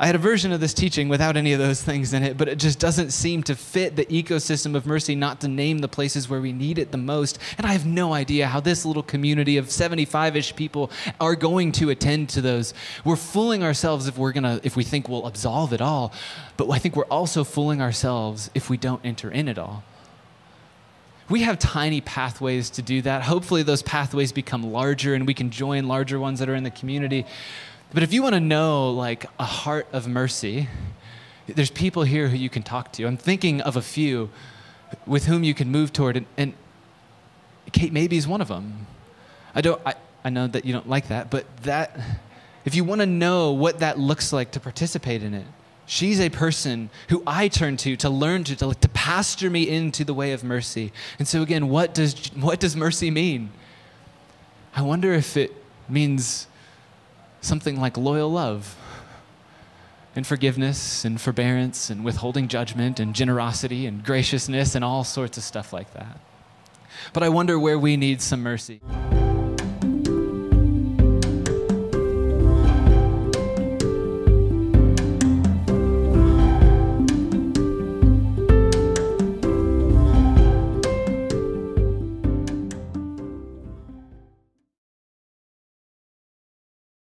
I 0.00 0.06
had 0.06 0.14
a 0.14 0.18
version 0.18 0.52
of 0.52 0.60
this 0.60 0.74
teaching 0.74 1.08
without 1.08 1.36
any 1.36 1.52
of 1.52 1.58
those 1.58 1.82
things 1.82 2.12
in 2.12 2.22
it, 2.22 2.38
but 2.38 2.46
it 2.46 2.58
just 2.58 2.78
doesn't 2.78 3.10
seem 3.10 3.42
to 3.44 3.56
fit 3.56 3.96
the 3.96 4.06
ecosystem 4.06 4.76
of 4.76 4.86
mercy 4.86 5.16
not 5.16 5.40
to 5.40 5.48
name 5.48 5.78
the 5.78 5.88
places 5.88 6.28
where 6.28 6.40
we 6.40 6.52
need 6.52 6.78
it 6.78 6.92
the 6.92 6.98
most. 6.98 7.38
And 7.56 7.66
I 7.66 7.72
have 7.72 7.84
no 7.84 8.12
idea 8.12 8.46
how 8.46 8.60
this 8.60 8.84
little 8.84 9.02
community 9.02 9.56
of 9.56 9.72
75 9.72 10.36
ish 10.36 10.54
people 10.54 10.92
are 11.20 11.34
going 11.34 11.72
to 11.72 11.90
attend 11.90 12.28
to 12.30 12.40
those. 12.40 12.74
We're 13.04 13.16
fooling 13.16 13.64
ourselves 13.64 14.06
if 14.06 14.16
we're 14.16 14.32
gonna, 14.32 14.60
if 14.62 14.76
we 14.76 14.84
think 14.84 15.08
we'll 15.08 15.26
absolve 15.26 15.72
it 15.72 15.80
all, 15.80 16.12
but 16.56 16.70
I 16.70 16.78
think 16.78 16.94
we're 16.94 17.04
also 17.06 17.42
fooling 17.42 17.82
ourselves 17.82 18.50
if 18.54 18.70
we 18.70 18.76
don't 18.76 19.04
enter 19.04 19.28
in 19.28 19.48
it 19.48 19.58
all. 19.58 19.82
We 21.28 21.42
have 21.42 21.58
tiny 21.58 22.00
pathways 22.00 22.70
to 22.70 22.82
do 22.82 23.02
that. 23.02 23.22
Hopefully, 23.22 23.62
those 23.62 23.82
pathways 23.82 24.32
become 24.32 24.72
larger 24.72 25.14
and 25.14 25.26
we 25.26 25.34
can 25.34 25.50
join 25.50 25.88
larger 25.88 26.18
ones 26.20 26.38
that 26.38 26.48
are 26.48 26.54
in 26.54 26.62
the 26.62 26.70
community. 26.70 27.26
But 27.92 28.02
if 28.02 28.12
you 28.12 28.22
want 28.22 28.34
to 28.34 28.40
know 28.40 28.90
like 28.90 29.24
a 29.38 29.44
heart 29.44 29.86
of 29.92 30.06
mercy, 30.06 30.68
there's 31.46 31.70
people 31.70 32.02
here 32.02 32.28
who 32.28 32.36
you 32.36 32.50
can 32.50 32.62
talk 32.62 32.92
to. 32.92 33.06
I'm 33.06 33.16
thinking 33.16 33.62
of 33.62 33.76
a 33.76 33.82
few 33.82 34.28
with 35.06 35.26
whom 35.26 35.42
you 35.42 35.54
can 35.54 35.70
move 35.70 35.92
toward, 35.92 36.16
and, 36.16 36.26
and 36.36 36.52
Kate 37.72 37.92
maybe 37.92 38.16
is 38.16 38.26
one 38.26 38.40
of 38.40 38.48
them. 38.48 38.86
I 39.54 39.62
don't. 39.62 39.80
I, 39.86 39.94
I 40.24 40.30
know 40.30 40.46
that 40.48 40.64
you 40.64 40.72
don't 40.72 40.88
like 40.88 41.08
that, 41.08 41.30
but 41.30 41.44
that 41.62 41.98
if 42.64 42.74
you 42.74 42.84
want 42.84 43.00
to 43.00 43.06
know 43.06 43.52
what 43.52 43.78
that 43.78 43.98
looks 43.98 44.32
like 44.32 44.50
to 44.50 44.60
participate 44.60 45.22
in 45.22 45.32
it, 45.32 45.46
she's 45.86 46.20
a 46.20 46.28
person 46.28 46.90
who 47.08 47.22
I 47.26 47.48
turn 47.48 47.78
to 47.78 47.96
to 47.96 48.10
learn 48.10 48.44
to, 48.44 48.56
to, 48.56 48.74
to 48.74 48.88
pastor 48.90 49.48
me 49.48 49.66
into 49.68 50.04
the 50.04 50.12
way 50.12 50.32
of 50.32 50.44
mercy. 50.44 50.92
And 51.18 51.26
so 51.26 51.40
again, 51.40 51.70
what 51.70 51.94
does 51.94 52.30
what 52.34 52.60
does 52.60 52.76
mercy 52.76 53.10
mean? 53.10 53.50
I 54.74 54.82
wonder 54.82 55.14
if 55.14 55.38
it 55.38 55.54
means 55.88 56.47
something 57.40 57.80
like 57.80 57.96
loyal 57.96 58.30
love 58.30 58.76
and 60.14 60.26
forgiveness 60.26 61.04
and 61.04 61.20
forbearance 61.20 61.90
and 61.90 62.04
withholding 62.04 62.48
judgment 62.48 62.98
and 62.98 63.14
generosity 63.14 63.86
and 63.86 64.04
graciousness 64.04 64.74
and 64.74 64.84
all 64.84 65.04
sorts 65.04 65.36
of 65.38 65.44
stuff 65.44 65.72
like 65.72 65.92
that. 65.94 66.18
But 67.12 67.22
I 67.22 67.28
wonder 67.28 67.58
where 67.58 67.78
we 67.78 67.96
need 67.96 68.20
some 68.20 68.42
mercy. 68.42 68.80